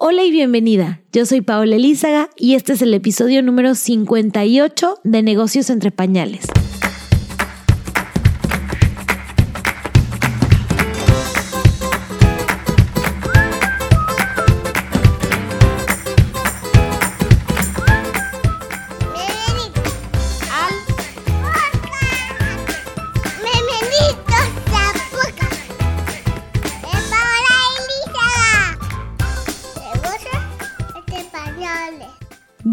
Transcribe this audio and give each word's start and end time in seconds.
Hola 0.00 0.22
y 0.22 0.30
bienvenida. 0.30 1.00
Yo 1.12 1.26
soy 1.26 1.40
Paola 1.40 1.74
Elízaga 1.74 2.30
y 2.36 2.54
este 2.54 2.74
es 2.74 2.82
el 2.82 2.94
episodio 2.94 3.42
número 3.42 3.74
58 3.74 5.00
de 5.02 5.22
Negocios 5.24 5.70
entre 5.70 5.90
Pañales. 5.90 6.46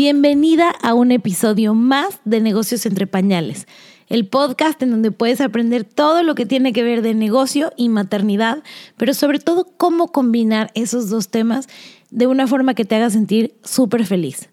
Bienvenida 0.08 0.70
a 0.70 0.94
un 0.94 1.12
episodio 1.12 1.74
más 1.74 2.20
de 2.26 2.40
Negocios 2.40 2.86
entre 2.86 3.08
Pañales, 3.08 3.66
el 4.08 4.28
podcast 4.28 4.80
en 4.84 4.92
donde 4.92 5.10
puedes 5.10 5.42
aprender 5.42 5.84
todo 5.84 6.22
lo 6.22 6.36
que 6.36 6.46
tiene 6.46 6.74
que 6.74 6.84
ver 6.84 7.02
de 7.02 7.16
negocio 7.16 7.74
y 7.76 7.90
maternidad, 7.90 8.62
pero 8.98 9.16
sobre 9.16 9.40
todo 9.40 9.68
cómo 9.78 10.12
combinar 10.12 10.70
esos 10.76 11.10
dos 11.10 11.30
temas 11.30 11.68
de 12.12 12.28
una 12.28 12.46
forma 12.46 12.76
que 12.76 12.86
te 12.86 12.94
haga 12.94 13.10
sentir 13.10 13.56
súper 13.64 14.06
feliz. 14.06 14.50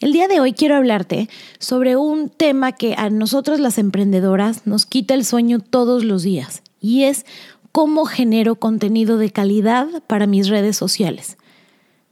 El 0.00 0.12
día 0.12 0.26
de 0.26 0.40
hoy 0.40 0.54
quiero 0.54 0.74
hablarte 0.74 1.28
sobre 1.60 1.94
un 1.94 2.28
tema 2.28 2.72
que 2.72 2.96
a 2.98 3.10
nosotros 3.10 3.60
las 3.60 3.78
emprendedoras 3.78 4.66
nos 4.66 4.86
quita 4.86 5.14
el 5.14 5.24
sueño 5.24 5.60
todos 5.60 6.02
los 6.02 6.24
días 6.24 6.64
y 6.80 7.04
es 7.04 7.26
cómo 7.70 8.06
genero 8.06 8.56
contenido 8.56 9.18
de 9.18 9.30
calidad 9.30 9.86
para 10.08 10.26
mis 10.26 10.48
redes 10.48 10.76
sociales. 10.76 11.36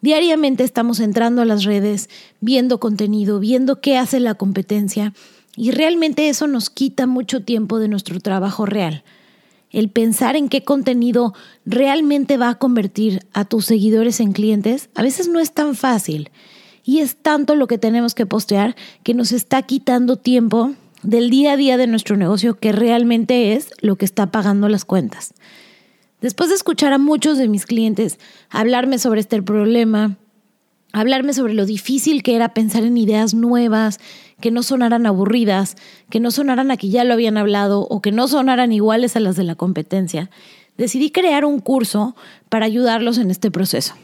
Diariamente 0.00 0.62
estamos 0.62 1.00
entrando 1.00 1.42
a 1.42 1.46
las 1.46 1.64
redes, 1.64 2.08
viendo 2.40 2.78
contenido, 2.80 3.40
viendo 3.40 3.80
qué 3.80 3.96
hace 3.96 4.20
la 4.20 4.34
competencia 4.34 5.14
y 5.56 5.70
realmente 5.70 6.28
eso 6.28 6.46
nos 6.46 6.68
quita 6.68 7.06
mucho 7.06 7.42
tiempo 7.42 7.78
de 7.78 7.88
nuestro 7.88 8.20
trabajo 8.20 8.66
real. 8.66 9.02
El 9.70 9.88
pensar 9.88 10.36
en 10.36 10.48
qué 10.48 10.62
contenido 10.62 11.34
realmente 11.64 12.36
va 12.36 12.50
a 12.50 12.58
convertir 12.58 13.26
a 13.32 13.44
tus 13.44 13.66
seguidores 13.66 14.20
en 14.20 14.32
clientes 14.32 14.90
a 14.94 15.02
veces 15.02 15.28
no 15.28 15.40
es 15.40 15.52
tan 15.52 15.74
fácil 15.74 16.30
y 16.84 17.00
es 17.00 17.16
tanto 17.16 17.54
lo 17.54 17.66
que 17.66 17.78
tenemos 17.78 18.14
que 18.14 18.26
postear 18.26 18.76
que 19.02 19.14
nos 19.14 19.32
está 19.32 19.62
quitando 19.62 20.16
tiempo 20.16 20.72
del 21.02 21.30
día 21.30 21.52
a 21.52 21.56
día 21.56 21.76
de 21.76 21.86
nuestro 21.86 22.16
negocio 22.16 22.58
que 22.58 22.72
realmente 22.72 23.54
es 23.54 23.70
lo 23.80 23.96
que 23.96 24.04
está 24.04 24.26
pagando 24.26 24.68
las 24.68 24.84
cuentas. 24.84 25.34
Después 26.26 26.48
de 26.48 26.56
escuchar 26.56 26.92
a 26.92 26.98
muchos 26.98 27.38
de 27.38 27.46
mis 27.46 27.66
clientes 27.66 28.18
hablarme 28.50 28.98
sobre 28.98 29.20
este 29.20 29.40
problema, 29.40 30.16
hablarme 30.92 31.32
sobre 31.32 31.54
lo 31.54 31.66
difícil 31.66 32.24
que 32.24 32.34
era 32.34 32.52
pensar 32.52 32.82
en 32.82 32.96
ideas 32.96 33.32
nuevas, 33.32 34.00
que 34.40 34.50
no 34.50 34.64
sonaran 34.64 35.06
aburridas, 35.06 35.76
que 36.10 36.18
no 36.18 36.32
sonaran 36.32 36.72
a 36.72 36.76
que 36.78 36.88
ya 36.88 37.04
lo 37.04 37.12
habían 37.12 37.36
hablado 37.36 37.82
o 37.82 38.02
que 38.02 38.10
no 38.10 38.26
sonaran 38.26 38.72
iguales 38.72 39.14
a 39.14 39.20
las 39.20 39.36
de 39.36 39.44
la 39.44 39.54
competencia, 39.54 40.28
decidí 40.76 41.12
crear 41.12 41.44
un 41.44 41.60
curso 41.60 42.16
para 42.48 42.66
ayudarlos 42.66 43.18
en 43.18 43.30
este 43.30 43.52
proceso. 43.52 43.94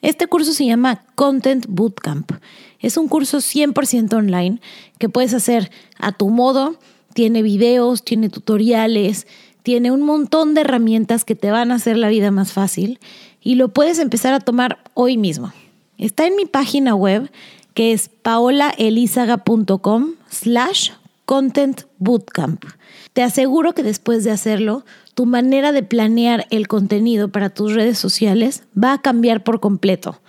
Este 0.00 0.28
curso 0.28 0.52
se 0.52 0.64
llama 0.64 1.06
Content 1.16 1.66
Bootcamp. 1.68 2.34
Es 2.78 2.96
un 2.96 3.08
curso 3.08 3.38
100% 3.38 4.12
online 4.14 4.60
que 4.98 5.08
puedes 5.08 5.34
hacer 5.34 5.72
a 5.98 6.12
tu 6.12 6.28
modo. 6.28 6.78
Tiene 7.14 7.42
videos, 7.42 8.04
tiene 8.04 8.28
tutoriales, 8.28 9.26
tiene 9.62 9.90
un 9.90 10.02
montón 10.02 10.54
de 10.54 10.62
herramientas 10.62 11.24
que 11.24 11.34
te 11.34 11.50
van 11.50 11.70
a 11.70 11.76
hacer 11.76 11.96
la 11.96 12.08
vida 12.08 12.30
más 12.30 12.52
fácil 12.52 12.98
y 13.40 13.54
lo 13.54 13.68
puedes 13.68 13.98
empezar 13.98 14.34
a 14.34 14.40
tomar 14.40 14.78
hoy 14.94 15.16
mismo. 15.16 15.52
Está 15.96 16.26
en 16.26 16.36
mi 16.36 16.46
página 16.46 16.94
web 16.94 17.30
que 17.74 17.92
es 17.92 18.08
paolaelizaga.com 18.08 20.14
slash 20.30 20.90
content 21.24 21.82
bootcamp. 21.98 22.64
Te 23.12 23.22
aseguro 23.22 23.74
que 23.74 23.82
después 23.82 24.24
de 24.24 24.30
hacerlo, 24.30 24.84
tu 25.14 25.26
manera 25.26 25.72
de 25.72 25.82
planear 25.82 26.46
el 26.50 26.68
contenido 26.68 27.30
para 27.30 27.50
tus 27.50 27.74
redes 27.74 27.98
sociales 27.98 28.64
va 28.76 28.94
a 28.94 29.02
cambiar 29.02 29.44
por 29.44 29.60
completo. 29.60 30.20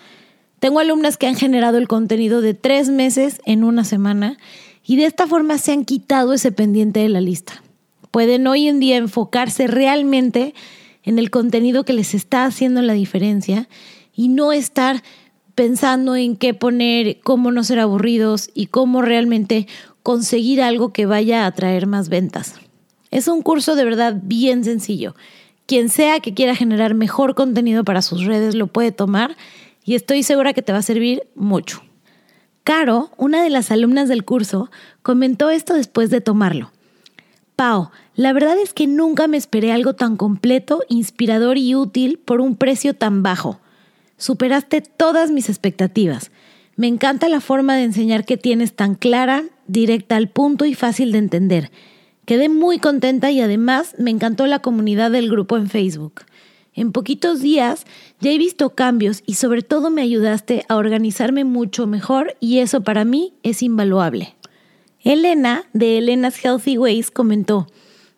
Tengo 0.59 0.79
alumnas 0.79 1.17
que 1.17 1.27
han 1.27 1.35
generado 1.35 1.77
el 1.77 1.87
contenido 1.87 2.41
de 2.41 2.53
tres 2.53 2.89
meses 2.89 3.41
en 3.45 3.63
una 3.63 3.83
semana 3.83 4.37
y 4.85 4.97
de 4.97 5.05
esta 5.05 5.27
forma 5.27 5.57
se 5.57 5.71
han 5.71 5.85
quitado 5.85 6.33
ese 6.33 6.51
pendiente 6.51 6.99
de 6.99 7.09
la 7.09 7.21
lista 7.21 7.63
pueden 8.11 8.47
hoy 8.47 8.67
en 8.67 8.79
día 8.79 8.97
enfocarse 8.97 9.67
realmente 9.67 10.53
en 11.03 11.19
el 11.19 11.29
contenido 11.29 11.85
que 11.85 11.93
les 11.93 12.13
está 12.13 12.45
haciendo 12.45 12.81
la 12.81 12.93
diferencia 12.93 13.67
y 14.13 14.27
no 14.27 14.51
estar 14.51 15.03
pensando 15.55 16.15
en 16.15 16.35
qué 16.35 16.53
poner, 16.53 17.19
cómo 17.21 17.51
no 17.51 17.63
ser 17.63 17.79
aburridos 17.79 18.49
y 18.53 18.67
cómo 18.67 19.01
realmente 19.01 19.67
conseguir 20.03 20.61
algo 20.61 20.93
que 20.93 21.05
vaya 21.05 21.45
a 21.45 21.51
traer 21.51 21.87
más 21.87 22.09
ventas. 22.09 22.55
Es 23.11 23.27
un 23.27 23.41
curso 23.41 23.75
de 23.75 23.85
verdad 23.85 24.15
bien 24.21 24.63
sencillo. 24.63 25.15
Quien 25.65 25.89
sea 25.89 26.19
que 26.19 26.33
quiera 26.33 26.55
generar 26.55 26.93
mejor 26.93 27.35
contenido 27.35 27.83
para 27.83 28.01
sus 28.01 28.25
redes 28.25 28.55
lo 28.55 28.67
puede 28.67 28.91
tomar 28.91 29.35
y 29.83 29.95
estoy 29.95 30.23
segura 30.23 30.53
que 30.53 30.61
te 30.61 30.71
va 30.71 30.79
a 30.79 30.83
servir 30.83 31.23
mucho. 31.35 31.81
Caro, 32.63 33.11
una 33.17 33.43
de 33.43 33.49
las 33.49 33.71
alumnas 33.71 34.07
del 34.09 34.25
curso, 34.25 34.69
comentó 35.01 35.49
esto 35.49 35.73
después 35.73 36.09
de 36.09 36.21
tomarlo. 36.21 36.71
Pau, 37.59 37.89
la 38.15 38.31
verdad 38.31 38.57
es 38.57 38.71
que 38.71 38.87
nunca 38.87 39.27
me 39.27 39.35
esperé 39.35 39.73
algo 39.73 39.93
tan 39.93 40.15
completo, 40.15 40.81
inspirador 40.87 41.57
y 41.57 41.75
útil 41.75 42.17
por 42.17 42.39
un 42.39 42.55
precio 42.55 42.93
tan 42.93 43.21
bajo. 43.21 43.59
Superaste 44.15 44.79
todas 44.79 45.29
mis 45.29 45.49
expectativas. 45.49 46.31
Me 46.77 46.87
encanta 46.87 47.27
la 47.27 47.41
forma 47.41 47.75
de 47.75 47.83
enseñar 47.83 48.23
que 48.23 48.37
tienes 48.37 48.77
tan 48.77 48.95
clara, 48.95 49.43
directa 49.67 50.15
al 50.15 50.29
punto 50.29 50.63
y 50.63 50.73
fácil 50.73 51.11
de 51.11 51.17
entender. 51.17 51.69
Quedé 52.23 52.47
muy 52.47 52.79
contenta 52.79 53.29
y 53.29 53.41
además 53.41 53.93
me 53.97 54.11
encantó 54.11 54.47
la 54.47 54.59
comunidad 54.59 55.11
del 55.11 55.29
grupo 55.29 55.57
en 55.57 55.67
Facebook. 55.67 56.21
En 56.73 56.93
poquitos 56.93 57.41
días 57.41 57.85
ya 58.21 58.31
he 58.31 58.37
visto 58.37 58.69
cambios 58.69 59.21
y 59.25 59.33
sobre 59.33 59.63
todo 59.63 59.89
me 59.89 60.01
ayudaste 60.01 60.63
a 60.69 60.77
organizarme 60.77 61.43
mucho 61.43 61.87
mejor 61.87 62.37
y 62.39 62.59
eso 62.59 62.85
para 62.85 63.03
mí 63.03 63.33
es 63.43 63.61
invaluable. 63.61 64.38
Elena, 65.03 65.63
de 65.73 65.97
Elena's 65.97 66.43
Healthy 66.43 66.77
Ways, 66.77 67.11
comentó, 67.11 67.67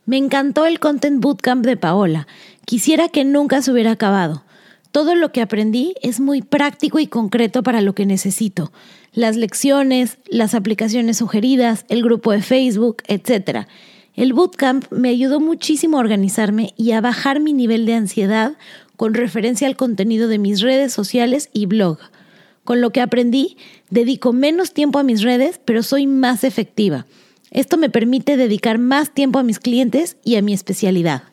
me 0.06 0.18
encantó 0.18 0.66
el 0.66 0.80
Content 0.80 1.22
Bootcamp 1.22 1.64
de 1.64 1.78
Paola. 1.78 2.28
Quisiera 2.66 3.08
que 3.10 3.24
nunca 3.24 3.62
se 3.62 3.72
hubiera 3.72 3.92
acabado. 3.92 4.44
Todo 4.92 5.16
lo 5.16 5.32
que 5.32 5.42
aprendí 5.42 5.94
es 6.02 6.20
muy 6.20 6.42
práctico 6.42 7.00
y 7.00 7.08
concreto 7.08 7.64
para 7.64 7.82
lo 7.82 7.94
que 7.94 8.06
necesito. 8.06 8.74
Las 9.14 9.38
lecciones, 9.38 10.18
las 10.28 10.54
aplicaciones 10.54 11.18
sugeridas, 11.18 11.86
el 11.88 12.04
grupo 12.04 12.32
de 12.32 12.42
Facebook, 12.42 13.04
etc. 13.08 13.68
El 14.16 14.34
bootcamp 14.34 14.92
me 14.92 15.10
ayudó 15.10 15.40
muchísimo 15.40 15.98
a 15.98 16.02
organizarme 16.02 16.74
y 16.76 16.92
a 16.92 17.02
bajar 17.02 17.40
mi 17.40 17.54
nivel 17.54 17.86
de 17.86 17.94
ansiedad 17.94 18.58
con 18.98 19.14
referencia 19.14 19.68
al 19.68 19.78
contenido 19.78 20.28
de 20.28 20.40
mis 20.40 20.62
redes 20.62 20.92
sociales 20.92 21.50
y 21.54 21.68
blog. 21.68 22.00
Con 22.64 22.82
lo 22.82 22.90
que 22.90 23.02
aprendí, 23.02 23.58
dedico 23.92 24.34
menos 24.34 24.74
tiempo 24.74 24.98
a 24.98 25.04
mis 25.04 25.22
redes, 25.22 25.62
pero 25.64 25.84
soy 25.84 26.08
más 26.08 26.44
efectiva. 26.44 27.06
Esto 27.52 27.78
me 27.78 27.90
permite 27.90 28.38
dedicar 28.38 28.80
más 28.80 29.14
tiempo 29.14 29.38
a 29.38 29.44
mis 29.44 29.60
clientes 29.60 30.18
y 30.24 30.38
a 30.38 30.42
mi 30.42 30.54
especialidad. 30.54 31.24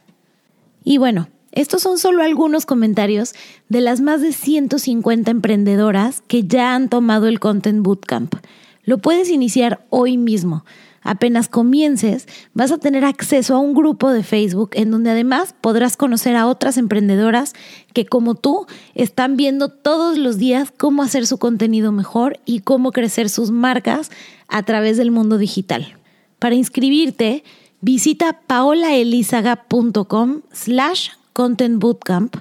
Y 0.85 0.99
bueno, 0.99 1.29
estos 1.53 1.83
son 1.83 1.99
solo 1.99 2.23
algunos 2.23 2.67
comentarios 2.67 3.35
de 3.69 3.81
las 3.81 4.01
más 4.01 4.21
de 4.21 4.33
150 4.33 5.31
emprendedoras 5.31 6.23
que 6.27 6.45
ya 6.45 6.75
han 6.75 6.89
tomado 6.89 7.29
el 7.29 7.41
Content 7.41 7.83
Bootcamp. 7.83 8.35
Lo 8.83 8.99
puedes 8.99 9.31
iniciar 9.31 9.87
hoy 9.91 10.19
mismo. 10.19 10.65
Apenas 11.09 11.49
comiences, 11.49 12.29
vas 12.53 12.71
a 12.71 12.77
tener 12.77 13.07
acceso 13.07 13.55
a 13.55 13.59
un 13.59 13.73
grupo 13.73 14.11
de 14.11 14.23
Facebook 14.23 14.73
en 14.75 14.91
donde 14.91 15.09
además 15.09 15.55
podrás 15.59 15.97
conocer 15.97 16.37
a 16.37 16.47
otras 16.47 16.77
emprendedoras 16.77 17.55
que 17.95 18.05
como 18.05 18.35
tú 18.35 18.67
están 18.95 19.39
viendo 19.39 19.71
todos 19.71 20.19
los 20.19 20.37
días 20.37 20.71
cómo 20.77 21.03
hacer 21.03 21.27
su 21.27 21.39
contenido 21.39 21.93
mejor 21.93 22.41
y 22.45 22.61
cómo 22.61 22.93
crecer 22.93 23.31
sus 23.31 23.51
marcas 23.51 24.11
a 24.49 24.63
través 24.65 24.99
del 24.99 25.11
mundo 25.11 25.39
digital. 25.39 25.97
Para 26.39 26.57
inscribirte, 26.57 27.43
visita 27.81 28.41
paolaelizaga.com 28.47 30.43
slash 30.53 31.09
content 31.33 31.81
bootcamp 31.81 32.37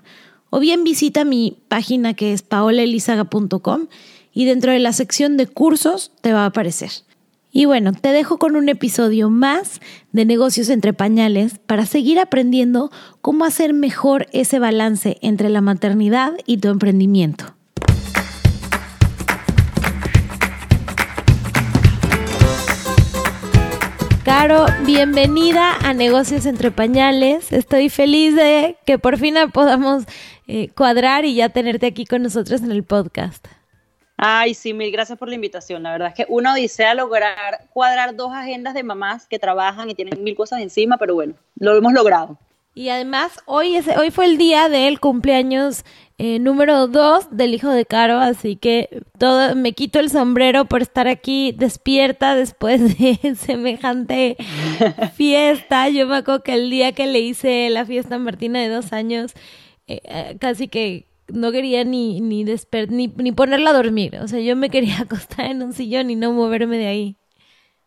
o 0.50 0.60
bien 0.60 0.84
visita 0.84 1.24
mi 1.24 1.58
página 1.70 2.16
que 2.16 2.34
es 2.34 2.42
paolaelizaga.com 2.42 3.88
y 4.34 4.44
dentro 4.44 4.74
de 4.74 4.80
la 4.80 4.92
sección 4.92 5.38
de 5.38 5.48
cursos 5.48 6.12
te 6.20 6.34
va 6.34 6.44
a 6.44 6.48
aparecer. 6.48 7.07
Y 7.52 7.66
bueno, 7.66 7.94
te 7.94 8.10
dejo 8.10 8.38
con 8.38 8.56
un 8.56 8.70
episodio 8.70 9.30
más 9.30 9.80
de 10.12 10.26
negocios 10.26 10.70
entre 10.70 10.94
pañales 10.94 11.60
para 11.66 11.86
seguir 11.86 12.20
aprendiendo 12.20 12.92
cómo 13.22 13.46
hacer 13.46 13.74
mejor 13.74 14.28
ese 14.34 14.60
balance 14.60 15.18
entre 15.22 15.50
la 15.50 15.62
maternidad 15.62 16.34
y 16.46 16.58
tu 16.58 16.68
emprendimiento. 16.68 17.58
Caro, 24.26 24.66
bienvenida 24.86 25.78
a 25.78 25.94
Negocios 25.94 26.46
entre 26.46 26.70
Pañales. 26.70 27.54
Estoy 27.54 27.88
feliz 27.88 28.36
de 28.36 28.76
que 28.86 29.00
por 29.00 29.18
fin 29.18 29.36
podamos 29.54 30.04
eh, 30.48 30.68
cuadrar 30.76 31.24
y 31.24 31.36
ya 31.36 31.48
tenerte 31.48 31.86
aquí 31.86 32.06
con 32.06 32.24
nosotros 32.24 32.62
en 32.62 32.72
el 32.74 32.84
podcast. 32.84 33.48
Ay, 34.18 34.56
sí, 34.56 34.74
mil 34.74 34.92
gracias 34.92 35.18
por 35.18 35.30
la 35.30 35.36
invitación. 35.36 35.84
La 35.84 35.92
verdad 35.92 36.08
es 36.10 36.16
que 36.16 36.26
uno 36.28 36.50
a 36.50 36.94
lograr 36.96 37.68
cuadrar 37.72 38.16
dos 38.16 38.34
agendas 38.34 38.74
de 38.74 38.82
mamás 38.82 39.28
que 39.28 39.38
trabajan 39.38 39.90
y 39.92 39.96
tienen 39.96 40.24
mil 40.24 40.36
cosas 40.36 40.60
encima, 40.60 40.98
pero 40.98 41.14
bueno, 41.14 41.36
lo 41.60 41.76
hemos 41.78 41.94
logrado. 41.94 42.38
Y 42.74 42.90
además, 42.90 43.40
hoy, 43.46 43.76
es, 43.76 43.88
hoy 43.98 44.12
fue 44.12 44.26
el 44.26 44.38
día 44.38 44.70
del 44.70 45.00
cumpleaños 45.00 45.84
eh, 46.20 46.38
número 46.38 46.88
dos 46.88 47.28
del 47.32 47.56
hijo 47.56 47.72
de 47.72 47.86
Caro, 47.86 48.20
así 48.20 48.56
que 48.56 49.02
todo, 49.18 49.56
me 49.56 49.74
quito 49.74 50.00
el 50.00 50.12
sombrero 50.12 50.66
por 50.66 50.84
estar 50.84 51.08
aquí 51.08 51.56
despierta 51.58 52.36
después 52.36 52.98
de 53.00 53.36
semejante 53.36 54.38
fiesta. 55.16 55.90
Yo 55.90 56.06
me 56.06 56.18
acuerdo 56.18 56.44
que 56.44 56.54
el 56.54 56.70
día 56.70 56.92
que 56.92 57.08
le 57.08 57.20
hice 57.20 57.68
la 57.72 57.84
fiesta 57.84 58.16
a 58.16 58.20
Martina 58.20 58.60
de 58.62 58.70
dos 58.70 58.94
años, 58.94 59.34
eh, 59.88 60.02
eh, 60.04 60.38
casi 60.40 60.68
que 60.68 61.07
no 61.28 61.52
quería 61.52 61.84
ni, 61.84 62.22
ni, 62.22 62.44
ni, 62.44 63.08
ni 63.08 63.32
ponerla 63.32 63.72
a 63.72 63.74
dormir. 63.74 64.18
O 64.22 64.28
sea, 64.28 64.40
yo 64.40 64.56
me 64.56 64.70
quería 64.70 64.98
acostar 65.02 65.48
en 65.48 65.64
un 65.64 65.74
sillón 65.74 66.10
y 66.10 66.16
no 66.16 66.32
moverme 66.32 66.78
de 66.78 66.88
ahí. 66.88 67.18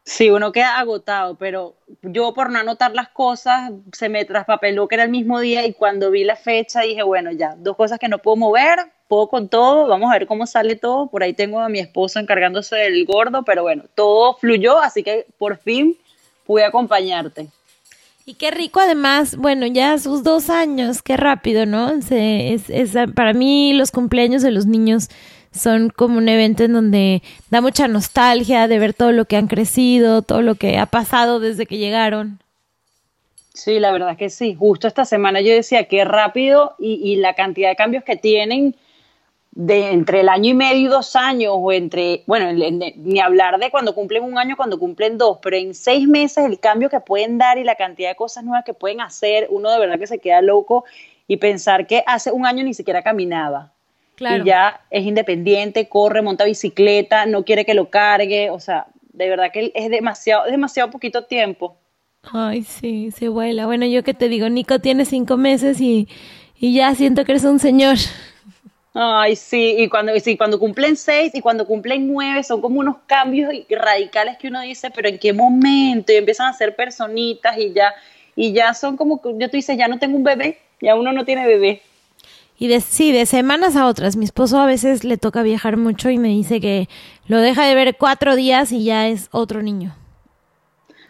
Sí, 0.04 0.30
uno 0.30 0.50
queda 0.50 0.78
agotado, 0.78 1.36
pero 1.36 1.76
yo 2.02 2.32
por 2.34 2.50
no 2.50 2.58
anotar 2.58 2.92
las 2.94 3.10
cosas 3.10 3.70
se 3.92 4.08
me 4.08 4.24
traspapeló 4.24 4.88
que 4.88 4.96
era 4.96 5.04
el 5.04 5.10
mismo 5.10 5.38
día 5.40 5.66
y 5.66 5.74
cuando 5.74 6.10
vi 6.10 6.24
la 6.24 6.36
fecha 6.36 6.80
dije, 6.80 7.02
bueno, 7.02 7.30
ya, 7.32 7.54
dos 7.58 7.76
cosas 7.76 7.98
que 7.98 8.08
no 8.08 8.18
puedo 8.18 8.36
mover, 8.36 8.78
puedo 9.08 9.28
con 9.28 9.48
todo, 9.48 9.86
vamos 9.86 10.10
a 10.10 10.18
ver 10.18 10.26
cómo 10.26 10.46
sale 10.46 10.74
todo. 10.74 11.08
Por 11.08 11.22
ahí 11.22 11.34
tengo 11.34 11.60
a 11.60 11.68
mi 11.68 11.78
esposo 11.78 12.18
encargándose 12.18 12.76
del 12.76 13.04
gordo, 13.04 13.44
pero 13.44 13.62
bueno, 13.62 13.84
todo 13.94 14.34
fluyó, 14.34 14.78
así 14.78 15.02
que 15.02 15.26
por 15.38 15.58
fin 15.58 15.96
pude 16.44 16.64
acompañarte. 16.64 17.48
Y 18.30 18.34
qué 18.34 18.52
rico 18.52 18.78
además, 18.78 19.34
bueno, 19.34 19.66
ya 19.66 19.98
sus 19.98 20.22
dos 20.22 20.50
años, 20.50 21.02
qué 21.02 21.16
rápido, 21.16 21.66
¿no? 21.66 21.90
es, 21.90 22.70
es, 22.70 22.94
para 23.16 23.32
mí 23.32 23.72
los 23.72 23.90
cumpleaños 23.90 24.40
de 24.42 24.52
los 24.52 24.66
niños 24.66 25.08
son 25.52 25.90
como 25.90 26.18
un 26.18 26.28
evento 26.28 26.62
en 26.62 26.74
donde 26.74 27.22
da 27.50 27.60
mucha 27.60 27.88
nostalgia 27.88 28.68
de 28.68 28.78
ver 28.78 28.94
todo 28.94 29.10
lo 29.10 29.24
que 29.24 29.36
han 29.36 29.48
crecido, 29.48 30.22
todo 30.22 30.42
lo 30.42 30.54
que 30.54 30.78
ha 30.78 30.86
pasado 30.86 31.40
desde 31.40 31.66
que 31.66 31.78
llegaron. 31.78 32.38
Sí, 33.52 33.80
la 33.80 33.90
verdad 33.90 34.16
que 34.16 34.30
sí. 34.30 34.54
Justo 34.54 34.86
esta 34.86 35.04
semana 35.04 35.40
yo 35.40 35.52
decía 35.52 35.88
qué 35.88 36.04
rápido 36.04 36.76
y, 36.78 37.16
la 37.16 37.34
cantidad 37.34 37.70
de 37.70 37.74
cambios 37.74 38.04
que 38.04 38.14
tienen 38.14 38.76
de 39.52 39.90
entre 39.90 40.20
el 40.20 40.28
año 40.28 40.50
y 40.50 40.54
medio 40.54 40.80
y 40.80 40.86
dos 40.86 41.16
años, 41.16 41.54
o 41.56 41.72
entre, 41.72 42.22
bueno, 42.26 42.52
ni 42.52 43.20
hablar 43.20 43.58
de 43.58 43.70
cuando 43.70 43.94
cumplen 43.94 44.22
un 44.22 44.38
año, 44.38 44.56
cuando 44.56 44.78
cumplen 44.78 45.18
dos, 45.18 45.38
pero 45.42 45.56
en 45.56 45.74
seis 45.74 46.06
meses 46.06 46.44
el 46.44 46.60
cambio 46.60 46.88
que 46.88 47.00
pueden 47.00 47.36
dar 47.36 47.58
y 47.58 47.64
la 47.64 47.74
cantidad 47.74 48.10
de 48.10 48.14
cosas 48.14 48.44
nuevas 48.44 48.64
que 48.64 48.74
pueden 48.74 49.00
hacer, 49.00 49.48
uno 49.50 49.70
de 49.70 49.78
verdad 49.80 49.98
que 49.98 50.06
se 50.06 50.18
queda 50.18 50.40
loco 50.40 50.84
y 51.26 51.38
pensar 51.38 51.86
que 51.86 52.04
hace 52.06 52.30
un 52.30 52.46
año 52.46 52.62
ni 52.64 52.74
siquiera 52.74 53.02
caminaba. 53.02 53.72
Y 54.20 54.44
ya 54.44 54.82
es 54.90 55.04
independiente, 55.04 55.88
corre, 55.88 56.20
monta 56.20 56.44
bicicleta, 56.44 57.24
no 57.24 57.42
quiere 57.44 57.64
que 57.64 57.72
lo 57.72 57.88
cargue, 57.88 58.50
o 58.50 58.60
sea, 58.60 58.86
de 59.14 59.28
verdad 59.30 59.50
que 59.50 59.72
es 59.74 59.90
demasiado, 59.90 60.44
demasiado 60.44 60.90
poquito 60.90 61.24
tiempo. 61.24 61.76
Ay, 62.30 62.62
sí, 62.62 63.10
se 63.12 63.28
vuela. 63.28 63.64
Bueno, 63.64 63.86
yo 63.86 64.02
que 64.02 64.12
te 64.12 64.28
digo, 64.28 64.48
Nico 64.50 64.78
tiene 64.78 65.06
cinco 65.06 65.38
meses 65.38 65.80
y, 65.80 66.06
y 66.58 66.74
ya 66.74 66.94
siento 66.94 67.24
que 67.24 67.32
eres 67.32 67.44
un 67.44 67.58
señor. 67.58 67.96
Ay, 68.92 69.36
sí, 69.36 69.76
y 69.78 69.88
cuando, 69.88 70.18
sí, 70.18 70.36
cuando 70.36 70.58
cumplen 70.58 70.96
seis 70.96 71.32
y 71.34 71.40
cuando 71.40 71.64
cumplen 71.64 72.12
nueve 72.12 72.42
son 72.42 72.60
como 72.60 72.80
unos 72.80 72.96
cambios 73.06 73.52
radicales 73.68 74.36
que 74.36 74.48
uno 74.48 74.60
dice, 74.62 74.90
pero 74.90 75.08
¿en 75.08 75.18
qué 75.18 75.32
momento? 75.32 76.12
Y 76.12 76.16
empiezan 76.16 76.48
a 76.48 76.52
ser 76.52 76.74
personitas 76.74 77.56
y 77.56 77.72
ya, 77.72 77.94
y 78.34 78.52
ya 78.52 78.74
son 78.74 78.96
como, 78.96 79.20
yo 79.38 79.48
tú 79.48 79.56
dices, 79.56 79.78
ya 79.78 79.86
no 79.86 80.00
tengo 80.00 80.16
un 80.16 80.24
bebé, 80.24 80.58
ya 80.80 80.96
uno 80.96 81.12
no 81.12 81.24
tiene 81.24 81.46
bebé. 81.46 81.82
Y 82.58 82.66
de, 82.66 82.80
sí, 82.80 83.12
de 83.12 83.26
semanas 83.26 83.76
a 83.76 83.86
otras. 83.86 84.16
Mi 84.16 84.26
esposo 84.26 84.58
a 84.58 84.66
veces 84.66 85.02
le 85.04 85.16
toca 85.16 85.42
viajar 85.42 85.78
mucho 85.78 86.10
y 86.10 86.18
me 86.18 86.28
dice 86.28 86.60
que 86.60 86.88
lo 87.26 87.38
deja 87.38 87.64
de 87.64 87.74
ver 87.74 87.96
cuatro 87.96 88.36
días 88.36 88.70
y 88.70 88.84
ya 88.84 89.08
es 89.08 89.28
otro 89.30 89.62
niño. 89.62 89.94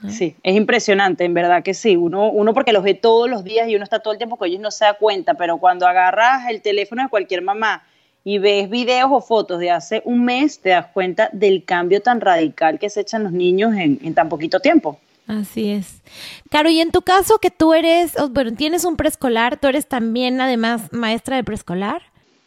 Sí, 0.08 0.35
es 0.43 0.56
impresionante, 0.56 1.25
en 1.25 1.35
verdad 1.35 1.62
que 1.62 1.75
sí. 1.75 1.97
Uno, 1.97 2.31
uno 2.31 2.55
porque 2.55 2.73
los 2.73 2.82
ve 2.82 2.94
todos 2.94 3.29
los 3.29 3.44
días 3.44 3.69
y 3.69 3.75
uno 3.75 3.85
está 3.85 3.99
todo 3.99 4.12
el 4.12 4.19
tiempo 4.19 4.37
con 4.37 4.49
ellos 4.49 4.61
no 4.61 4.70
se 4.70 4.87
da 4.87 4.94
cuenta, 4.94 5.35
pero 5.35 5.58
cuando 5.58 5.87
agarras 5.87 6.49
el 6.49 6.62
teléfono 6.62 7.02
de 7.02 7.08
cualquier 7.08 7.43
mamá 7.43 7.85
y 8.25 8.38
ves 8.38 8.70
videos 8.70 9.11
o 9.12 9.20
fotos 9.20 9.58
de 9.58 9.70
hace 9.70 10.00
un 10.05 10.25
mes, 10.25 10.61
te 10.61 10.70
das 10.70 10.87
cuenta 10.87 11.29
del 11.32 11.64
cambio 11.64 12.00
tan 12.00 12.20
radical 12.20 12.79
que 12.79 12.88
se 12.88 13.02
echan 13.02 13.25
los 13.25 13.32
niños 13.32 13.75
en, 13.75 13.99
en 14.02 14.14
tan 14.14 14.29
poquito 14.29 14.61
tiempo. 14.61 14.99
Así 15.26 15.70
es. 15.70 16.02
Caro, 16.50 16.70
y 16.70 16.81
en 16.81 16.91
tu 16.91 17.02
caso 17.02 17.38
que 17.38 17.50
tú 17.50 17.73
eres, 17.73 18.17
bueno, 18.31 18.52
tienes 18.55 18.85
un 18.85 18.97
preescolar, 18.97 19.58
tú 19.58 19.69
eres 19.69 19.87
también 19.87 20.41
además 20.41 20.93
maestra 20.93 21.37
de 21.37 21.44
preescolar. 21.44 22.02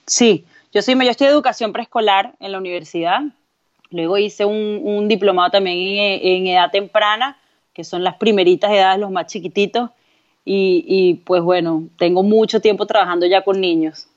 Sí, 0.05 0.45
yo 0.73 0.81
soy, 0.81 0.95
yo 0.95 1.09
estoy 1.09 1.27
de 1.27 1.33
educación 1.33 1.71
preescolar 1.71 2.33
en 2.41 2.51
la 2.51 2.57
universidad. 2.57 3.21
Luego 3.89 4.17
hice 4.17 4.43
un, 4.43 5.07
diplomado 5.07 5.51
también 5.51 5.77
en, 6.21 6.47
edad 6.47 6.71
temprana, 6.71 7.37
que 7.73 7.83
son 7.83 8.03
las 8.03 8.15
primeritas 8.15 8.71
edades, 8.71 8.99
los 8.99 9.11
más 9.11 9.27
chiquititos. 9.27 9.89
Y, 10.45 11.21
pues 11.25 11.41
bueno, 11.41 11.87
tengo 11.97 12.21
mucho 12.21 12.59
tiempo 12.59 12.85
trabajando 12.85 13.25
ya 13.25 13.43
con 13.43 13.61
niños. 13.61 14.07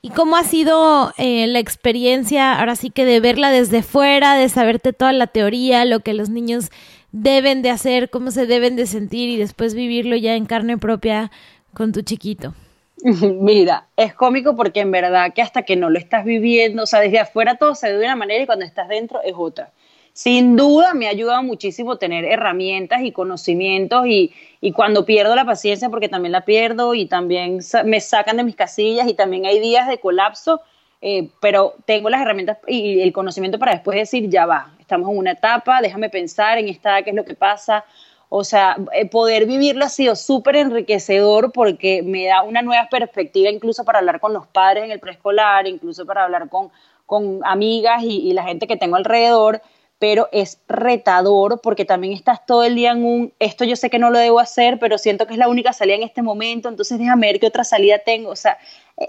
¿Y 0.00 0.10
cómo 0.10 0.34
ha 0.34 0.42
sido 0.42 1.12
eh, 1.16 1.46
la 1.46 1.60
experiencia, 1.60 2.58
ahora 2.58 2.74
sí 2.74 2.90
que 2.90 3.04
de 3.04 3.20
verla 3.20 3.52
desde 3.52 3.84
fuera, 3.84 4.34
de 4.34 4.48
saberte 4.48 4.92
toda 4.92 5.12
la 5.12 5.28
teoría, 5.28 5.84
lo 5.84 6.00
que 6.00 6.14
los 6.14 6.28
niños 6.28 6.70
deben 7.12 7.62
de 7.62 7.70
hacer, 7.70 8.10
cómo 8.10 8.32
se 8.32 8.46
deben 8.46 8.74
de 8.74 8.86
sentir 8.86 9.28
y 9.28 9.36
después 9.36 9.74
vivirlo 9.74 10.16
ya 10.16 10.34
en 10.34 10.46
carne 10.46 10.76
propia 10.76 11.30
con 11.72 11.92
tu 11.92 12.02
chiquito? 12.02 12.54
Mira, 13.02 13.86
es 13.96 14.14
cómico 14.14 14.56
porque 14.56 14.80
en 14.80 14.90
verdad 14.90 15.32
que 15.34 15.42
hasta 15.42 15.62
que 15.62 15.76
no 15.76 15.90
lo 15.90 15.98
estás 15.98 16.24
viviendo, 16.24 16.82
o 16.82 16.86
sea, 16.86 17.00
desde 17.00 17.20
afuera 17.20 17.56
todo 17.56 17.74
se 17.74 17.92
ve 17.92 17.98
de 17.98 18.04
una 18.04 18.16
manera 18.16 18.42
y 18.42 18.46
cuando 18.46 18.64
estás 18.64 18.88
dentro 18.88 19.22
es 19.22 19.34
otra. 19.36 19.70
Sin 20.14 20.56
duda 20.56 20.92
me 20.92 21.06
ha 21.06 21.10
ayudado 21.10 21.42
muchísimo 21.42 21.96
tener 21.96 22.24
herramientas 22.26 23.00
y 23.02 23.12
conocimientos 23.12 24.06
y, 24.06 24.32
y 24.60 24.72
cuando 24.72 25.06
pierdo 25.06 25.34
la 25.34 25.46
paciencia, 25.46 25.88
porque 25.88 26.10
también 26.10 26.32
la 26.32 26.44
pierdo 26.44 26.94
y 26.94 27.06
también 27.06 27.60
me 27.84 28.00
sacan 28.00 28.36
de 28.36 28.44
mis 28.44 28.54
casillas 28.54 29.08
y 29.08 29.14
también 29.14 29.46
hay 29.46 29.58
días 29.58 29.88
de 29.88 29.98
colapso, 29.98 30.60
eh, 31.00 31.30
pero 31.40 31.74
tengo 31.86 32.10
las 32.10 32.20
herramientas 32.20 32.58
y 32.68 33.00
el 33.00 33.12
conocimiento 33.12 33.58
para 33.58 33.72
después 33.72 33.96
decir, 33.96 34.28
ya 34.28 34.44
va, 34.44 34.74
estamos 34.78 35.10
en 35.10 35.16
una 35.16 35.32
etapa, 35.32 35.80
déjame 35.80 36.10
pensar 36.10 36.58
en 36.58 36.68
esta 36.68 37.02
qué 37.02 37.10
es 37.10 37.16
lo 37.16 37.24
que 37.24 37.34
pasa. 37.34 37.84
O 38.28 38.44
sea, 38.44 38.76
eh, 38.92 39.08
poder 39.08 39.46
vivirlo 39.46 39.84
ha 39.84 39.88
sido 39.88 40.14
súper 40.14 40.56
enriquecedor 40.56 41.52
porque 41.52 42.02
me 42.02 42.26
da 42.26 42.42
una 42.42 42.60
nueva 42.62 42.88
perspectiva 42.90 43.50
incluso 43.50 43.84
para 43.84 43.98
hablar 43.98 44.20
con 44.20 44.32
los 44.34 44.46
padres 44.46 44.84
en 44.84 44.90
el 44.90 45.00
preescolar, 45.00 45.66
incluso 45.66 46.04
para 46.04 46.24
hablar 46.24 46.48
con, 46.50 46.70
con 47.06 47.40
amigas 47.44 48.02
y, 48.02 48.28
y 48.28 48.32
la 48.32 48.44
gente 48.44 48.66
que 48.66 48.76
tengo 48.76 48.96
alrededor 48.96 49.62
pero 50.02 50.28
es 50.32 50.60
retador 50.66 51.60
porque 51.60 51.84
también 51.84 52.12
estás 52.12 52.44
todo 52.44 52.64
el 52.64 52.74
día 52.74 52.90
en 52.90 53.04
un, 53.04 53.32
esto 53.38 53.64
yo 53.64 53.76
sé 53.76 53.88
que 53.88 54.00
no 54.00 54.10
lo 54.10 54.18
debo 54.18 54.40
hacer, 54.40 54.80
pero 54.80 54.98
siento 54.98 55.28
que 55.28 55.34
es 55.34 55.38
la 55.38 55.46
única 55.46 55.72
salida 55.72 55.94
en 55.94 56.02
este 56.02 56.22
momento, 56.22 56.68
entonces 56.68 56.98
déjame 56.98 57.28
ver 57.28 57.38
qué 57.38 57.46
otra 57.46 57.62
salida 57.62 58.00
tengo. 58.00 58.30
O 58.30 58.34
sea, 58.34 58.58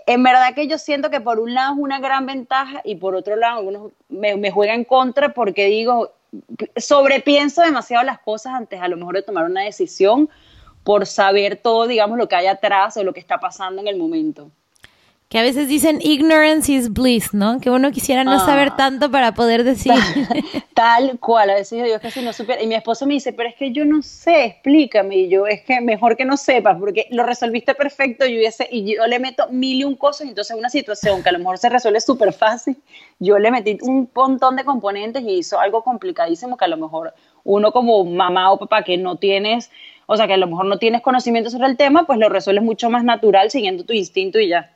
en 0.05 0.21
verdad 0.21 0.53
que 0.53 0.67
yo 0.67 0.77
siento 0.77 1.09
que 1.09 1.19
por 1.19 1.39
un 1.39 1.55
lado 1.55 1.73
es 1.73 1.79
una 1.79 1.99
gran 1.99 2.27
ventaja 2.27 2.81
y 2.83 2.93
por 2.93 3.15
otro 3.15 3.35
lado 3.35 3.57
algunos 3.57 3.91
me, 4.07 4.37
me 4.37 4.51
juegan 4.51 4.83
contra 4.83 5.33
porque 5.33 5.65
digo, 5.65 6.11
sobrepienso 6.75 7.63
demasiado 7.63 8.03
las 8.03 8.19
cosas 8.19 8.53
antes 8.53 8.79
a 8.79 8.87
lo 8.87 8.95
mejor 8.95 9.15
de 9.15 9.23
tomar 9.23 9.45
una 9.45 9.63
decisión 9.63 10.29
por 10.83 11.07
saber 11.07 11.55
todo, 11.55 11.87
digamos, 11.87 12.19
lo 12.19 12.27
que 12.27 12.35
hay 12.35 12.45
atrás 12.45 12.97
o 12.97 13.03
lo 13.03 13.15
que 13.15 13.19
está 13.19 13.39
pasando 13.39 13.81
en 13.81 13.87
el 13.87 13.97
momento 13.97 14.51
que 15.33 15.39
a 15.39 15.41
veces 15.41 15.67
dicen 15.67 15.97
ignorance 15.99 16.71
is 16.71 16.93
bliss, 16.93 17.33
¿no? 17.33 17.59
Que 17.59 17.71
uno 17.71 17.91
quisiera 17.91 18.23
no 18.23 18.39
saber 18.39 18.67
ah. 18.73 18.75
tanto 18.77 19.09
para 19.09 19.33
poder 19.33 19.63
decir. 19.63 19.91
Tal, 20.75 21.17
cual, 21.19 21.49
a 21.49 21.55
veces 21.55 21.79
yo 21.79 21.85
digo 21.85 21.99
que 21.99 22.11
si 22.11 22.21
no 22.21 22.31
supiera, 22.33 22.61
y 22.61 22.67
mi 22.67 22.75
esposo 22.75 23.07
me 23.07 23.15
dice, 23.15 23.33
pero 23.33 23.49
es 23.49 23.55
que 23.55 23.71
yo 23.71 23.83
no 23.83 24.03
sé, 24.03 24.45
explícame, 24.45 25.15
y 25.17 25.29
yo, 25.29 25.47
es 25.47 25.63
que 25.63 25.81
mejor 25.81 26.15
que 26.17 26.23
no 26.23 26.37
sepas, 26.37 26.77
porque 26.77 27.07
lo 27.09 27.23
resolviste 27.23 27.73
perfecto, 27.73 28.27
yo 28.27 28.41
y 28.69 28.95
yo 28.95 29.07
le 29.07 29.17
meto 29.17 29.47
mil 29.49 29.79
y 29.79 29.83
un 29.83 29.95
cosas, 29.95 30.27
y 30.27 30.29
entonces 30.29 30.55
una 30.55 30.69
situación 30.69 31.23
que 31.23 31.29
a 31.29 31.31
lo 31.31 31.39
mejor 31.39 31.57
se 31.57 31.69
resuelve 31.69 31.99
súper 31.99 32.31
fácil, 32.31 32.77
yo 33.17 33.39
le 33.39 33.49
metí 33.49 33.79
un 33.81 34.07
montón 34.13 34.55
de 34.55 34.63
componentes 34.63 35.23
y 35.23 35.39
hizo 35.39 35.59
algo 35.59 35.83
complicadísimo 35.83 36.57
que 36.57 36.65
a 36.65 36.67
lo 36.67 36.77
mejor 36.77 37.11
uno 37.43 37.71
como 37.71 38.05
mamá 38.05 38.51
o 38.51 38.59
papá 38.59 38.83
que 38.83 38.99
no 38.99 39.15
tienes, 39.15 39.71
o 40.05 40.15
sea, 40.15 40.27
que 40.27 40.33
a 40.33 40.37
lo 40.37 40.45
mejor 40.45 40.65
no 40.65 40.77
tienes 40.77 41.01
conocimiento 41.01 41.49
sobre 41.49 41.69
el 41.69 41.75
tema, 41.75 42.05
pues 42.05 42.19
lo 42.19 42.29
resuelves 42.29 42.63
mucho 42.63 42.91
más 42.91 43.03
natural 43.03 43.49
siguiendo 43.49 43.83
tu 43.83 43.93
instinto 43.93 44.37
y 44.37 44.49
ya. 44.49 44.72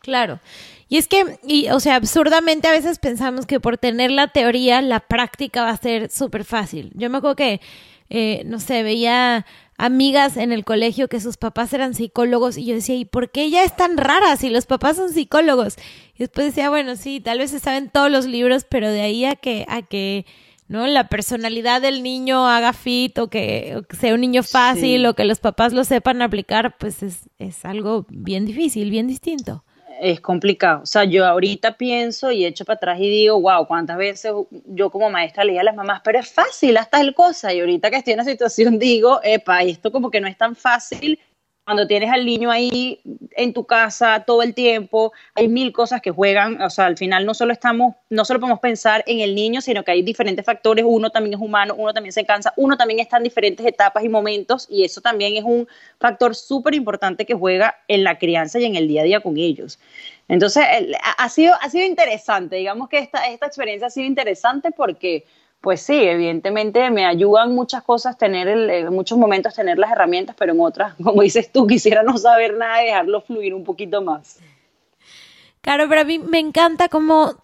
Claro. 0.00 0.40
Y 0.88 0.96
es 0.96 1.06
que, 1.06 1.38
y, 1.46 1.68
o 1.68 1.80
sea, 1.80 1.96
absurdamente 1.96 2.66
a 2.66 2.72
veces 2.72 2.98
pensamos 2.98 3.46
que 3.46 3.60
por 3.60 3.76
tener 3.76 4.10
la 4.10 4.28
teoría, 4.28 4.80
la 4.80 5.00
práctica 5.00 5.62
va 5.62 5.70
a 5.70 5.76
ser 5.76 6.10
súper 6.10 6.44
fácil. 6.44 6.90
Yo 6.94 7.10
me 7.10 7.18
acuerdo 7.18 7.36
que, 7.36 7.60
eh, 8.08 8.42
no 8.46 8.58
sé, 8.58 8.82
veía 8.82 9.44
amigas 9.76 10.36
en 10.38 10.50
el 10.50 10.64
colegio 10.64 11.08
que 11.08 11.20
sus 11.20 11.36
papás 11.36 11.72
eran 11.72 11.94
psicólogos 11.94 12.56
y 12.56 12.64
yo 12.64 12.74
decía, 12.74 12.96
¿y 12.96 13.04
por 13.04 13.30
qué 13.30 13.44
ella 13.44 13.62
es 13.64 13.76
tan 13.76 13.96
rara 13.96 14.36
si 14.36 14.48
los 14.48 14.66
papás 14.66 14.96
son 14.96 15.12
psicólogos? 15.12 15.76
Y 16.14 16.20
después 16.20 16.46
decía, 16.46 16.70
bueno, 16.70 16.96
sí, 16.96 17.20
tal 17.20 17.38
vez 17.38 17.50
se 17.50 17.60
saben 17.60 17.90
todos 17.90 18.10
los 18.10 18.24
libros, 18.24 18.64
pero 18.68 18.90
de 18.90 19.02
ahí 19.02 19.24
a 19.26 19.36
que, 19.36 19.66
a 19.68 19.82
que 19.82 20.24
¿no? 20.68 20.86
La 20.86 21.08
personalidad 21.08 21.82
del 21.82 22.02
niño 22.02 22.48
haga 22.48 22.72
fit 22.72 23.18
o 23.18 23.28
que, 23.28 23.82
sea 23.98 24.14
un 24.14 24.20
niño 24.20 24.42
fácil 24.42 25.04
o 25.06 25.14
que 25.14 25.24
los 25.24 25.38
papás 25.38 25.72
lo 25.72 25.84
sepan 25.84 26.22
aplicar, 26.22 26.76
pues 26.78 27.02
es, 27.02 27.28
es 27.38 27.64
algo 27.64 28.06
bien 28.08 28.46
difícil, 28.46 28.90
bien 28.90 29.06
distinto 29.06 29.64
es 30.00 30.20
complicado. 30.20 30.82
O 30.82 30.86
sea, 30.86 31.04
yo 31.04 31.26
ahorita 31.26 31.76
pienso 31.76 32.30
y 32.30 32.44
echo 32.44 32.64
para 32.64 32.76
atrás 32.76 32.98
y 33.00 33.08
digo, 33.08 33.40
wow, 33.40 33.66
cuántas 33.66 33.96
veces 33.96 34.32
yo 34.66 34.90
como 34.90 35.10
maestra 35.10 35.44
leía 35.44 35.60
a 35.60 35.64
las 35.64 35.76
mamás, 35.76 36.00
pero 36.04 36.18
es 36.18 36.30
fácil, 36.30 36.76
hasta 36.76 37.00
el 37.00 37.14
cosa. 37.14 37.52
Y 37.52 37.60
ahorita 37.60 37.90
que 37.90 37.96
estoy 37.96 38.12
en 38.12 38.18
la 38.18 38.24
situación 38.24 38.78
digo, 38.78 39.20
epa, 39.22 39.62
esto 39.62 39.92
como 39.92 40.10
que 40.10 40.20
no 40.20 40.28
es 40.28 40.36
tan 40.36 40.56
fácil 40.56 41.18
cuando 41.68 41.86
tienes 41.86 42.10
al 42.10 42.24
niño 42.24 42.50
ahí 42.50 42.98
en 43.32 43.52
tu 43.52 43.66
casa 43.66 44.24
todo 44.26 44.42
el 44.42 44.54
tiempo, 44.54 45.12
hay 45.34 45.48
mil 45.48 45.70
cosas 45.70 46.00
que 46.00 46.10
juegan, 46.10 46.62
o 46.62 46.70
sea, 46.70 46.86
al 46.86 46.96
final 46.96 47.26
no 47.26 47.34
solo 47.34 47.52
estamos, 47.52 47.94
no 48.08 48.24
solo 48.24 48.40
podemos 48.40 48.60
pensar 48.60 49.04
en 49.06 49.20
el 49.20 49.34
niño, 49.34 49.60
sino 49.60 49.84
que 49.84 49.90
hay 49.90 50.00
diferentes 50.00 50.46
factores, 50.46 50.86
uno 50.88 51.10
también 51.10 51.34
es 51.34 51.40
humano, 51.40 51.74
uno 51.76 51.92
también 51.92 52.14
se 52.14 52.24
cansa, 52.24 52.54
uno 52.56 52.78
también 52.78 53.00
está 53.00 53.18
en 53.18 53.24
diferentes 53.24 53.66
etapas 53.66 54.02
y 54.02 54.08
momentos, 54.08 54.66
y 54.70 54.82
eso 54.82 55.02
también 55.02 55.36
es 55.36 55.44
un 55.44 55.68
factor 56.00 56.34
súper 56.34 56.74
importante 56.74 57.26
que 57.26 57.34
juega 57.34 57.76
en 57.86 58.02
la 58.02 58.18
crianza 58.18 58.58
y 58.58 58.64
en 58.64 58.74
el 58.74 58.88
día 58.88 59.02
a 59.02 59.04
día 59.04 59.20
con 59.20 59.36
ellos. 59.36 59.78
Entonces, 60.26 60.64
ha 61.18 61.28
sido, 61.28 61.54
ha 61.60 61.68
sido 61.68 61.84
interesante, 61.84 62.56
digamos 62.56 62.88
que 62.88 62.96
esta, 62.96 63.28
esta 63.28 63.44
experiencia 63.44 63.88
ha 63.88 63.90
sido 63.90 64.06
interesante 64.06 64.70
porque 64.70 65.26
pues 65.60 65.82
sí, 65.82 65.94
evidentemente 65.94 66.90
me 66.90 67.04
ayudan 67.04 67.54
muchas 67.54 67.82
cosas 67.82 68.16
tener, 68.16 68.48
en 68.48 68.92
muchos 68.92 69.18
momentos 69.18 69.54
tener 69.54 69.78
las 69.78 69.90
herramientas, 69.90 70.36
pero 70.38 70.52
en 70.52 70.60
otras, 70.60 70.94
como 71.02 71.22
dices 71.22 71.50
tú, 71.52 71.66
quisiera 71.66 72.02
no 72.02 72.16
saber 72.18 72.56
nada 72.56 72.82
y 72.82 72.86
dejarlo 72.86 73.20
fluir 73.20 73.54
un 73.54 73.64
poquito 73.64 74.02
más. 74.02 74.38
Claro, 75.60 75.86
pero 75.88 76.02
a 76.02 76.04
mí 76.04 76.18
me 76.18 76.38
encanta 76.38 76.88
cómo 76.88 77.34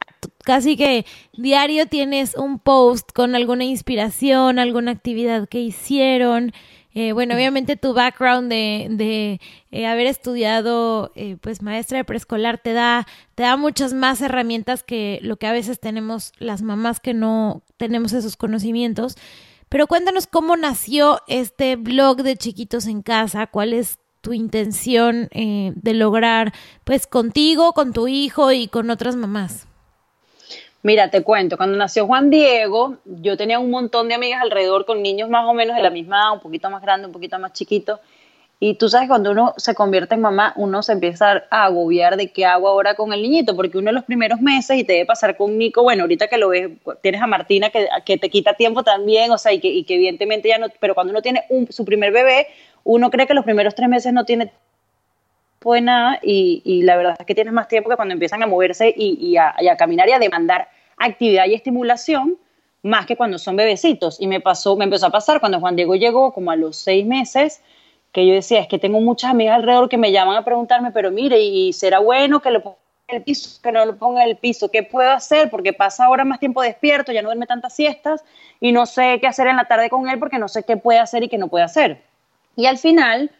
casi 0.45 0.77
que 0.77 1.05
diario 1.33 1.87
tienes 1.87 2.37
un 2.37 2.59
post 2.59 3.11
con 3.13 3.35
alguna 3.35 3.65
inspiración, 3.65 4.59
alguna 4.59 4.93
actividad 4.93 5.49
que 5.49 5.61
hicieron. 5.61 6.53
Eh, 6.97 7.13
bueno, 7.13 7.35
obviamente 7.35 7.77
tu 7.77 7.93
background 7.93 8.49
de, 8.49 8.87
de 8.89 9.41
eh, 9.73 9.87
haber 9.87 10.07
estudiado, 10.07 11.11
eh, 11.17 11.37
pues 11.41 11.61
maestra 11.61 11.99
de 11.99 12.05
preescolar 12.05 12.59
te 12.59 12.73
da, 12.73 13.05
te 13.35 13.43
da 13.43 13.57
muchas 13.57 13.93
más 13.93 14.21
herramientas 14.21 14.85
que 14.85 15.19
lo 15.21 15.37
que 15.37 15.49
a 15.49 15.53
veces 15.53 15.81
tenemos 15.81 16.33
las 16.39 16.63
mamás 16.63 17.01
que 17.01 17.13
no 17.13 17.65
tenemos 17.79 18.13
esos 18.13 18.37
conocimientos. 18.37 19.17
Pero 19.69 19.89
cuéntanos 19.89 20.29
cómo 20.29 20.57
nació 20.57 21.21
este 21.27 21.75
blog 21.75 22.23
de 22.23 22.37
chiquitos 22.37 22.87
en 22.87 23.03
casa, 23.03 23.49
cuál 23.49 23.73
es 23.73 23.99
tu 24.21 24.33
intención 24.33 25.29
de 25.33 25.95
lograr, 25.95 26.55
pues 26.85 27.07
contigo, 27.07 27.73
con 27.73 27.93
tu 27.93 28.07
hijo 28.09 28.53
y 28.53 28.69
con 28.69 28.89
otras 28.91 29.17
mamás. 29.17 29.67
Mira, 30.85 31.09
te 31.09 31.23
cuento, 31.23 31.57
cuando 31.57 31.79
nació 31.79 32.07
Juan 32.07 32.29
Diego, 32.29 32.99
yo 33.07 33.39
tenía 33.39 33.59
un 33.59 33.71
montón 33.71 34.07
de 34.07 34.17
amigas 34.17 34.43
alrededor 34.43 34.85
con 34.85 35.03
niños 35.03 35.31
más 35.31 35.47
o 35.49 35.55
menos 35.55 35.77
de 35.77 35.83
la 35.83 35.89
misma 35.89 36.19
edad, 36.19 36.33
un 36.35 36.41
poquito 36.41 36.69
más 36.69 36.83
grande, 36.83 37.07
un 37.07 37.13
poquito 37.15 37.39
más 37.39 37.55
chiquito. 37.55 38.01
Y 38.61 38.75
tú 38.75 38.91
sabes, 38.91 39.09
cuando 39.09 39.31
uno 39.31 39.55
se 39.57 39.75
convierte 39.75 40.15
en 40.15 40.21
mamá, 40.21 40.53
uno 40.57 40.83
se 40.83 40.93
empieza 40.93 41.45
a 41.49 41.65
agobiar 41.65 42.19
de 42.19 42.31
qué 42.33 42.45
hago 42.45 42.69
ahora 42.69 42.97
con 42.97 43.15
el 43.15 43.23
niñito, 43.23 43.57
porque 43.57 43.79
uno 43.79 43.87
de 43.87 43.95
los 43.95 44.05
primeros 44.05 44.43
meses, 44.43 44.77
y 44.77 44.85
te 44.85 44.93
debe 44.93 45.07
pasar 45.07 45.39
con 45.39 45.57
Nico, 45.57 45.83
bueno, 45.83 46.03
ahorita 46.03 46.27
que 46.29 46.37
lo 46.37 46.51
ves, 46.51 46.69
tienes 47.01 47.23
a 47.23 47.27
Martina 47.27 47.71
que, 47.71 47.89
que 48.05 48.19
te 48.19 48.29
quita 48.29 48.53
tiempo 48.53 48.83
también, 48.83 49.31
o 49.31 49.39
sea, 49.39 49.55
y 49.55 49.61
que, 49.61 49.95
evidentemente 49.95 50.51
ya 50.51 50.59
no, 50.59 50.67
pero 50.81 50.95
cuando 50.95 51.13
uno 51.13 51.23
tiene 51.23 51.45
un, 51.49 51.67
su 51.73 51.87
primer 51.87 52.13
bebé, 52.13 52.47
uno 52.85 53.11
cree 53.11 53.27
que 53.27 53.33
los 53.33 53.47
primeros 53.47 53.75
tres 53.75 53.89
meses 53.89 54.13
no 54.13 54.27
tiene 54.27 54.53
de 55.73 55.81
nada 55.81 56.19
y, 56.23 56.83
la 56.83 56.97
verdad 56.97 57.17
es 57.19 57.27
que 57.27 57.35
tienes 57.35 57.53
más 57.53 57.69
tiempo 57.69 57.89
que 57.89 57.97
cuando 57.97 58.13
empiezan 58.13 58.43
a 58.43 58.47
moverse 58.47 58.93
y, 58.95 59.17
y, 59.21 59.37
a, 59.37 59.77
caminar 59.77 60.09
y 60.09 60.13
a 60.13 60.19
demandar 60.19 60.69
actividad 60.97 61.47
y 61.47 61.55
estimulación 61.55 62.39
más 62.83 63.07
que 63.07 63.17
cuando 63.17 63.39
son 63.39 63.57
bebecitos. 63.57 64.21
Y 64.21 64.27
me 64.27 64.41
pasó, 64.41 64.77
me 64.77 64.85
empezó 64.85 65.07
a 65.07 65.11
pasar 65.11 65.41
cuando 65.41 65.59
Juan 65.59 65.75
Diego 65.75 65.97
llegó 65.97 66.33
como 66.33 66.51
a 66.51 66.57
los 66.57 66.77
seis 66.77 67.05
meses, 67.05 67.63
que 68.13 68.27
yo 68.27 68.35
decía, 68.35 68.61
es 68.61 68.69
que 68.69 68.79
tengo 68.79 69.01
muchas 69.01 69.31
amigas 69.31 69.57
alrededor 69.57 69.89
que 69.89 69.97
me 69.97 70.13
llaman 70.13 70.37
a 70.37 70.45
preguntarme, 70.45 70.93
pero 70.93 71.11
mire, 71.11 71.41
¿y 71.41 71.73
será 71.73 71.99
bueno 71.99 72.41
que 72.41 72.51
lo 72.51 72.63
ponga 72.63 72.77
en 73.09 73.17
el 73.17 73.23
piso, 73.23 73.61
que 73.63 73.73
no 73.73 73.85
lo 73.85 73.97
ponga 73.97 74.23
en 74.23 74.31
el 74.31 74.37
piso? 74.37 74.71
¿Qué 74.71 74.83
puedo 74.83 75.11
hacer? 75.11 75.51
Porque 75.51 75.73
pasa 75.73 76.05
ahora 76.05 76.25
más 76.25 76.39
tiempo 76.39 76.63
despierto, 76.63 77.11
ya 77.11 77.23
no 77.23 77.29
duerme 77.29 77.47
tantas 77.47 77.75
siestas 77.75 78.23
y 78.61 78.71
no 78.71 78.87
sé 78.87 79.19
qué 79.21 79.27
hacer 79.27 79.49
en 79.49 79.57
la 79.57 79.65
tarde 79.65 79.91
con 79.91 80.09
él 80.09 80.19
porque 80.19 80.39
no 80.39 80.47
sé 80.49 80.63
qué 80.63 80.77
puede 80.77 80.99
hacer 80.99 81.23
y 81.25 81.29
qué 81.29 81.39
no 81.39 81.49
puede 81.49 81.65
hacer. 81.65 82.03
Y 82.55 82.67
al 82.67 82.79
final 82.79 83.31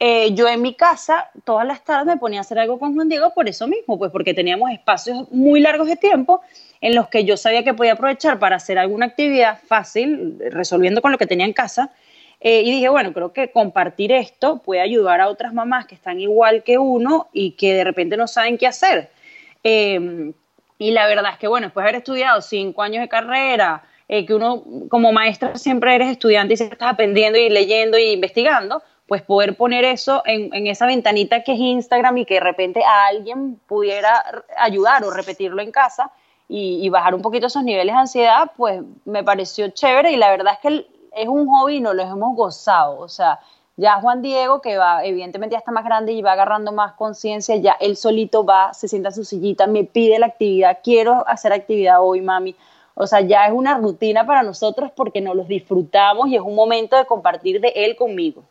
eh, 0.00 0.34
yo 0.34 0.48
en 0.48 0.60
mi 0.60 0.74
casa 0.74 1.30
todas 1.44 1.66
las 1.66 1.84
tardes 1.84 2.06
me 2.06 2.16
ponía 2.16 2.40
a 2.40 2.42
hacer 2.42 2.58
algo 2.58 2.78
con 2.78 2.94
Juan 2.94 3.08
Diego 3.08 3.32
por 3.32 3.48
eso 3.48 3.68
mismo, 3.68 3.98
pues 3.98 4.10
porque 4.10 4.34
teníamos 4.34 4.70
espacios 4.72 5.30
muy 5.30 5.60
largos 5.60 5.86
de 5.86 5.96
tiempo 5.96 6.40
en 6.84 6.94
los 6.94 7.08
que 7.08 7.24
yo 7.24 7.38
sabía 7.38 7.64
que 7.64 7.72
podía 7.72 7.94
aprovechar 7.94 8.38
para 8.38 8.56
hacer 8.56 8.78
alguna 8.78 9.06
actividad 9.06 9.58
fácil, 9.66 10.38
resolviendo 10.50 11.00
con 11.00 11.12
lo 11.12 11.16
que 11.16 11.26
tenía 11.26 11.46
en 11.46 11.54
casa. 11.54 11.90
Eh, 12.40 12.60
y 12.60 12.72
dije, 12.72 12.90
bueno, 12.90 13.14
creo 13.14 13.32
que 13.32 13.50
compartir 13.50 14.12
esto 14.12 14.58
puede 14.58 14.82
ayudar 14.82 15.22
a 15.22 15.28
otras 15.28 15.54
mamás 15.54 15.86
que 15.86 15.94
están 15.94 16.20
igual 16.20 16.62
que 16.62 16.76
uno 16.76 17.30
y 17.32 17.52
que 17.52 17.72
de 17.72 17.84
repente 17.84 18.18
no 18.18 18.26
saben 18.26 18.58
qué 18.58 18.66
hacer. 18.66 19.08
Eh, 19.62 20.34
y 20.76 20.90
la 20.90 21.06
verdad 21.06 21.32
es 21.32 21.38
que, 21.38 21.48
bueno, 21.48 21.68
después 21.68 21.84
de 21.84 21.88
haber 21.88 22.00
estudiado 22.00 22.42
cinco 22.42 22.82
años 22.82 23.00
de 23.00 23.08
carrera, 23.08 23.82
que 24.06 24.34
uno 24.34 24.62
como 24.90 25.10
maestra 25.10 25.56
siempre 25.56 25.94
eres 25.94 26.08
estudiante 26.08 26.52
y 26.52 26.56
siempre 26.58 26.74
estás 26.74 26.92
aprendiendo 26.92 27.38
y 27.38 27.48
leyendo 27.48 27.96
y 27.96 28.12
investigando, 28.12 28.82
pues 29.06 29.22
poder 29.22 29.56
poner 29.56 29.86
eso 29.86 30.22
en, 30.26 30.66
esa 30.66 30.84
ventanita 30.84 31.42
que 31.44 31.54
es 31.54 31.58
Instagram 31.58 32.18
y 32.18 32.26
que 32.26 32.34
de 32.34 32.40
repente 32.40 32.84
a 32.84 33.06
alguien 33.06 33.58
pudiera 33.66 34.22
ayudar 34.58 35.02
o 35.02 35.10
repetirlo 35.10 35.62
en 35.62 35.72
casa 35.72 36.12
y, 36.48 36.88
bajar 36.90 37.14
un 37.14 37.22
poquito 37.22 37.46
esos 37.46 37.64
niveles 37.64 37.94
de 37.94 38.00
ansiedad, 38.00 38.52
pues 38.56 38.82
me 39.04 39.24
pareció 39.24 39.68
chévere 39.70 40.12
y 40.12 40.16
la 40.16 40.30
verdad 40.30 40.54
es 40.54 40.58
que 40.60 40.86
es 41.16 41.28
un 41.28 41.46
hobby 41.48 41.76
y 41.76 41.80
nos 41.80 41.94
lo 41.94 42.02
hemos 42.02 42.36
gozado. 42.36 42.98
O 43.00 43.08
sea, 43.08 43.40
ya 43.76 44.00
Juan 44.00 44.22
Diego, 44.22 44.60
que 44.60 44.76
va, 44.76 45.04
evidentemente 45.04 45.54
ya 45.54 45.58
está 45.58 45.72
más 45.72 45.84
grande 45.84 46.12
y 46.12 46.22
va 46.22 46.32
agarrando 46.32 46.70
más 46.70 46.92
conciencia, 46.94 47.56
ya 47.56 47.76
él 47.80 47.96
solito 47.96 48.44
va, 48.44 48.74
se 48.74 48.88
sienta 48.88 49.08
en 49.08 49.14
su 49.14 49.24
sillita, 49.24 49.66
me 49.66 49.84
pide 49.84 50.18
la 50.18 50.26
actividad, 50.26 50.78
quiero 50.82 51.26
hacer 51.26 51.52
actividad 51.52 51.98
hoy, 52.00 52.20
mami. 52.20 52.54
O 52.94 53.06
sea, 53.06 53.20
ya 53.22 53.46
es 53.46 53.52
una 53.52 53.76
rutina 53.78 54.24
para 54.24 54.42
nosotros 54.42 54.92
porque 54.94 55.20
nos 55.20 55.34
los 55.34 55.48
disfrutamos 55.48 56.28
y 56.28 56.36
es 56.36 56.42
un 56.42 56.54
momento 56.54 56.96
de 56.96 57.06
compartir 57.06 57.60
de 57.60 57.72
él 57.74 57.96
conmigo. 57.96 58.44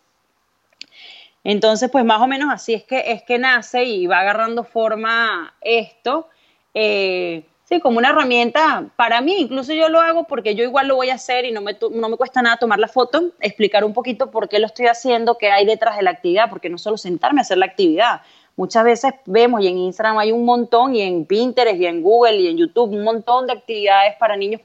Entonces, 1.45 1.89
pues 1.89 2.03
más 2.03 2.21
o 2.21 2.27
menos 2.27 2.49
así 2.51 2.73
es 2.73 2.83
que, 2.83 3.11
es 3.11 3.23
que 3.23 3.37
nace 3.37 3.83
y 3.83 4.07
va 4.07 4.19
agarrando 4.19 4.63
forma 4.63 5.53
esto. 5.61 6.27
Eh, 6.73 7.45
sí, 7.65 7.79
como 7.79 7.97
una 7.97 8.09
herramienta 8.09 8.85
para 8.95 9.21
mí, 9.21 9.35
incluso 9.39 9.73
yo 9.73 9.89
lo 9.89 9.99
hago 9.99 10.25
porque 10.25 10.55
yo 10.55 10.63
igual 10.63 10.87
lo 10.87 10.95
voy 10.95 11.09
a 11.09 11.15
hacer 11.15 11.45
y 11.45 11.51
no 11.51 11.61
me, 11.61 11.77
no 11.91 12.09
me 12.09 12.17
cuesta 12.17 12.41
nada 12.41 12.57
tomar 12.57 12.79
la 12.79 12.87
foto, 12.87 13.31
explicar 13.39 13.83
un 13.83 13.93
poquito 13.93 14.31
por 14.31 14.49
qué 14.49 14.59
lo 14.59 14.67
estoy 14.67 14.87
haciendo, 14.87 15.37
qué 15.37 15.51
hay 15.51 15.65
detrás 15.65 15.97
de 15.97 16.03
la 16.03 16.11
actividad, 16.11 16.49
porque 16.49 16.69
no 16.69 16.77
solo 16.77 16.97
sentarme 16.97 17.41
a 17.41 17.43
hacer 17.43 17.57
la 17.57 17.65
actividad. 17.65 18.21
Muchas 18.55 18.83
veces 18.83 19.13
vemos 19.25 19.61
y 19.61 19.67
en 19.67 19.77
Instagram 19.77 20.19
hay 20.19 20.31
un 20.31 20.45
montón 20.45 20.95
y 20.95 21.01
en 21.01 21.25
Pinterest 21.25 21.79
y 21.79 21.87
en 21.87 22.03
Google 22.03 22.37
y 22.37 22.47
en 22.47 22.57
YouTube 22.57 22.91
un 22.91 23.03
montón 23.03 23.47
de 23.47 23.53
actividades 23.53 24.15
para 24.19 24.37
niños 24.37 24.61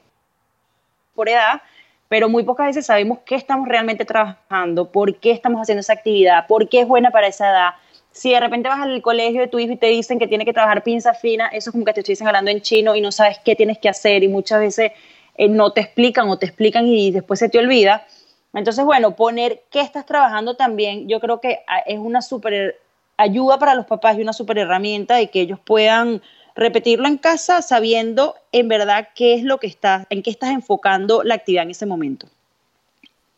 por 1.15 1.27
edad 1.27 1.61
pero 2.09 2.27
muy 2.27 2.43
pocas 2.43 2.65
veces 2.65 2.87
sabemos 2.87 3.19
qué 3.23 3.35
estamos 3.35 3.67
realmente 3.69 4.03
trabajando, 4.03 4.91
por 4.91 5.15
qué 5.17 5.31
estamos 5.31 5.61
haciendo 5.61 5.81
esa 5.81 5.93
actividad, 5.93 6.47
por 6.47 6.67
qué 6.67 6.81
es 6.81 6.87
buena 6.87 7.11
para 7.11 7.27
esa 7.27 7.51
edad. 7.51 7.69
Si 8.11 8.31
de 8.31 8.39
repente 8.39 8.69
vas 8.69 8.81
al 8.81 9.01
colegio 9.01 9.41
de 9.41 9.47
tu 9.47 9.59
hijo 9.59 9.73
y 9.73 9.77
te 9.77 9.87
dicen 9.87 10.19
que 10.19 10.27
tiene 10.27 10.45
que 10.45 10.53
trabajar 10.53 10.83
pinza 10.83 11.13
fina, 11.13 11.47
eso 11.47 11.69
es 11.69 11.71
como 11.71 11.85
que 11.85 11.93
te 11.93 12.01
estuviesen 12.01 12.27
hablando 12.27 12.51
en 12.51 12.61
chino 12.61 12.95
y 12.95 13.01
no 13.01 13.11
sabes 13.11 13.39
qué 13.43 13.55
tienes 13.55 13.77
que 13.77 13.89
hacer 13.89 14.23
y 14.23 14.27
muchas 14.27 14.59
veces 14.59 14.91
eh, 15.37 15.47
no 15.47 15.71
te 15.71 15.81
explican 15.81 16.27
o 16.29 16.37
te 16.37 16.45
explican 16.45 16.87
y 16.87 17.11
después 17.11 17.39
se 17.39 17.49
te 17.49 17.59
olvida. 17.59 18.05
Entonces, 18.53 18.83
bueno, 18.83 19.15
poner 19.15 19.61
qué 19.69 19.81
estás 19.81 20.05
trabajando 20.05 20.55
también, 20.55 21.07
yo 21.07 21.19
creo 21.19 21.39
que 21.39 21.59
ah, 21.67 21.79
es 21.85 21.99
una 21.99 22.21
súper 22.21 22.79
ayuda 23.15 23.59
para 23.59 23.75
los 23.75 23.85
papás 23.85 24.17
y 24.17 24.21
una 24.21 24.33
súper 24.33 24.57
herramienta 24.57 25.21
y 25.21 25.27
que 25.27 25.41
ellos 25.41 25.59
puedan 25.59 26.21
repetirlo 26.55 27.07
en 27.07 27.17
casa 27.17 27.61
sabiendo 27.61 28.35
en 28.51 28.67
verdad 28.67 29.09
qué 29.15 29.33
es 29.35 29.43
lo 29.43 29.59
que 29.59 29.67
estás, 29.67 30.07
en 30.09 30.23
qué 30.23 30.29
estás 30.29 30.49
enfocando 30.51 31.23
la 31.23 31.35
actividad 31.35 31.63
en 31.63 31.71
ese 31.71 31.85
momento. 31.85 32.27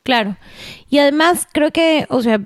Claro. 0.03 0.37
Y 0.89 0.99
además 0.99 1.47
creo 1.51 1.71
que, 1.71 2.05
o 2.09 2.21
sea, 2.21 2.39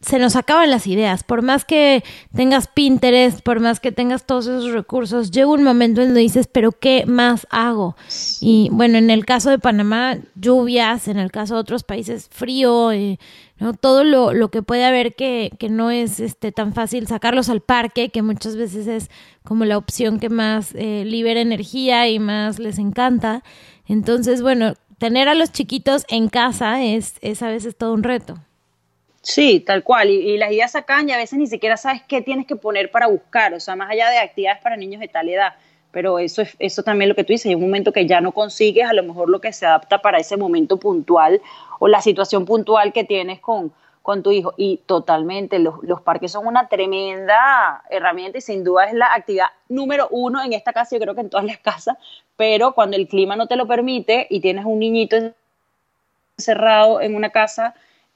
se 0.00 0.18
nos 0.18 0.36
acaban 0.36 0.70
las 0.70 0.86
ideas. 0.86 1.24
Por 1.24 1.42
más 1.42 1.64
que 1.64 2.02
tengas 2.34 2.68
Pinterest, 2.68 3.40
por 3.40 3.60
más 3.60 3.80
que 3.80 3.92
tengas 3.92 4.26
todos 4.26 4.46
esos 4.46 4.72
recursos, 4.72 5.30
llega 5.30 5.48
un 5.48 5.62
momento 5.62 6.00
en 6.00 6.08
donde 6.08 6.20
dices, 6.20 6.48
pero 6.50 6.72
¿qué 6.72 7.04
más 7.06 7.46
hago? 7.50 7.96
Y 8.40 8.68
bueno, 8.72 8.98
en 8.98 9.10
el 9.10 9.24
caso 9.24 9.50
de 9.50 9.58
Panamá, 9.58 10.18
lluvias, 10.34 11.08
en 11.08 11.18
el 11.18 11.30
caso 11.30 11.54
de 11.54 11.60
otros 11.60 11.84
países, 11.84 12.28
frío, 12.30 12.92
eh, 12.92 13.18
¿no? 13.58 13.74
Todo 13.74 14.04
lo, 14.04 14.32
lo, 14.32 14.50
que 14.50 14.62
puede 14.62 14.84
haber 14.84 15.14
que, 15.14 15.50
que 15.58 15.68
no 15.68 15.90
es 15.90 16.18
este, 16.20 16.52
tan 16.52 16.72
fácil 16.72 17.06
sacarlos 17.06 17.48
al 17.48 17.60
parque, 17.60 18.08
que 18.08 18.22
muchas 18.22 18.56
veces 18.56 18.86
es 18.86 19.10
como 19.44 19.64
la 19.64 19.78
opción 19.78 20.18
que 20.18 20.30
más 20.30 20.74
eh, 20.74 21.04
libera 21.06 21.40
energía 21.40 22.08
y 22.08 22.18
más 22.18 22.58
les 22.58 22.78
encanta. 22.78 23.42
Entonces, 23.86 24.42
bueno, 24.42 24.74
tener 24.98 25.28
a 25.28 25.34
los 25.34 25.52
chiquitos 25.52 26.04
en 26.08 26.28
casa 26.28 26.82
es, 26.82 27.14
es 27.20 27.42
a 27.42 27.48
veces 27.48 27.76
todo 27.76 27.92
un 27.92 28.02
reto. 28.02 28.38
Sí, 29.22 29.60
tal 29.60 29.84
cual. 29.84 30.08
Y, 30.10 30.38
las 30.38 30.50
ideas 30.50 30.72
sacan 30.72 31.08
y 31.08 31.12
a 31.12 31.16
veces 31.16 31.38
ni 31.38 31.46
siquiera 31.46 31.76
sabes 31.76 32.02
qué 32.08 32.22
tienes 32.22 32.46
que 32.46 32.56
poner 32.56 32.90
para 32.90 33.06
buscar. 33.06 33.52
O 33.54 33.60
sea, 33.60 33.76
más 33.76 33.90
allá 33.90 34.08
de 34.10 34.18
actividades 34.18 34.62
para 34.62 34.76
niños 34.76 35.00
de 35.00 35.08
tal 35.08 35.28
edad. 35.28 35.54
pero 35.92 36.18
eso, 36.18 36.42
es, 36.42 36.56
eso 36.58 36.82
también 36.82 37.02
es 37.02 37.08
lo 37.10 37.16
que 37.16 37.24
tú 37.24 37.32
dices, 37.32 37.46
hay 37.46 37.54
un 37.56 37.62
momento 37.62 37.92
que 37.92 38.06
ya 38.06 38.20
no 38.20 38.32
consigues 38.32 38.86
a 38.88 38.92
lo 38.92 39.02
mejor 39.02 39.28
lo 39.28 39.40
que 39.40 39.52
se 39.52 39.66
adapta 39.66 39.98
para 39.98 40.18
ese 40.18 40.36
momento 40.36 40.76
puntual 40.78 41.40
o 41.80 41.88
la 41.88 42.00
situación 42.00 42.44
puntual 42.46 42.92
que 42.92 43.02
tienes 43.04 43.40
con, 43.40 43.72
con 44.02 44.22
tu 44.22 44.30
hijo. 44.30 44.54
Y 44.56 44.78
totalmente, 44.86 45.58
los, 45.58 45.82
los, 45.82 46.00
parques 46.00 46.32
son 46.32 46.46
una 46.46 46.68
tremenda 46.68 47.82
herramienta 47.90 48.38
y 48.38 48.40
sin 48.40 48.64
duda 48.64 48.86
es 48.86 48.94
la 48.94 49.12
actividad 49.12 49.48
número 49.68 50.08
uno 50.10 50.42
en 50.42 50.52
esta 50.52 50.72
casa, 50.72 50.96
yo 50.96 51.00
creo 51.02 51.14
que 51.14 51.22
en 51.22 51.30
todas 51.30 51.46
las 51.46 51.58
casas, 51.58 51.96
pero 52.36 52.72
cuando 52.72 52.96
el 52.96 53.08
clima 53.08 53.36
no 53.36 53.46
te 53.48 53.56
lo 53.56 53.66
permite 53.66 54.26
y 54.30 54.40
tienes 54.40 54.64
un 54.64 54.78
niñito 54.78 55.16
encerrado 56.38 57.00
en 57.00 57.14
una 57.16 57.30
casa 57.30 57.74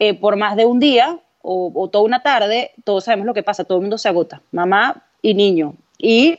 eh, 0.08 0.14
por 0.14 0.36
más 0.36 0.56
de 0.56 0.66
un 0.66 0.80
día 0.80 1.18
o, 1.42 1.70
o 1.74 1.88
toda 1.88 2.04
una 2.04 2.22
tarde, 2.22 2.72
todos 2.84 3.04
sabemos 3.04 3.26
lo 3.26 3.34
que 3.34 3.42
pasa, 3.42 3.64
todo 3.64 3.78
el 3.78 3.82
mundo 3.82 3.98
se 3.98 4.08
agota, 4.08 4.42
mamá 4.52 5.04
y 5.22 5.34
niño. 5.34 5.74
Y 5.98 6.38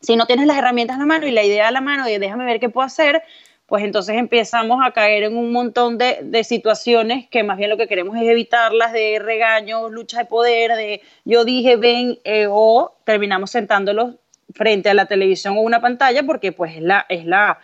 si 0.00 0.16
no 0.16 0.26
tienes 0.26 0.46
las 0.46 0.58
herramientas 0.58 0.96
a 0.96 1.00
la 1.00 1.06
mano 1.06 1.26
y 1.26 1.30
la 1.30 1.44
idea 1.44 1.68
a 1.68 1.70
la 1.70 1.80
mano 1.80 2.04
de 2.04 2.18
déjame 2.18 2.44
ver 2.44 2.60
qué 2.60 2.68
puedo 2.68 2.86
hacer, 2.86 3.22
pues 3.66 3.82
entonces 3.82 4.16
empezamos 4.16 4.78
a 4.84 4.92
caer 4.92 5.24
en 5.24 5.36
un 5.36 5.50
montón 5.50 5.98
de, 5.98 6.20
de, 6.22 6.44
situaciones 6.44 7.28
que 7.28 7.42
más 7.42 7.58
bien 7.58 7.70
lo 7.70 7.76
que 7.76 7.88
queremos 7.88 8.16
es 8.16 8.22
evitarlas, 8.22 8.92
de 8.92 9.18
regaños, 9.18 9.90
lucha 9.90 10.18
de 10.18 10.24
poder, 10.26 10.76
de 10.76 11.02
yo 11.24 11.44
dije 11.44 11.76
ven, 11.76 12.18
eh, 12.24 12.46
o 12.48 12.94
terminamos 13.04 13.50
sentándolos 13.50 14.14
frente 14.54 14.88
a 14.88 14.94
la 14.94 15.06
televisión 15.06 15.56
o 15.56 15.60
una 15.60 15.80
pantalla 15.80 16.22
porque 16.22 16.52
pues 16.52 16.76
es 16.76 16.82
la, 16.82 17.06
es 17.08 17.26
la, 17.26 17.58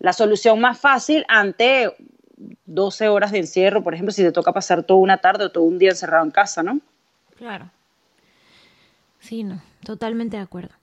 la 0.00 0.12
solución 0.12 0.60
más 0.60 0.80
fácil 0.80 1.24
ante 1.28 1.94
12 2.66 3.08
horas 3.08 3.32
de 3.32 3.38
encierro, 3.38 3.82
por 3.82 3.94
ejemplo, 3.94 4.12
si 4.12 4.22
te 4.22 4.32
toca 4.32 4.52
pasar 4.52 4.82
toda 4.82 5.00
una 5.00 5.18
tarde 5.18 5.44
o 5.44 5.50
todo 5.50 5.64
un 5.64 5.78
día 5.78 5.90
encerrado 5.90 6.24
en 6.24 6.30
casa, 6.30 6.62
¿no? 6.62 6.80
Claro. 7.36 7.70
Sí, 9.20 9.44
no, 9.44 9.60
totalmente 9.84 10.36
de 10.36 10.42
acuerdo. 10.42 10.74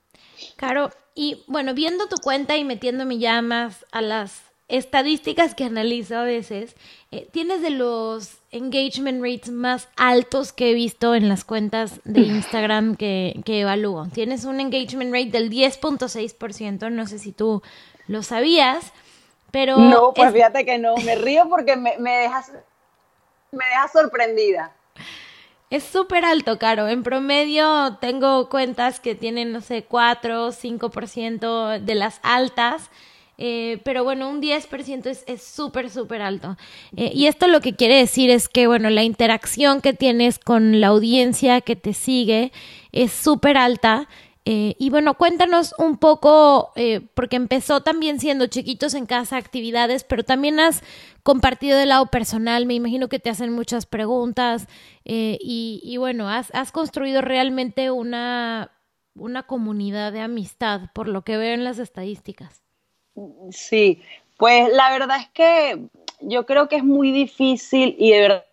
Caro, 0.56 0.90
y 1.14 1.42
bueno, 1.48 1.74
viendo 1.74 2.06
tu 2.06 2.16
cuenta 2.16 2.56
y 2.56 2.64
metiéndome 2.64 3.18
ya 3.18 3.42
más 3.42 3.84
a 3.90 4.00
las 4.00 4.42
estadísticas 4.68 5.54
que 5.54 5.64
analizo 5.64 6.16
a 6.16 6.24
veces, 6.24 6.76
eh, 7.10 7.26
tienes 7.32 7.62
de 7.62 7.70
los 7.70 8.38
engagement 8.52 9.22
rates 9.22 9.50
más 9.50 9.88
altos 9.96 10.52
que 10.52 10.70
he 10.70 10.74
visto 10.74 11.14
en 11.14 11.28
las 11.28 11.44
cuentas 11.44 12.00
de 12.04 12.20
Instagram 12.36 12.94
que, 12.94 13.40
que 13.44 13.60
evalúo. 13.60 14.06
Tienes 14.12 14.44
un 14.44 14.60
engagement 14.60 15.12
rate 15.12 15.30
del 15.30 15.50
10.6%, 15.50 16.92
no 16.92 17.06
sé 17.06 17.18
si 17.18 17.32
tú 17.32 17.62
lo 18.06 18.22
sabías, 18.22 18.92
pero... 19.50 19.78
No, 19.78 20.12
pues 20.14 20.32
fíjate 20.32 20.64
que 20.64 20.78
no, 20.78 20.96
me 20.96 21.14
río 21.14 21.48
porque 21.48 21.76
me, 21.76 21.98
me, 21.98 22.16
dejas, 22.16 22.52
me 23.50 23.64
dejas 23.64 23.92
sorprendida. 23.92 24.72
Es 25.70 25.84
súper 25.84 26.24
alto, 26.24 26.58
Caro. 26.58 26.88
En 26.88 27.02
promedio 27.02 27.98
tengo 28.00 28.48
cuentas 28.48 29.00
que 29.00 29.14
tienen, 29.14 29.52
no 29.52 29.60
sé, 29.60 29.84
4 29.84 30.46
o 30.46 30.52
5% 30.52 31.80
de 31.80 31.94
las 31.94 32.20
altas. 32.22 32.90
Eh, 33.40 33.80
pero 33.84 34.02
bueno, 34.02 34.28
un 34.28 34.42
10% 34.42 35.24
es 35.26 35.42
súper, 35.42 35.90
súper 35.90 36.22
alto. 36.22 36.56
Eh, 36.96 37.12
y 37.14 37.26
esto 37.26 37.46
lo 37.46 37.60
que 37.60 37.76
quiere 37.76 37.96
decir 37.96 38.30
es 38.30 38.48
que, 38.48 38.66
bueno, 38.66 38.90
la 38.90 39.04
interacción 39.04 39.80
que 39.80 39.92
tienes 39.92 40.38
con 40.38 40.80
la 40.80 40.88
audiencia 40.88 41.60
que 41.60 41.76
te 41.76 41.92
sigue 41.92 42.50
es 42.90 43.12
súper 43.12 43.56
alta 43.56 44.08
eh, 44.50 44.76
y 44.78 44.88
bueno, 44.88 45.12
cuéntanos 45.12 45.74
un 45.76 45.98
poco, 45.98 46.72
eh, 46.74 47.02
porque 47.12 47.36
empezó 47.36 47.82
también 47.82 48.18
siendo 48.18 48.46
chiquitos 48.46 48.94
en 48.94 49.04
casa, 49.04 49.36
actividades, 49.36 50.04
pero 50.04 50.24
también 50.24 50.58
has 50.58 50.82
compartido 51.22 51.76
del 51.76 51.90
lado 51.90 52.06
personal, 52.06 52.64
me 52.64 52.72
imagino 52.72 53.10
que 53.10 53.18
te 53.18 53.28
hacen 53.28 53.52
muchas 53.52 53.84
preguntas 53.84 54.66
eh, 55.04 55.36
y, 55.42 55.82
y, 55.84 55.98
bueno, 55.98 56.30
has, 56.30 56.50
has 56.54 56.72
construido 56.72 57.20
realmente 57.20 57.90
una, 57.90 58.72
una 59.14 59.42
comunidad 59.42 60.14
de 60.14 60.22
amistad, 60.22 60.92
por 60.94 61.08
lo 61.08 61.20
que 61.24 61.36
veo 61.36 61.52
en 61.52 61.64
las 61.64 61.78
estadísticas. 61.78 62.62
Sí, 63.50 64.00
pues 64.38 64.72
la 64.72 64.90
verdad 64.92 65.18
es 65.20 65.28
que 65.28 65.90
yo 66.22 66.46
creo 66.46 66.70
que 66.70 66.76
es 66.76 66.84
muy 66.84 67.10
difícil 67.10 67.96
y 67.98 68.12
de 68.12 68.20
verdad 68.22 68.47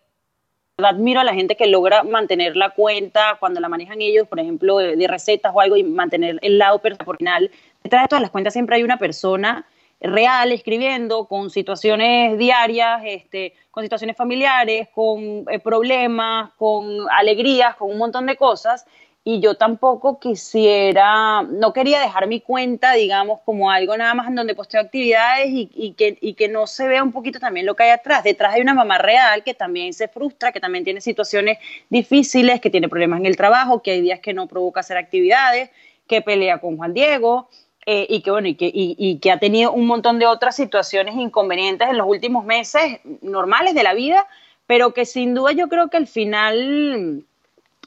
admiro 0.84 1.20
a 1.20 1.24
la 1.24 1.32
gente 1.32 1.56
que 1.56 1.66
logra 1.66 2.02
mantener 2.02 2.54
la 2.54 2.70
cuenta 2.70 3.38
cuando 3.40 3.60
la 3.60 3.68
manejan 3.68 4.02
ellos, 4.02 4.28
por 4.28 4.38
ejemplo, 4.38 4.76
de, 4.76 5.08
recetas 5.08 5.52
o 5.54 5.60
algo 5.60 5.76
y 5.76 5.82
mantener 5.82 6.38
el 6.42 6.58
lado 6.58 6.80
personal. 6.80 7.50
Detrás 7.82 8.04
de 8.04 8.08
todas 8.08 8.20
las 8.20 8.30
cuentas 8.30 8.52
siempre 8.52 8.76
hay 8.76 8.82
una 8.82 8.98
persona 8.98 9.66
real 10.00 10.52
escribiendo 10.52 11.24
con 11.24 11.48
situaciones 11.48 12.36
diarias, 12.36 13.00
este, 13.06 13.54
con 13.70 13.84
situaciones 13.84 14.18
familiares, 14.18 14.88
con 14.94 15.46
eh, 15.50 15.58
problemas, 15.64 16.50
con 16.58 17.06
alegrías, 17.10 17.74
con 17.76 17.90
un 17.90 17.96
montón 17.96 18.26
de 18.26 18.36
cosas 18.36 18.84
y 19.28 19.40
yo 19.40 19.56
tampoco 19.56 20.20
quisiera, 20.20 21.42
no 21.42 21.72
quería 21.72 21.98
dejar 21.98 22.28
mi 22.28 22.40
cuenta, 22.40 22.92
digamos, 22.92 23.40
como 23.44 23.72
algo 23.72 23.96
nada 23.96 24.14
más 24.14 24.28
en 24.28 24.36
donde 24.36 24.54
posteo 24.54 24.80
actividades 24.80 25.48
y, 25.48 25.68
y, 25.74 25.94
que, 25.94 26.16
y 26.20 26.34
que 26.34 26.46
no 26.46 26.68
se 26.68 26.86
vea 26.86 27.02
un 27.02 27.10
poquito 27.10 27.40
también 27.40 27.66
lo 27.66 27.74
que 27.74 27.82
hay 27.82 27.90
atrás. 27.90 28.22
Detrás 28.22 28.54
hay 28.54 28.60
una 28.60 28.72
mamá 28.72 28.98
real 28.98 29.42
que 29.42 29.52
también 29.52 29.94
se 29.94 30.06
frustra, 30.06 30.52
que 30.52 30.60
también 30.60 30.84
tiene 30.84 31.00
situaciones 31.00 31.58
difíciles, 31.90 32.60
que 32.60 32.70
tiene 32.70 32.88
problemas 32.88 33.18
en 33.18 33.26
el 33.26 33.36
trabajo, 33.36 33.82
que 33.82 33.90
hay 33.90 34.00
días 34.00 34.20
que 34.20 34.32
no 34.32 34.46
provoca 34.46 34.78
hacer 34.78 34.96
actividades, 34.96 35.70
que 36.06 36.22
pelea 36.22 36.58
con 36.58 36.76
Juan 36.76 36.94
Diego. 36.94 37.48
Eh, 37.84 38.06
y 38.08 38.20
que 38.20 38.30
bueno, 38.30 38.46
y 38.46 38.54
que, 38.54 38.66
y, 38.66 38.94
y 38.96 39.18
que 39.18 39.32
ha 39.32 39.40
tenido 39.40 39.72
un 39.72 39.88
montón 39.88 40.20
de 40.20 40.26
otras 40.26 40.54
situaciones 40.54 41.16
inconvenientes 41.16 41.88
en 41.88 41.98
los 41.98 42.06
últimos 42.06 42.44
meses 42.44 43.00
normales 43.22 43.74
de 43.74 43.82
la 43.82 43.92
vida, 43.92 44.24
pero 44.68 44.94
que 44.94 45.04
sin 45.04 45.34
duda 45.34 45.50
yo 45.50 45.68
creo 45.68 45.90
que 45.90 45.96
al 45.96 46.06
final 46.06 47.24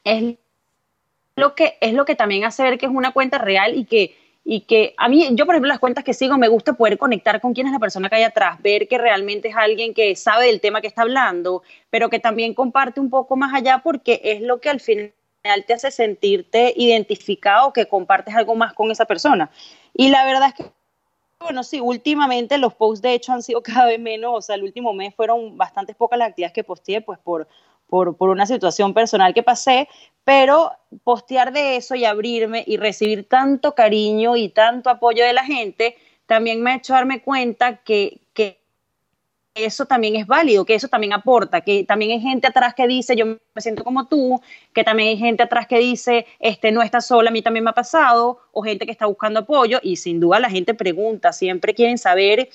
es 0.04 0.38
lo 1.39 1.56
que, 1.56 1.78
es 1.82 1.93
lo 1.93 2.06
que 2.06 2.15
también 2.15 2.43
hace 2.45 2.63
ver 2.63 2.78
que 2.78 2.86
es 2.86 2.91
una 2.91 3.12
cuenta 3.12 3.38
real 3.38 3.78
y 3.78 3.86
que, 3.86 4.15
y 4.43 4.62
que 4.62 4.93
a 4.97 5.10
mí, 5.10 5.28
yo 5.32 5.45
por 5.45 5.56
ejemplo, 5.56 5.69
las 5.69 5.80
cuentas 5.80 6.04
que 6.04 6.13
sigo, 6.13 6.38
me 6.38 6.47
gusta 6.47 6.73
poder 6.73 6.97
conectar 6.97 7.41
con 7.41 7.54
quién 7.54 7.67
es 7.67 7.73
la 7.73 7.80
persona 7.80 8.10
que 8.10 8.15
hay 8.15 8.23
atrás, 8.23 8.62
ver 8.62 8.88
que 8.88 8.97
realmente 8.97 9.49
es 9.49 9.56
alguien 9.56 9.93
que 9.93 10.15
sabe 10.15 10.45
del 10.45 10.62
tema 10.62 10.82
que 10.82 10.88
está 10.88 11.02
hablando, 11.02 11.63
pero 11.89 12.10
que 12.10 12.19
también 12.19 12.54
comparte 12.54 12.99
un 12.99 13.10
poco 13.10 13.36
más 13.36 13.54
allá 13.54 13.82
porque 13.84 14.21
es 14.23 14.41
lo 14.41 14.60
que 14.60 14.69
al 14.69 14.80
final 14.80 15.13
te 15.65 15.73
hace 15.73 15.91
sentirte 15.91 16.73
identificado, 16.75 17.73
que 17.73 17.88
compartes 17.88 18.36
algo 18.36 18.56
más 18.56 18.73
con 18.73 18.91
esa 18.91 19.06
persona. 19.06 19.49
Y 19.93 20.10
la 20.10 20.25
verdad 20.25 20.49
es 20.49 20.54
que 20.56 20.71
bueno, 21.39 21.63
sí, 21.63 21.80
últimamente 21.80 22.58
los 22.58 22.73
posts 22.73 23.02
de 23.02 23.13
hecho 23.13 23.32
han 23.32 23.41
sido 23.41 23.63
cada 23.63 23.86
vez 23.86 23.99
menos, 23.99 24.32
o 24.34 24.41
sea, 24.41 24.56
el 24.56 24.63
último 24.63 24.93
mes 24.93 25.15
fueron 25.15 25.58
bastantes 25.58 25.95
pocas 25.95 26.19
las 26.19 26.30
actividades 26.30 26.54
que 26.54 26.63
posteé, 26.63 27.02
pues 27.02 27.17
por, 27.19 27.47
por, 27.89 28.15
por, 28.15 28.30
una 28.30 28.45
situación 28.45 28.93
personal 28.93 29.34
que 29.34 29.43
pasé, 29.43 29.88
pero 30.23 30.71
postear 31.04 31.52
de 31.52 31.75
eso 31.75 31.95
y 31.95 32.06
abrirme 32.06 32.63
y 32.65 32.78
recibir 32.78 33.28
tanto 33.28 33.73
cariño 33.75 34.36
y 34.36 34.49
tanto 34.49 34.89
apoyo 34.89 35.25
de 35.25 35.34
la 35.34 35.43
gente, 35.43 35.95
también 36.25 36.62
me 36.62 36.71
ha 36.71 36.75
hecho 36.75 36.93
darme 36.93 37.21
cuenta 37.21 37.78
que, 37.78 38.21
que 38.34 38.60
eso 39.65 39.86
también 39.86 40.15
es 40.15 40.28
válido, 40.28 40.65
que 40.65 40.75
eso 40.75 40.88
también 40.88 41.13
aporta, 41.13 41.62
que 41.62 41.84
también 41.84 42.12
hay 42.12 42.21
gente 42.21 42.47
atrás 42.47 42.73
que 42.73 42.88
dice, 42.88 43.15
yo 43.15 43.25
me 43.25 43.39
siento 43.62 43.84
como 43.84 44.08
tú, 44.08 44.41
que 44.73 44.84
también 44.84 45.10
hay 45.10 45.17
gente 45.17 45.43
atrás 45.43 45.67
que 45.67 45.80
dice, 45.80 46.25
este 46.39 46.71
no 46.71 46.82
está 46.82 47.02
sola, 47.02 47.30
a 47.30 47.34
mí 47.34 47.41
también 47.41 47.63
me 47.63 47.71
ha 47.71 47.73
pasado, 47.73 48.39
o 48.52 48.62
gente 48.62 48.86
que 48.86 48.91
está 48.91 49.06
buscando 49.06 49.41
apoyo, 49.41 49.80
y 49.82 49.95
sin 49.95 50.19
duda 50.19 50.39
la 50.39 50.49
gente 50.49 50.73
pregunta, 50.73 51.34
siempre 51.34 51.73
quieren 51.73 51.97
saber. 51.97 52.49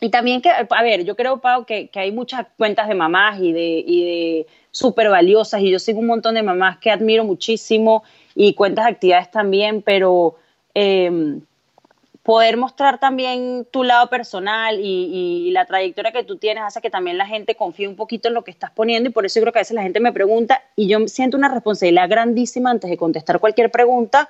Y 0.00 0.10
también 0.10 0.42
que, 0.42 0.50
a 0.50 0.82
ver, 0.82 1.04
yo 1.04 1.16
creo, 1.16 1.40
Pau, 1.40 1.64
que, 1.64 1.88
que 1.88 2.00
hay 2.00 2.12
muchas 2.12 2.46
cuentas 2.58 2.88
de 2.88 2.94
mamás 2.94 3.40
y 3.40 3.52
de, 3.52 3.84
y 3.86 4.04
de 4.04 4.46
súper 4.74 5.08
valiosas 5.08 5.60
y 5.60 5.70
yo 5.70 5.78
sigo 5.78 6.00
un 6.00 6.08
montón 6.08 6.34
de 6.34 6.42
mamás 6.42 6.78
que 6.78 6.90
admiro 6.90 7.24
muchísimo 7.24 8.02
y 8.34 8.54
cuentas 8.54 8.86
de 8.86 8.90
actividades 8.90 9.30
también, 9.30 9.82
pero 9.82 10.34
eh, 10.74 11.38
poder 12.24 12.56
mostrar 12.56 12.98
también 12.98 13.68
tu 13.70 13.84
lado 13.84 14.10
personal 14.10 14.80
y, 14.82 15.50
la 15.52 15.66
trayectoria 15.66 16.10
que 16.10 16.24
tú 16.24 16.38
tienes 16.38 16.64
hace 16.64 16.80
que 16.80 16.90
también 16.90 17.16
la 17.16 17.26
gente 17.26 17.54
confíe 17.54 17.86
un 17.86 17.94
poquito 17.94 18.26
en 18.26 18.34
lo 18.34 18.42
que 18.42 18.50
estás 18.50 18.72
poniendo 18.72 19.08
y 19.08 19.12
por 19.12 19.24
eso 19.24 19.38
creo 19.40 19.52
que 19.52 19.60
a 19.60 19.62
veces 19.62 19.76
la 19.76 19.82
gente 19.82 20.00
me 20.00 20.12
pregunta 20.12 20.60
y 20.74 20.88
yo 20.88 20.98
siento 21.06 21.36
una 21.36 21.48
responsabilidad 21.48 22.08
grandísima 22.08 22.70
antes 22.70 22.90
de 22.90 22.96
contestar 22.96 23.38
cualquier 23.38 23.70
pregunta 23.70 24.28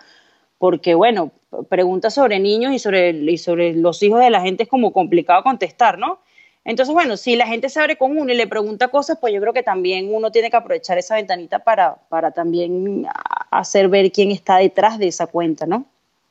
porque 0.58 0.94
bueno, 0.94 1.30
preguntas 1.70 2.12
sobre 2.12 2.38
niños 2.38 2.74
y 2.74 2.78
sobre, 2.78 3.10
y 3.10 3.38
sobre 3.38 3.72
los 3.72 4.02
hijos 4.02 4.20
de 4.20 4.28
la 4.28 4.42
gente 4.42 4.64
es 4.64 4.68
como 4.68 4.92
complicado 4.92 5.42
contestar, 5.42 5.98
¿no? 5.98 6.18
Entonces, 6.64 6.94
bueno, 6.94 7.16
si 7.16 7.36
la 7.36 7.46
gente 7.46 7.68
se 7.68 7.78
abre 7.78 7.96
con 7.96 8.16
uno 8.16 8.32
y 8.32 8.36
le 8.36 8.46
pregunta 8.46 8.88
cosas, 8.88 9.18
pues 9.20 9.34
yo 9.34 9.40
creo 9.40 9.52
que 9.52 9.62
también 9.62 10.12
uno 10.12 10.30
tiene 10.32 10.50
que 10.50 10.56
aprovechar 10.56 10.96
esa 10.96 11.16
ventanita 11.16 11.58
para, 11.58 11.96
para 12.08 12.30
también 12.30 13.06
hacer 13.50 13.88
ver 13.88 14.10
quién 14.10 14.30
está 14.30 14.56
detrás 14.56 14.98
de 14.98 15.08
esa 15.08 15.26
cuenta, 15.26 15.66
¿no? 15.66 15.86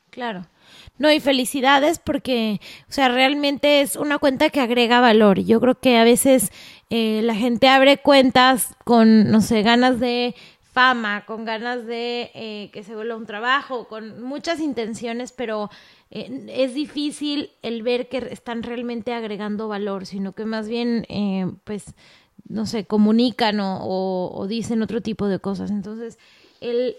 Claro. 0.09 0.45
No, 0.97 1.11
y 1.11 1.19
felicidades 1.19 1.99
porque, 1.99 2.59
o 2.87 2.91
sea, 2.91 3.09
realmente 3.09 3.81
es 3.81 3.95
una 3.95 4.19
cuenta 4.19 4.49
que 4.49 4.59
agrega 4.59 4.99
valor. 5.01 5.39
Yo 5.39 5.59
creo 5.59 5.75
que 5.75 5.97
a 5.97 6.03
veces 6.03 6.51
eh, 6.89 7.21
la 7.23 7.33
gente 7.33 7.67
abre 7.67 7.97
cuentas 7.97 8.75
con, 8.83 9.31
no 9.31 9.41
sé, 9.41 9.63
ganas 9.63 9.99
de 9.99 10.35
fama, 10.73 11.23
con 11.25 11.45
ganas 11.45 11.85
de 11.85 12.31
eh, 12.33 12.69
que 12.73 12.83
se 12.83 12.95
vuelva 12.95 13.15
un 13.15 13.27
trabajo, 13.27 13.87
con 13.87 14.21
muchas 14.23 14.59
intenciones, 14.59 15.31
pero 15.31 15.69
eh, 16.09 16.47
es 16.49 16.73
difícil 16.73 17.51
el 17.61 17.83
ver 17.83 18.09
que 18.09 18.17
están 18.31 18.63
realmente 18.63 19.13
agregando 19.13 19.67
valor, 19.67 20.07
sino 20.07 20.33
que 20.33 20.45
más 20.45 20.67
bien, 20.67 21.05
eh, 21.09 21.49
pues, 21.63 21.93
no 22.49 22.65
sé, 22.65 22.85
comunican 22.85 23.59
o, 23.59 24.31
o, 24.33 24.47
dicen 24.47 24.81
otro 24.81 25.01
tipo 25.01 25.27
de 25.27 25.39
cosas. 25.39 25.69
Entonces, 25.69 26.17
el 26.59 26.97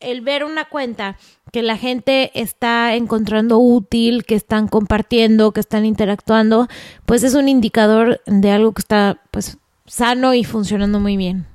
el 0.00 0.20
ver 0.20 0.44
una 0.44 0.66
cuenta 0.66 1.16
que 1.50 1.62
la 1.62 1.78
gente 1.78 2.30
está 2.38 2.94
encontrando 2.94 3.58
útil, 3.58 4.24
que 4.24 4.34
están 4.34 4.68
compartiendo, 4.68 5.52
que 5.52 5.60
están 5.60 5.86
interactuando, 5.86 6.68
pues 7.06 7.22
es 7.22 7.34
un 7.34 7.48
indicador 7.48 8.20
de 8.26 8.50
algo 8.50 8.72
que 8.72 8.80
está 8.80 9.22
pues 9.30 9.56
sano 9.86 10.34
y 10.34 10.44
funcionando 10.44 11.00
muy 11.00 11.16
bien. 11.16 11.46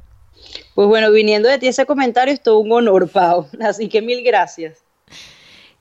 Pues 0.80 0.88
bueno, 0.88 1.12
viniendo 1.12 1.50
de 1.50 1.58
ti 1.58 1.68
ese 1.68 1.86
comentario 1.86 2.34
es 2.34 2.42
todo 2.42 2.60
un 2.60 2.72
honor, 2.72 3.10
Pau. 3.10 3.48
Así 3.60 3.90
que 3.90 4.02
mil 4.02 4.24
gracias. 4.24 4.82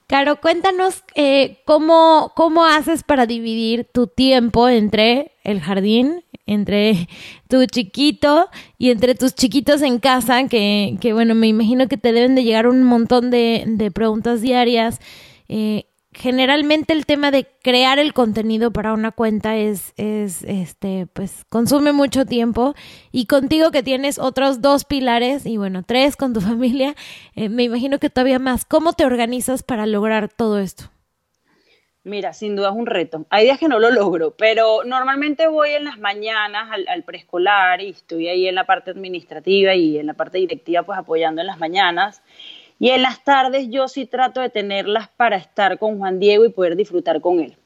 Caro, 0.08 0.40
cuéntanos 0.40 1.04
eh, 1.14 1.58
cómo, 1.64 2.32
cómo 2.34 2.64
haces 2.64 3.04
para 3.04 3.24
dividir 3.24 3.84
tu 3.84 4.08
tiempo 4.08 4.68
entre 4.68 5.36
el 5.44 5.60
jardín, 5.60 6.24
entre 6.46 7.06
tu 7.46 7.64
chiquito 7.66 8.48
y 8.76 8.90
entre 8.90 9.14
tus 9.14 9.36
chiquitos 9.36 9.82
en 9.82 10.00
casa, 10.00 10.48
que, 10.48 10.96
que 11.00 11.12
bueno, 11.12 11.36
me 11.36 11.46
imagino 11.46 11.86
que 11.86 11.96
te 11.96 12.12
deben 12.12 12.34
de 12.34 12.42
llegar 12.42 12.66
un 12.66 12.82
montón 12.82 13.30
de, 13.30 13.62
de 13.68 13.92
preguntas 13.92 14.42
diarias. 14.42 14.98
Eh, 15.48 15.84
generalmente 16.12 16.92
el 16.92 17.06
tema 17.06 17.30
de 17.30 17.46
crear 17.62 17.98
el 17.98 18.12
contenido 18.12 18.72
para 18.72 18.92
una 18.92 19.12
cuenta 19.12 19.56
es, 19.56 19.92
es, 19.96 20.42
este, 20.44 21.06
pues 21.12 21.44
consume 21.48 21.92
mucho 21.92 22.24
tiempo 22.24 22.74
y 23.12 23.26
contigo 23.26 23.70
que 23.70 23.82
tienes 23.82 24.18
otros 24.18 24.60
dos 24.62 24.84
pilares 24.84 25.44
y 25.46 25.56
bueno, 25.56 25.82
tres 25.82 26.16
con 26.16 26.32
tu 26.32 26.40
familia, 26.40 26.94
eh, 27.34 27.48
me 27.48 27.64
imagino 27.64 27.98
que 27.98 28.10
todavía 28.10 28.38
más. 28.38 28.64
¿Cómo 28.64 28.92
te 28.92 29.04
organizas 29.04 29.62
para 29.62 29.86
lograr 29.86 30.28
todo 30.28 30.58
esto? 30.58 30.84
Mira, 32.04 32.32
sin 32.32 32.56
duda 32.56 32.70
es 32.70 32.74
un 32.74 32.86
reto. 32.86 33.26
Hay 33.28 33.44
días 33.44 33.58
que 33.58 33.68
no 33.68 33.78
lo 33.78 33.90
logro, 33.90 34.30
pero 34.30 34.82
normalmente 34.84 35.46
voy 35.46 35.70
en 35.70 35.84
las 35.84 35.98
mañanas 35.98 36.68
al, 36.70 36.88
al, 36.88 37.02
preescolar 37.02 37.82
y 37.82 37.90
estoy 37.90 38.28
ahí 38.28 38.48
en 38.48 38.54
la 38.54 38.64
parte 38.64 38.92
administrativa 38.92 39.74
y 39.74 39.98
en 39.98 40.06
la 40.06 40.14
parte 40.14 40.38
directiva, 40.38 40.84
pues 40.84 40.98
apoyando 40.98 41.42
en 41.42 41.48
las 41.48 41.58
mañanas. 41.58 42.22
Y 42.78 42.90
en 42.90 43.02
las 43.02 43.24
tardes 43.24 43.68
yo 43.70 43.88
sí 43.88 44.06
trato 44.06 44.40
de 44.40 44.50
tenerlas 44.50 45.08
para 45.08 45.36
estar 45.36 45.78
con 45.78 45.98
Juan 45.98 46.18
Diego 46.18 46.44
y 46.44 46.50
poder 46.50 46.76
disfrutar 46.76 47.20
con 47.20 47.40
él. 47.40 47.56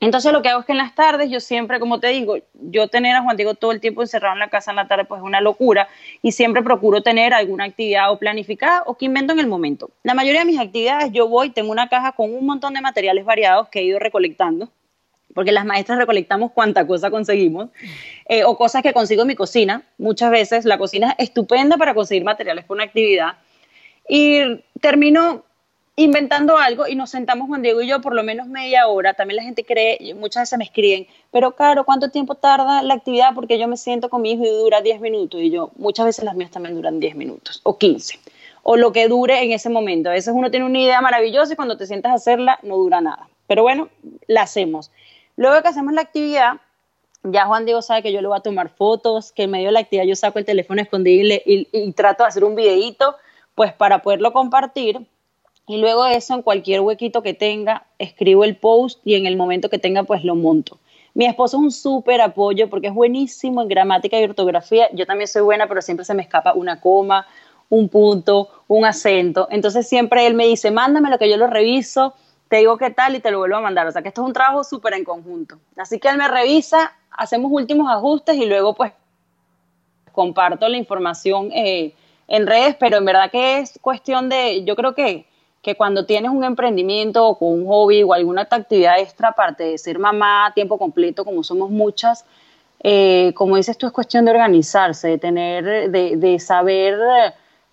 Entonces 0.00 0.32
lo 0.32 0.42
que 0.42 0.48
hago 0.48 0.60
es 0.60 0.66
que 0.66 0.72
en 0.72 0.78
las 0.78 0.94
tardes 0.94 1.28
yo 1.28 1.40
siempre, 1.40 1.80
como 1.80 1.98
te 1.98 2.08
digo, 2.08 2.36
yo 2.54 2.86
tener 2.86 3.16
a 3.16 3.22
Juan 3.22 3.36
Diego 3.36 3.54
todo 3.54 3.72
el 3.72 3.80
tiempo 3.80 4.02
encerrado 4.02 4.34
en 4.34 4.38
la 4.38 4.48
casa 4.48 4.70
en 4.70 4.76
la 4.76 4.86
tarde 4.86 5.04
pues 5.04 5.18
es 5.18 5.24
una 5.24 5.40
locura 5.40 5.88
y 6.22 6.32
siempre 6.32 6.62
procuro 6.62 7.02
tener 7.02 7.34
alguna 7.34 7.64
actividad 7.64 8.12
o 8.12 8.18
planificada 8.18 8.84
o 8.86 8.96
que 8.96 9.06
invento 9.06 9.32
en 9.32 9.40
el 9.40 9.48
momento. 9.48 9.90
La 10.04 10.14
mayoría 10.14 10.40
de 10.40 10.46
mis 10.46 10.60
actividades 10.60 11.10
yo 11.12 11.28
voy, 11.28 11.50
tengo 11.50 11.72
una 11.72 11.88
caja 11.88 12.12
con 12.12 12.32
un 12.32 12.46
montón 12.46 12.74
de 12.74 12.80
materiales 12.80 13.24
variados 13.24 13.68
que 13.68 13.80
he 13.80 13.84
ido 13.84 13.98
recolectando 13.98 14.68
porque 15.34 15.52
las 15.52 15.64
maestras 15.64 15.98
recolectamos 15.98 16.50
cuánta 16.52 16.86
cosa 16.86 17.10
conseguimos, 17.10 17.68
eh, 18.28 18.42
o 18.42 18.56
cosas 18.56 18.82
que 18.82 18.92
consigo 18.92 19.22
en 19.22 19.28
mi 19.28 19.34
cocina. 19.36 19.82
Muchas 19.96 20.32
veces 20.32 20.64
la 20.64 20.78
cocina 20.78 21.14
es 21.16 21.28
estupenda 21.28 21.76
para 21.76 21.94
conseguir 21.94 22.24
materiales 22.24 22.64
para 22.64 22.76
una 22.76 22.84
actividad, 22.84 23.36
y 24.08 24.64
termino 24.80 25.44
inventando 25.98 26.56
algo 26.56 26.86
y 26.86 26.94
nos 26.94 27.10
sentamos 27.10 27.48
Juan 27.48 27.60
Diego 27.60 27.82
y 27.82 27.88
yo 27.88 28.00
por 28.00 28.14
lo 28.14 28.22
menos 28.22 28.46
media 28.46 28.86
hora. 28.86 29.14
También 29.14 29.36
la 29.36 29.42
gente 29.42 29.64
cree, 29.64 30.14
muchas 30.14 30.42
veces 30.42 30.56
me 30.56 30.64
escriben, 30.64 31.08
pero 31.32 31.56
claro, 31.56 31.84
¿cuánto 31.84 32.10
tiempo 32.10 32.36
tarda 32.36 32.82
la 32.82 32.94
actividad? 32.94 33.34
Porque 33.34 33.58
yo 33.58 33.66
me 33.66 33.76
siento 33.76 34.08
con 34.08 34.22
mi 34.22 34.32
hijo 34.32 34.44
y 34.44 34.48
dura 34.48 34.80
10 34.80 35.00
minutos. 35.00 35.40
Y 35.40 35.50
yo, 35.50 35.72
muchas 35.76 36.06
veces 36.06 36.24
las 36.24 36.36
mías 36.36 36.52
también 36.52 36.76
duran 36.76 37.00
10 37.00 37.16
minutos 37.16 37.60
o 37.64 37.78
15. 37.78 38.20
O 38.62 38.76
lo 38.76 38.92
que 38.92 39.08
dure 39.08 39.42
en 39.42 39.50
ese 39.50 39.70
momento. 39.70 40.08
A 40.08 40.12
veces 40.12 40.32
uno 40.36 40.52
tiene 40.52 40.66
una 40.66 40.78
idea 40.78 41.00
maravillosa 41.00 41.54
y 41.54 41.56
cuando 41.56 41.76
te 41.76 41.86
sientas 41.86 42.12
a 42.12 42.14
hacerla 42.14 42.60
no 42.62 42.76
dura 42.76 43.00
nada. 43.00 43.28
Pero 43.48 43.62
bueno, 43.62 43.88
la 44.28 44.42
hacemos. 44.42 44.92
Luego 45.36 45.60
que 45.62 45.68
hacemos 45.68 45.92
la 45.94 46.02
actividad, 46.02 46.60
ya 47.24 47.46
Juan 47.46 47.64
Diego 47.64 47.82
sabe 47.82 48.04
que 48.04 48.12
yo 48.12 48.20
le 48.20 48.28
voy 48.28 48.38
a 48.38 48.42
tomar 48.42 48.68
fotos, 48.68 49.32
que 49.32 49.44
en 49.44 49.50
medio 49.50 49.66
de 49.66 49.72
la 49.72 49.80
actividad 49.80 50.04
yo 50.04 50.14
saco 50.14 50.38
el 50.38 50.44
teléfono 50.44 50.80
escondido 50.80 51.40
y, 51.44 51.66
y 51.72 51.92
trato 51.92 52.22
de 52.22 52.28
hacer 52.28 52.44
un 52.44 52.54
videíto 52.54 53.16
pues 53.58 53.72
para 53.72 54.02
poderlo 54.02 54.32
compartir 54.32 55.04
y 55.66 55.78
luego 55.78 56.06
eso 56.06 56.32
en 56.32 56.42
cualquier 56.42 56.80
huequito 56.80 57.22
que 57.22 57.34
tenga 57.34 57.88
escribo 57.98 58.44
el 58.44 58.54
post 58.56 59.00
y 59.04 59.16
en 59.16 59.26
el 59.26 59.36
momento 59.36 59.68
que 59.68 59.80
tenga 59.80 60.04
pues 60.04 60.22
lo 60.22 60.36
monto. 60.36 60.78
Mi 61.12 61.26
esposo 61.26 61.56
es 61.56 61.62
un 61.64 61.72
súper 61.72 62.20
apoyo 62.20 62.70
porque 62.70 62.86
es 62.86 62.94
buenísimo 62.94 63.60
en 63.60 63.66
gramática 63.66 64.16
y 64.20 64.22
ortografía. 64.22 64.88
Yo 64.92 65.06
también 65.06 65.26
soy 65.26 65.42
buena, 65.42 65.66
pero 65.66 65.82
siempre 65.82 66.04
se 66.04 66.14
me 66.14 66.22
escapa 66.22 66.52
una 66.52 66.80
coma, 66.80 67.26
un 67.68 67.88
punto, 67.88 68.48
un 68.68 68.84
acento. 68.84 69.48
Entonces 69.50 69.88
siempre 69.88 70.24
él 70.28 70.34
me 70.34 70.46
dice, 70.46 70.70
mándame 70.70 71.10
lo 71.10 71.18
que 71.18 71.28
yo 71.28 71.36
lo 71.36 71.48
reviso, 71.48 72.14
te 72.46 72.58
digo 72.58 72.78
qué 72.78 72.90
tal 72.90 73.16
y 73.16 73.20
te 73.20 73.32
lo 73.32 73.38
vuelvo 73.38 73.56
a 73.56 73.60
mandar. 73.60 73.88
O 73.88 73.90
sea 73.90 74.02
que 74.02 74.08
esto 74.08 74.22
es 74.22 74.26
un 74.28 74.34
trabajo 74.34 74.62
súper 74.62 74.94
en 74.94 75.02
conjunto. 75.02 75.58
Así 75.76 75.98
que 75.98 76.06
él 76.06 76.16
me 76.16 76.28
revisa, 76.28 76.92
hacemos 77.10 77.50
últimos 77.52 77.90
ajustes 77.90 78.36
y 78.36 78.46
luego 78.46 78.76
pues 78.76 78.92
comparto 80.12 80.68
la 80.68 80.76
información 80.76 81.50
eh, 81.52 81.92
en 82.28 82.46
redes, 82.46 82.76
pero 82.78 82.98
en 82.98 83.04
verdad 83.06 83.30
que 83.30 83.58
es 83.58 83.78
cuestión 83.80 84.28
de, 84.28 84.62
yo 84.64 84.76
creo 84.76 84.94
que, 84.94 85.26
que 85.62 85.74
cuando 85.74 86.06
tienes 86.06 86.30
un 86.30 86.44
emprendimiento 86.44 87.26
o 87.28 87.46
un 87.46 87.66
hobby 87.66 88.02
o 88.02 88.12
alguna 88.12 88.42
actividad 88.42 89.00
extra, 89.00 89.28
aparte 89.28 89.64
de 89.64 89.78
ser 89.78 89.98
mamá 89.98 90.46
a 90.46 90.54
tiempo 90.54 90.78
completo, 90.78 91.24
como 91.24 91.42
somos 91.42 91.70
muchas, 91.70 92.24
eh, 92.80 93.32
como 93.34 93.56
dices 93.56 93.76
tú, 93.76 93.86
es 93.86 93.92
cuestión 93.92 94.24
de 94.26 94.30
organizarse, 94.30 95.08
de 95.08 95.18
tener, 95.18 95.90
de, 95.90 96.16
de 96.16 96.38
saber 96.38 96.98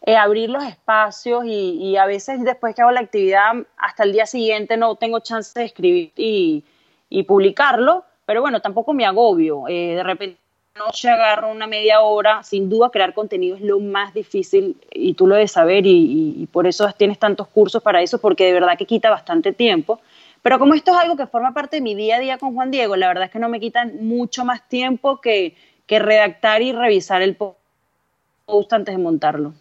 eh, 0.01 0.15
abrir 0.15 0.49
los 0.49 0.63
espacios 0.63 1.45
y, 1.45 1.97
a 1.97 2.05
veces 2.05 2.43
después 2.43 2.75
que 2.75 2.81
hago 2.81 2.91
la 2.91 3.01
actividad, 3.01 3.53
hasta 3.77 4.03
el 4.03 4.13
día 4.13 4.25
siguiente 4.25 4.77
no 4.77 4.95
tengo 4.95 5.19
chance 5.19 5.57
de 5.59 5.65
escribir 5.65 6.13
y, 6.15 6.63
y 7.09 7.23
publicarlo, 7.23 8.05
pero 8.25 8.41
bueno, 8.41 8.61
tampoco 8.61 8.93
me 8.93 9.05
agobio. 9.05 9.67
Eh, 9.67 9.95
de 9.95 10.03
repente 10.03 10.44
noche 10.75 11.09
agarro 11.09 11.49
una 11.49 11.67
media 11.67 12.01
hora, 12.01 12.43
sin 12.43 12.69
duda 12.69 12.89
crear 12.89 13.13
contenido 13.13 13.55
es 13.55 13.61
lo 13.61 13.79
más 13.79 14.13
difícil 14.13 14.75
y 14.91 15.13
tú 15.13 15.25
lo 15.25 15.35
debes 15.35 15.53
saber 15.53 15.85
y, 15.85 16.35
y, 16.37 16.45
por 16.47 16.67
eso 16.67 16.89
tienes 16.97 17.17
tantos 17.17 17.47
cursos 17.47 17.81
para 17.81 18.01
eso, 18.01 18.19
porque 18.19 18.45
de 18.45 18.53
verdad 18.53 18.77
que 18.77 18.85
quita 18.85 19.09
bastante 19.09 19.53
tiempo. 19.53 20.01
Pero 20.41 20.59
como 20.59 20.73
esto 20.73 20.91
es 20.91 20.97
algo 20.97 21.15
que 21.15 21.27
forma 21.27 21.53
parte 21.53 21.77
de 21.77 21.81
mi 21.81 21.95
día 21.95 22.17
a 22.17 22.19
día 22.19 22.37
con 22.37 22.53
Juan 22.53 22.71
Diego, 22.71 22.95
la 22.97 23.07
verdad 23.07 23.25
es 23.25 23.31
que 23.31 23.39
no 23.39 23.49
me 23.49 23.59
quitan 23.59 24.05
mucho 24.05 24.43
más 24.43 24.67
tiempo 24.67 25.21
que, 25.21 25.55
que 25.87 25.99
redactar 25.99 26.61
y 26.61 26.73
revisar 26.73 27.21
el 27.21 27.35
post 27.35 28.73
antes 28.73 28.95
de 28.95 29.01
montarlo. 29.01 29.53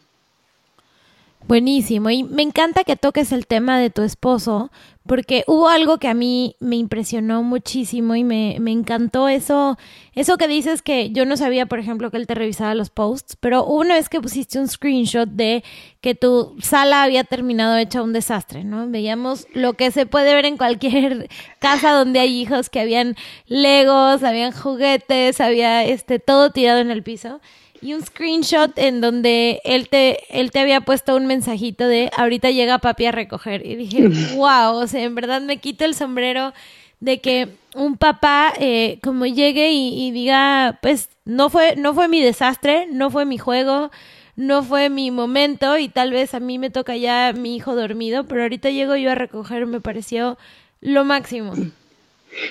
Buenísimo. 1.46 2.08
Y 2.08 2.24
me 2.24 2.42
encanta 2.42 2.84
que 2.84 2.96
toques 2.96 3.30
el 3.30 3.46
tema 3.46 3.78
de 3.78 3.90
tu 3.90 4.00
esposo, 4.00 4.70
porque 5.06 5.44
hubo 5.46 5.68
algo 5.68 5.98
que 5.98 6.08
a 6.08 6.14
mí 6.14 6.56
me 6.58 6.76
impresionó 6.76 7.42
muchísimo 7.42 8.14
y 8.14 8.24
me, 8.24 8.56
me, 8.60 8.72
encantó 8.72 9.28
eso, 9.28 9.76
eso 10.14 10.38
que 10.38 10.48
dices 10.48 10.80
que 10.80 11.10
yo 11.10 11.26
no 11.26 11.36
sabía, 11.36 11.66
por 11.66 11.78
ejemplo, 11.78 12.10
que 12.10 12.16
él 12.16 12.26
te 12.26 12.34
revisaba 12.34 12.74
los 12.74 12.88
posts, 12.88 13.36
pero 13.40 13.66
una 13.66 13.96
vez 13.96 14.08
que 14.08 14.22
pusiste 14.22 14.58
un 14.58 14.68
screenshot 14.68 15.28
de 15.28 15.62
que 16.00 16.14
tu 16.14 16.56
sala 16.62 17.02
había 17.02 17.24
terminado 17.24 17.76
hecha 17.76 18.02
un 18.02 18.14
desastre, 18.14 18.64
¿no? 18.64 18.88
Veíamos 18.88 19.46
lo 19.52 19.74
que 19.74 19.90
se 19.90 20.06
puede 20.06 20.32
ver 20.32 20.46
en 20.46 20.56
cualquier 20.56 21.28
casa 21.58 21.92
donde 21.92 22.20
hay 22.20 22.40
hijos, 22.40 22.70
que 22.70 22.80
habían 22.80 23.16
legos, 23.48 24.22
habían 24.22 24.52
juguetes, 24.52 25.42
había 25.42 25.84
este 25.84 26.18
todo 26.18 26.52
tirado 26.52 26.78
en 26.80 26.90
el 26.90 27.02
piso 27.02 27.42
y 27.80 27.94
un 27.94 28.02
screenshot 28.02 28.76
en 28.78 29.00
donde 29.00 29.60
él 29.64 29.88
te, 29.88 30.18
él 30.30 30.50
te 30.50 30.60
había 30.60 30.80
puesto 30.80 31.16
un 31.16 31.26
mensajito 31.26 31.86
de 31.86 32.10
ahorita 32.16 32.50
llega 32.50 32.78
papi 32.78 33.06
a 33.06 33.12
recoger. 33.12 33.64
Y 33.66 33.76
dije, 33.76 34.08
wow, 34.36 34.76
o 34.76 34.86
sea, 34.86 35.02
en 35.02 35.14
verdad 35.14 35.40
me 35.42 35.58
quito 35.58 35.84
el 35.84 35.94
sombrero 35.94 36.52
de 37.00 37.20
que 37.20 37.48
un 37.74 37.96
papá 37.96 38.52
eh, 38.58 38.98
como 39.02 39.26
llegue 39.26 39.72
y, 39.72 40.06
y, 40.06 40.10
diga, 40.12 40.78
pues 40.80 41.10
no 41.24 41.50
fue, 41.50 41.76
no 41.76 41.92
fue 41.92 42.08
mi 42.08 42.22
desastre, 42.22 42.86
no 42.90 43.10
fue 43.10 43.26
mi 43.26 43.36
juego, 43.36 43.90
no 44.36 44.62
fue 44.62 44.88
mi 44.88 45.10
momento 45.10 45.76
y 45.76 45.88
tal 45.88 46.10
vez 46.12 46.34
a 46.34 46.40
mí 46.40 46.58
me 46.58 46.70
toca 46.70 46.96
ya 46.96 47.32
mi 47.36 47.56
hijo 47.56 47.74
dormido, 47.74 48.24
pero 48.24 48.42
ahorita 48.42 48.70
llego 48.70 48.96
yo 48.96 49.10
a 49.10 49.14
recoger, 49.14 49.66
me 49.66 49.80
pareció 49.80 50.38
lo 50.80 51.04
máximo. 51.04 51.54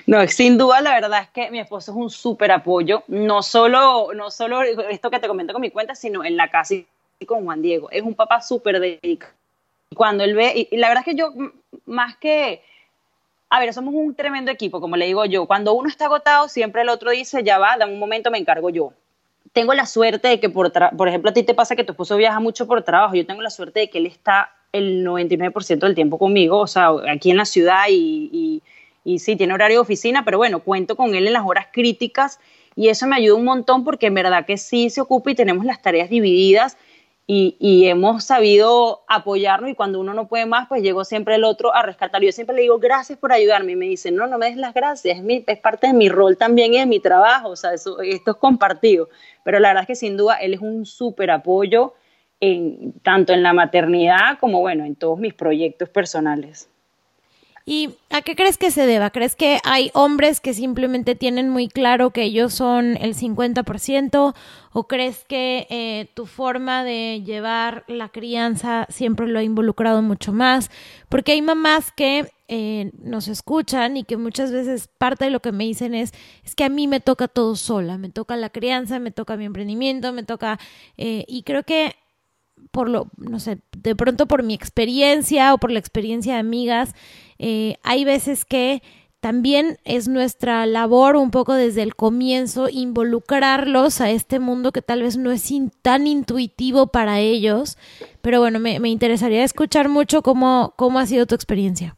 No, 0.05 0.25
sin 0.27 0.57
duda 0.57 0.81
la 0.81 0.93
verdad 0.93 1.23
es 1.23 1.29
que 1.29 1.51
mi 1.51 1.59
esposo 1.59 1.91
es 1.91 1.97
un 1.97 2.09
súper 2.09 2.51
apoyo, 2.51 3.03
no 3.07 3.41
solo, 3.41 4.13
no 4.13 4.31
solo 4.31 4.61
esto 4.61 5.09
que 5.09 5.19
te 5.19 5.27
comento 5.27 5.53
con 5.53 5.61
mi 5.61 5.71
cuenta, 5.71 5.95
sino 5.95 6.23
en 6.23 6.37
la 6.37 6.49
casa 6.49 6.75
y 6.75 7.25
con 7.25 7.43
Juan 7.43 7.61
Diego. 7.61 7.89
Es 7.91 8.01
un 8.01 8.15
papá 8.15 8.41
súper 8.41 8.79
dedicado. 8.79 9.33
Cuando 9.95 10.23
él 10.23 10.33
ve, 10.35 10.67
y, 10.71 10.77
la 10.77 10.87
verdad 10.87 11.03
es 11.05 11.13
que 11.13 11.19
yo, 11.19 11.31
más 11.85 12.17
que, 12.17 12.61
a 13.49 13.59
ver, 13.59 13.73
somos 13.73 13.93
un 13.93 14.15
tremendo 14.15 14.51
equipo, 14.51 14.81
como 14.81 14.97
le 14.97 15.05
digo 15.05 15.25
yo, 15.25 15.45
cuando 15.45 15.73
uno 15.73 15.87
está 15.87 16.05
agotado, 16.05 16.47
siempre 16.49 16.81
el 16.81 16.89
otro 16.89 17.11
dice, 17.11 17.43
ya 17.43 17.59
va, 17.59 17.77
da 17.77 17.85
un 17.85 17.99
momento, 17.99 18.31
me 18.31 18.39
encargo 18.39 18.69
yo. 18.69 18.93
Tengo 19.51 19.73
la 19.73 19.85
suerte 19.85 20.29
de 20.29 20.39
que, 20.39 20.49
por, 20.49 20.71
por 20.71 21.07
ejemplo, 21.07 21.29
a 21.29 21.33
ti 21.33 21.43
te 21.43 21.53
pasa 21.53 21.75
que 21.75 21.83
tu 21.83 21.91
esposo 21.91 22.17
viaja 22.17 22.39
mucho 22.39 22.65
por 22.65 22.81
trabajo, 22.81 23.13
yo 23.13 23.25
tengo 23.25 23.41
la 23.41 23.51
suerte 23.51 23.81
de 23.81 23.89
que 23.89 23.99
él 23.99 24.07
está 24.07 24.51
el 24.71 25.05
99% 25.05 25.77
del 25.77 25.93
tiempo 25.93 26.17
conmigo, 26.17 26.57
o 26.57 26.67
sea, 26.67 26.89
aquí 27.07 27.29
en 27.29 27.37
la 27.37 27.45
ciudad 27.45 27.83
y 27.89 28.63
y 29.03 29.19
sí, 29.19 29.35
tiene 29.35 29.53
horario 29.53 29.77
de 29.77 29.81
oficina, 29.81 30.23
pero 30.25 30.37
bueno, 30.37 30.59
cuento 30.59 30.95
con 30.95 31.15
él 31.15 31.27
en 31.27 31.33
las 31.33 31.45
horas 31.45 31.67
críticas 31.71 32.39
y 32.75 32.89
eso 32.89 33.05
me 33.07 33.15
ayuda 33.15 33.37
un 33.37 33.45
montón 33.45 33.83
porque 33.83 34.07
en 34.07 34.13
verdad 34.15 34.45
que 34.45 34.57
sí 34.57 34.89
se 34.89 35.01
ocupa 35.01 35.31
y 35.31 35.35
tenemos 35.35 35.65
las 35.65 35.81
tareas 35.81 36.09
divididas 36.09 36.77
y, 37.25 37.87
hemos 37.87 38.25
sabido 38.25 39.03
apoyarnos 39.07 39.69
y 39.69 39.75
cuando 39.75 39.99
uno 39.99 40.13
no 40.13 40.27
puede 40.27 40.45
más, 40.45 40.67
pues 40.67 40.83
llegó 40.83 41.05
siempre 41.05 41.35
el 41.35 41.45
otro 41.45 41.73
a 41.73 41.81
rescatar. 41.81 42.21
Yo 42.21 42.33
siempre 42.33 42.55
le 42.55 42.63
digo, 42.63 42.79
gracias 42.79 43.17
por 43.17 43.31
ayudarme 43.31 43.71
y 43.71 43.75
me 43.77 43.85
dicen, 43.85 44.15
no, 44.15 44.27
no 44.27 44.37
me 44.37 44.47
des 44.47 44.57
las 44.57 44.73
gracias, 44.73 45.19
es, 45.25 45.59
parte 45.59 45.87
de 45.87 45.93
mi 45.93 46.09
rol 46.09 46.37
también 46.37 46.73
y 46.73 46.79
de 46.79 46.85
mi 46.85 46.99
trabajo, 46.99 47.49
o 47.49 47.55
sea, 47.55 47.73
esto 47.73 48.01
es 48.01 48.21
compartido. 48.39 49.09
Pero 49.45 49.59
la 49.59 49.69
verdad 49.69 49.83
es 49.83 49.87
que 49.87 49.95
sin 49.95 50.17
duda 50.17 50.35
él 50.35 50.53
es 50.53 50.59
un 50.59 50.85
súper 50.85 51.31
apoyo 51.31 51.93
tanto 53.03 53.31
en 53.31 53.41
la 53.41 53.53
maternidad 53.53 54.37
como, 54.39 54.59
bueno, 54.59 54.83
en 54.83 54.95
todos 54.95 55.17
mis 55.17 55.33
proyectos 55.33 55.87
personales. 55.87 56.69
¿Y 57.65 57.91
a 58.09 58.21
qué 58.21 58.35
crees 58.35 58.57
que 58.57 58.71
se 58.71 58.85
deba? 58.85 59.09
¿Crees 59.09 59.37
que 59.37 59.59
hay 59.63 59.89
hombres 59.93 60.41
que 60.41 60.53
simplemente 60.53 61.15
tienen 61.15 61.49
muy 61.49 61.69
claro 61.69 62.11
que 62.11 62.23
ellos 62.23 62.53
son 62.53 62.97
el 62.97 63.15
50%? 63.15 64.35
¿O 64.73 64.87
crees 64.87 65.23
que 65.23 65.67
eh, 65.69 66.09
tu 66.13 66.25
forma 66.25 66.83
de 66.83 67.21
llevar 67.25 67.85
la 67.87 68.09
crianza 68.09 68.85
siempre 68.89 69.27
lo 69.27 69.39
ha 69.39 69.43
involucrado 69.43 70.01
mucho 70.01 70.33
más? 70.33 70.71
Porque 71.07 71.31
hay 71.31 71.41
mamás 71.41 71.93
que 71.93 72.29
eh, 72.49 72.91
nos 73.01 73.29
escuchan 73.29 73.95
y 73.95 74.03
que 74.03 74.17
muchas 74.17 74.51
veces 74.51 74.89
parte 74.97 75.25
de 75.25 75.31
lo 75.31 75.41
que 75.41 75.53
me 75.53 75.63
dicen 75.63 75.95
es, 75.95 76.11
es 76.43 76.55
que 76.55 76.65
a 76.65 76.69
mí 76.69 76.87
me 76.87 76.99
toca 76.99 77.29
todo 77.29 77.55
sola, 77.55 77.97
me 77.97 78.09
toca 78.09 78.35
la 78.35 78.49
crianza, 78.49 78.99
me 78.99 79.11
toca 79.11 79.37
mi 79.37 79.45
emprendimiento, 79.45 80.11
me 80.11 80.23
toca... 80.23 80.59
Eh, 80.97 81.23
y 81.29 81.43
creo 81.43 81.63
que 81.63 81.95
por 82.71 82.89
lo, 82.89 83.07
no 83.17 83.39
sé, 83.39 83.59
de 83.77 83.95
pronto 83.95 84.27
por 84.27 84.43
mi 84.43 84.53
experiencia 84.53 85.53
o 85.53 85.57
por 85.57 85.71
la 85.71 85.79
experiencia 85.79 86.33
de 86.33 86.39
amigas, 86.39 86.93
eh, 87.39 87.75
hay 87.83 88.05
veces 88.05 88.45
que 88.45 88.81
también 89.19 89.77
es 89.85 90.09
nuestra 90.09 90.65
labor 90.65 91.15
un 91.15 91.31
poco 91.31 91.53
desde 91.53 91.81
el 91.81 91.95
comienzo 91.95 92.67
involucrarlos 92.67 94.01
a 94.01 94.11
este 94.11 94.39
mundo 94.39 94.73
que 94.73 94.81
tal 94.81 95.01
vez 95.01 95.15
no 95.15 95.31
es 95.31 95.49
tan 95.81 96.07
intuitivo 96.07 96.87
para 96.87 97.21
ellos, 97.21 97.77
pero 98.21 98.41
bueno, 98.41 98.59
me, 98.59 98.81
me 98.81 98.89
interesaría 98.89 99.45
escuchar 99.45 99.87
mucho 99.87 100.21
cómo, 100.23 100.73
cómo 100.75 100.99
ha 100.99 101.05
sido 101.05 101.25
tu 101.25 101.35
experiencia. 101.35 101.95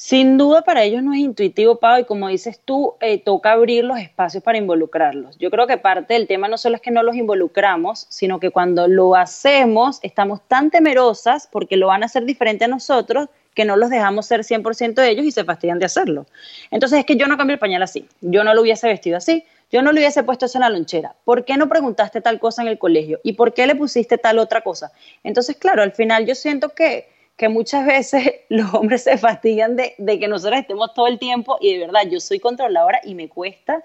Sin 0.00 0.38
duda 0.38 0.62
para 0.62 0.82
ellos 0.82 1.02
no 1.02 1.12
es 1.12 1.18
intuitivo, 1.18 1.76
Pau, 1.76 2.00
y 2.00 2.04
como 2.04 2.28
dices 2.28 2.58
tú, 2.64 2.94
eh, 3.00 3.22
toca 3.22 3.52
abrir 3.52 3.84
los 3.84 3.98
espacios 3.98 4.42
para 4.42 4.56
involucrarlos. 4.56 5.36
Yo 5.36 5.50
creo 5.50 5.66
que 5.66 5.76
parte 5.76 6.14
del 6.14 6.26
tema 6.26 6.48
no 6.48 6.56
solo 6.56 6.76
es 6.76 6.80
que 6.80 6.90
no 6.90 7.02
los 7.02 7.16
involucramos, 7.16 8.06
sino 8.08 8.40
que 8.40 8.50
cuando 8.50 8.88
lo 8.88 9.14
hacemos 9.14 9.98
estamos 10.02 10.40
tan 10.48 10.70
temerosas 10.70 11.48
porque 11.52 11.76
lo 11.76 11.88
van 11.88 12.02
a 12.02 12.06
hacer 12.06 12.24
diferente 12.24 12.64
a 12.64 12.68
nosotros 12.68 13.28
que 13.60 13.66
no 13.66 13.76
los 13.76 13.90
dejamos 13.90 14.24
ser 14.24 14.40
100% 14.40 14.94
de 14.94 15.10
ellos 15.10 15.26
y 15.26 15.32
se 15.32 15.44
fastidian 15.44 15.78
de 15.78 15.84
hacerlo. 15.84 16.24
Entonces 16.70 17.00
es 17.00 17.04
que 17.04 17.16
yo 17.16 17.26
no 17.26 17.36
cambio 17.36 17.52
el 17.52 17.60
pañal 17.60 17.82
así, 17.82 18.08
yo 18.22 18.42
no 18.42 18.54
lo 18.54 18.62
hubiese 18.62 18.86
vestido 18.86 19.18
así, 19.18 19.44
yo 19.70 19.82
no 19.82 19.92
le 19.92 20.00
hubiese 20.00 20.22
puesto 20.22 20.46
eso 20.46 20.56
en 20.56 20.62
la 20.62 20.70
lonchera. 20.70 21.14
¿Por 21.24 21.44
qué 21.44 21.58
no 21.58 21.68
preguntaste 21.68 22.22
tal 22.22 22.40
cosa 22.40 22.62
en 22.62 22.68
el 22.68 22.78
colegio? 22.78 23.20
¿Y 23.22 23.34
por 23.34 23.52
qué 23.52 23.66
le 23.66 23.74
pusiste 23.74 24.16
tal 24.16 24.38
otra 24.38 24.62
cosa? 24.62 24.92
Entonces, 25.24 25.56
claro, 25.56 25.82
al 25.82 25.92
final 25.92 26.24
yo 26.24 26.34
siento 26.34 26.70
que 26.70 27.06
que 27.36 27.48
muchas 27.48 27.86
veces 27.86 28.32
los 28.50 28.72
hombres 28.74 29.04
se 29.04 29.16
fastigan 29.18 29.76
de, 29.76 29.94
que 30.18 30.28
nosotros 30.28 30.60
estemos 30.60 30.92
todo 30.94 31.06
el 31.06 31.18
tiempo 31.18 31.58
y 31.60 31.72
de 31.72 31.80
verdad 31.80 32.02
yo 32.10 32.20
soy 32.20 32.38
controladora 32.38 33.00
y 33.04 33.14
me 33.14 33.28
cuesta 33.28 33.82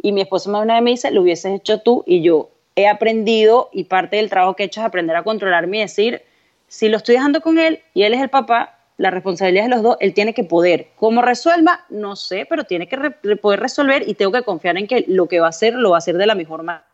y 0.00 0.12
mi 0.12 0.20
esposo 0.20 0.50
una 0.50 0.74
vez 0.74 0.82
me 0.82 0.90
dice, 0.90 1.10
lo 1.10 1.22
hubieses 1.22 1.54
hecho 1.54 1.80
tú 1.80 2.04
y 2.06 2.22
yo 2.22 2.50
he 2.76 2.86
aprendido 2.86 3.68
y 3.72 3.84
parte 3.84 4.16
del 4.16 4.30
trabajo 4.30 4.54
que 4.54 4.62
he 4.62 4.66
hecho 4.66 4.80
es 4.80 4.86
aprender 4.86 5.16
a 5.16 5.22
controlarme 5.22 5.78
y 5.78 5.80
decir, 5.80 6.22
si 6.68 6.90
lo 6.90 6.98
estoy 6.98 7.14
dejando 7.14 7.40
con 7.40 7.58
él 7.58 7.80
y 7.94 8.02
él 8.02 8.12
es 8.12 8.20
el 8.20 8.28
papá, 8.28 8.77
la 8.98 9.10
responsabilidad 9.10 9.64
es 9.64 9.70
de 9.70 9.76
los 9.76 9.82
dos, 9.82 9.96
él 10.00 10.12
tiene 10.12 10.34
que 10.34 10.44
poder. 10.44 10.88
¿Cómo 10.96 11.22
resuelva? 11.22 11.86
No 11.88 12.14
sé, 12.16 12.46
pero 12.48 12.64
tiene 12.64 12.86
que 12.86 12.98
poder 13.36 13.60
resolver 13.60 14.06
y 14.06 14.14
tengo 14.14 14.32
que 14.32 14.42
confiar 14.42 14.76
en 14.76 14.86
que 14.86 15.06
lo 15.08 15.26
que 15.26 15.40
va 15.40 15.46
a 15.46 15.50
hacer 15.50 15.72
lo 15.74 15.90
va 15.90 15.96
a 15.96 15.98
hacer 15.98 16.16
de 16.16 16.26
la 16.26 16.34
mejor 16.34 16.62
manera 16.62 16.84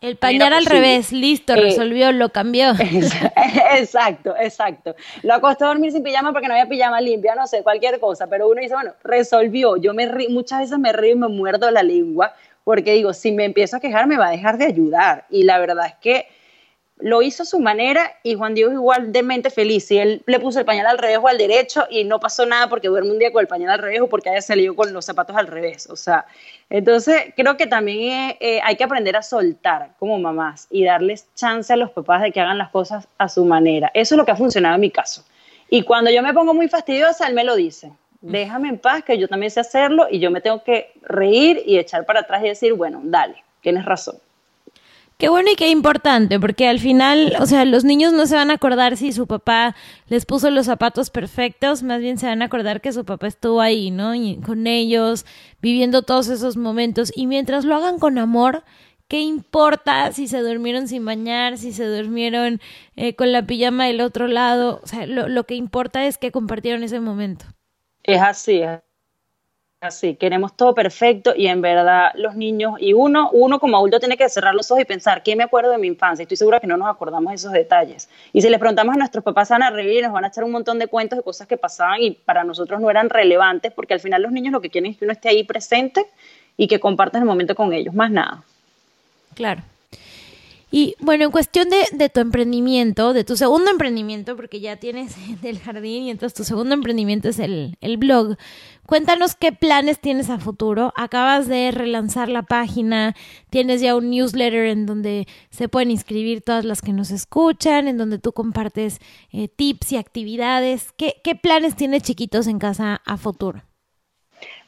el 0.00 0.16
pañal 0.16 0.54
al 0.54 0.64
revés, 0.64 1.12
listo, 1.12 1.52
eh, 1.52 1.56
resolvió, 1.56 2.10
lo 2.12 2.30
cambió. 2.30 2.72
Exacto, 3.72 4.34
exacto. 4.38 4.94
Lo 5.22 5.34
acostó 5.34 5.66
a 5.66 5.68
dormir 5.68 5.92
sin 5.92 6.02
pijama 6.02 6.32
porque 6.32 6.48
no 6.48 6.54
había 6.54 6.66
pijama 6.66 7.00
limpia, 7.00 7.34
no 7.34 7.46
sé, 7.46 7.62
cualquier 7.62 8.00
cosa, 8.00 8.26
pero 8.26 8.48
uno 8.48 8.60
dice, 8.60 8.74
bueno, 8.74 8.92
resolvió. 9.04 9.76
Yo 9.76 9.92
me 9.92 10.08
muchas 10.28 10.60
veces 10.60 10.78
me 10.78 10.92
río 10.92 11.12
y 11.12 11.18
me 11.18 11.28
muerdo 11.28 11.70
la 11.70 11.82
lengua 11.82 12.34
porque 12.64 12.94
digo, 12.94 13.12
si 13.12 13.32
me 13.32 13.44
empiezo 13.44 13.76
a 13.76 13.80
quejar 13.80 14.06
me 14.06 14.16
va 14.16 14.28
a 14.28 14.30
dejar 14.30 14.56
de 14.58 14.66
ayudar. 14.66 15.26
Y 15.28 15.42
la 15.44 15.58
verdad 15.58 15.86
es 15.86 15.94
que 16.00 16.26
lo 17.02 17.22
hizo 17.22 17.42
a 17.42 17.46
su 17.46 17.60
manera 17.60 18.12
y 18.22 18.34
Juan 18.34 18.54
Diego 18.54 18.72
igual 18.72 19.12
de 19.12 19.22
mente 19.22 19.50
feliz. 19.50 19.90
Y 19.90 19.98
él 19.98 20.22
le 20.26 20.38
puso 20.40 20.58
el 20.58 20.64
pañal 20.64 20.86
al 20.86 20.98
revés 20.98 21.18
o 21.22 21.28
al 21.28 21.38
derecho 21.38 21.86
y 21.90 22.04
no 22.04 22.20
pasó 22.20 22.46
nada 22.46 22.68
porque 22.68 22.88
duerme 22.88 23.10
un 23.10 23.18
día 23.18 23.32
con 23.32 23.40
el 23.40 23.46
pañal 23.48 23.70
al 23.70 23.78
revés 23.78 24.00
o 24.00 24.08
porque 24.08 24.30
haya 24.30 24.42
salido 24.42 24.74
con 24.74 24.92
los 24.92 25.04
zapatos 25.04 25.36
al 25.36 25.46
revés. 25.46 25.88
O 25.90 25.96
sea, 25.96 26.26
entonces 26.68 27.32
creo 27.36 27.56
que 27.56 27.66
también 27.66 28.30
eh, 28.30 28.36
eh, 28.40 28.60
hay 28.62 28.76
que 28.76 28.84
aprender 28.84 29.16
a 29.16 29.22
soltar 29.22 29.94
como 29.98 30.18
mamás 30.18 30.66
y 30.70 30.84
darles 30.84 31.26
chance 31.34 31.72
a 31.72 31.76
los 31.76 31.90
papás 31.90 32.22
de 32.22 32.32
que 32.32 32.40
hagan 32.40 32.58
las 32.58 32.70
cosas 32.70 33.08
a 33.18 33.28
su 33.28 33.44
manera. 33.44 33.90
Eso 33.94 34.14
es 34.14 34.16
lo 34.18 34.24
que 34.24 34.32
ha 34.32 34.36
funcionado 34.36 34.74
en 34.74 34.80
mi 34.80 34.90
caso. 34.90 35.24
Y 35.68 35.82
cuando 35.82 36.10
yo 36.10 36.22
me 36.22 36.34
pongo 36.34 36.52
muy 36.52 36.68
fastidiosa, 36.68 37.26
él 37.26 37.34
me 37.34 37.44
lo 37.44 37.56
dice. 37.56 37.92
Déjame 38.20 38.68
en 38.68 38.78
paz, 38.78 39.02
que 39.02 39.16
yo 39.16 39.28
también 39.28 39.50
sé 39.50 39.60
hacerlo 39.60 40.06
y 40.10 40.18
yo 40.18 40.30
me 40.30 40.40
tengo 40.42 40.62
que 40.62 40.92
reír 41.00 41.62
y 41.64 41.78
echar 41.78 42.04
para 42.04 42.20
atrás 42.20 42.42
y 42.44 42.48
decir, 42.48 42.74
bueno, 42.74 43.00
dale, 43.02 43.42
tienes 43.62 43.84
razón. 43.86 44.16
Qué 45.20 45.28
bueno 45.28 45.50
y 45.52 45.54
qué 45.54 45.68
importante, 45.68 46.40
porque 46.40 46.66
al 46.66 46.78
final, 46.78 47.34
o 47.40 47.44
sea, 47.44 47.66
los 47.66 47.84
niños 47.84 48.14
no 48.14 48.24
se 48.24 48.36
van 48.36 48.50
a 48.50 48.54
acordar 48.54 48.96
si 48.96 49.12
su 49.12 49.26
papá 49.26 49.76
les 50.08 50.24
puso 50.24 50.48
los 50.48 50.64
zapatos 50.64 51.10
perfectos, 51.10 51.82
más 51.82 52.00
bien 52.00 52.16
se 52.16 52.24
van 52.24 52.40
a 52.40 52.46
acordar 52.46 52.80
que 52.80 52.90
su 52.90 53.04
papá 53.04 53.26
estuvo 53.26 53.60
ahí, 53.60 53.90
¿no? 53.90 54.12
Con 54.46 54.66
ellos, 54.66 55.26
viviendo 55.60 56.00
todos 56.00 56.28
esos 56.28 56.56
momentos. 56.56 57.12
Y 57.14 57.26
mientras 57.26 57.66
lo 57.66 57.76
hagan 57.76 57.98
con 57.98 58.16
amor, 58.16 58.64
¿qué 59.08 59.20
importa 59.20 60.10
si 60.12 60.26
se 60.26 60.40
durmieron 60.40 60.88
sin 60.88 61.04
bañar, 61.04 61.58
si 61.58 61.74
se 61.74 61.84
durmieron 61.84 62.58
eh, 62.96 63.14
con 63.14 63.30
la 63.30 63.44
pijama 63.44 63.88
del 63.88 64.00
otro 64.00 64.26
lado? 64.26 64.80
O 64.82 64.86
sea, 64.86 65.04
lo, 65.04 65.28
lo 65.28 65.44
que 65.44 65.54
importa 65.54 66.06
es 66.06 66.16
que 66.16 66.32
compartieron 66.32 66.82
ese 66.82 66.98
momento. 66.98 67.44
Es 68.04 68.22
así, 68.22 68.62
es 68.62 68.80
Así, 69.82 70.14
queremos 70.14 70.54
todo 70.58 70.74
perfecto 70.74 71.32
y 71.34 71.46
en 71.46 71.62
verdad 71.62 72.10
los 72.14 72.36
niños, 72.36 72.74
y 72.80 72.92
uno, 72.92 73.30
uno 73.32 73.58
como 73.58 73.78
adulto 73.78 73.98
tiene 73.98 74.18
que 74.18 74.28
cerrar 74.28 74.54
los 74.54 74.70
ojos 74.70 74.82
y 74.82 74.84
pensar, 74.84 75.22
¿qué 75.22 75.34
me 75.34 75.42
acuerdo 75.42 75.70
de 75.70 75.78
mi 75.78 75.86
infancia? 75.86 76.22
Estoy 76.22 76.36
segura 76.36 76.60
que 76.60 76.66
no 76.66 76.76
nos 76.76 76.86
acordamos 76.86 77.30
de 77.30 77.36
esos 77.36 77.52
detalles. 77.52 78.10
Y 78.34 78.42
si 78.42 78.50
les 78.50 78.58
preguntamos 78.58 78.94
a 78.94 78.98
nuestros 78.98 79.24
papás, 79.24 79.48
van 79.48 79.62
a 79.62 79.70
reír, 79.70 80.02
nos 80.02 80.12
van 80.12 80.26
a 80.26 80.28
echar 80.28 80.44
un 80.44 80.50
montón 80.50 80.78
de 80.78 80.86
cuentos 80.86 81.16
de 81.16 81.22
cosas 81.22 81.46
que 81.46 81.56
pasaban 81.56 82.02
y 82.02 82.10
para 82.10 82.44
nosotros 82.44 82.78
no 82.78 82.90
eran 82.90 83.08
relevantes, 83.08 83.72
porque 83.72 83.94
al 83.94 84.00
final 84.00 84.20
los 84.20 84.32
niños 84.32 84.52
lo 84.52 84.60
que 84.60 84.68
quieren 84.68 84.90
es 84.90 84.98
que 84.98 85.06
uno 85.06 85.12
esté 85.12 85.30
ahí 85.30 85.44
presente 85.44 86.04
y 86.58 86.68
que 86.68 86.78
compartas 86.78 87.22
el 87.22 87.26
momento 87.26 87.54
con 87.54 87.72
ellos, 87.72 87.94
más 87.94 88.10
nada. 88.10 88.42
Claro. 89.34 89.62
Y 90.72 90.94
bueno, 91.00 91.24
en 91.24 91.30
cuestión 91.32 91.68
de, 91.68 91.84
de, 91.92 92.08
tu 92.08 92.20
emprendimiento, 92.20 93.12
de 93.12 93.24
tu 93.24 93.36
segundo 93.36 93.70
emprendimiento, 93.70 94.36
porque 94.36 94.60
ya 94.60 94.76
tienes 94.76 95.16
el 95.42 95.58
jardín 95.58 96.04
y 96.04 96.10
entonces 96.10 96.36
tu 96.36 96.44
segundo 96.44 96.74
emprendimiento 96.74 97.28
es 97.28 97.40
el, 97.40 97.76
el 97.80 97.96
blog, 97.96 98.36
cuéntanos 98.86 99.34
qué 99.34 99.50
planes 99.50 100.00
tienes 100.00 100.30
a 100.30 100.38
futuro. 100.38 100.92
Acabas 100.96 101.48
de 101.48 101.72
relanzar 101.72 102.28
la 102.28 102.42
página, 102.42 103.16
tienes 103.50 103.80
ya 103.80 103.96
un 103.96 104.10
newsletter 104.10 104.66
en 104.66 104.86
donde 104.86 105.26
se 105.50 105.68
pueden 105.68 105.90
inscribir 105.90 106.42
todas 106.42 106.64
las 106.64 106.82
que 106.82 106.92
nos 106.92 107.10
escuchan, 107.10 107.88
en 107.88 107.98
donde 107.98 108.18
tú 108.18 108.32
compartes 108.32 108.98
eh, 109.32 109.48
tips 109.48 109.92
y 109.92 109.96
actividades. 109.96 110.92
¿Qué, 110.96 111.16
¿Qué 111.24 111.34
planes 111.34 111.74
tienes 111.74 112.04
chiquitos 112.04 112.46
en 112.46 112.60
casa 112.60 113.02
a 113.04 113.16
futuro? 113.16 113.69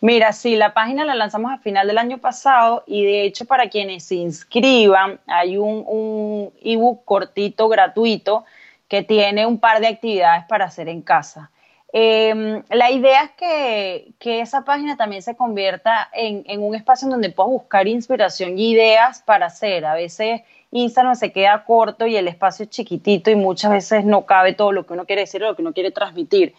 Mira, 0.00 0.32
sí, 0.32 0.56
la 0.56 0.74
página 0.74 1.04
la 1.04 1.14
lanzamos 1.14 1.52
a 1.52 1.58
final 1.58 1.86
del 1.86 1.98
año 1.98 2.18
pasado 2.18 2.82
y 2.86 3.04
de 3.04 3.24
hecho 3.24 3.44
para 3.44 3.68
quienes 3.68 4.04
se 4.04 4.16
inscriban 4.16 5.20
hay 5.26 5.56
un, 5.56 6.52
ebook 6.62 7.04
cortito 7.04 7.68
gratuito 7.68 8.44
que 8.88 9.02
tiene 9.02 9.46
un 9.46 9.58
par 9.58 9.80
de 9.80 9.86
actividades 9.86 10.44
para 10.48 10.64
hacer 10.64 10.88
en 10.88 11.02
casa. 11.02 11.50
Em, 11.94 12.62
la 12.70 12.90
idea 12.90 13.24
es 13.24 13.30
que, 14.18 14.40
esa 14.40 14.64
página 14.64 14.96
también 14.96 15.22
se 15.22 15.36
convierta 15.36 16.08
en, 16.12 16.42
en, 16.46 16.62
un 16.62 16.74
espacio 16.74 17.06
en 17.06 17.12
donde 17.12 17.30
puedas 17.30 17.50
buscar 17.50 17.86
inspiración 17.86 18.58
y 18.58 18.72
ideas 18.72 19.22
para 19.22 19.46
hacer. 19.46 19.84
A 19.84 19.94
veces 19.94 20.40
Instagram 20.72 21.14
se 21.14 21.32
queda 21.32 21.64
corto 21.64 22.06
y 22.06 22.16
el 22.16 22.28
espacio 22.28 22.64
es 22.64 22.70
chiquitito 22.70 23.30
y 23.30 23.36
muchas 23.36 23.70
veces 23.70 24.04
no 24.04 24.24
cabe 24.24 24.54
todo 24.54 24.72
lo 24.72 24.86
que 24.86 24.94
uno 24.94 25.04
quiere 25.04 25.22
decir 25.22 25.44
o 25.44 25.48
lo 25.48 25.56
que 25.56 25.62
uno 25.62 25.74
quiere 25.74 25.90
transmitir. 25.90 26.54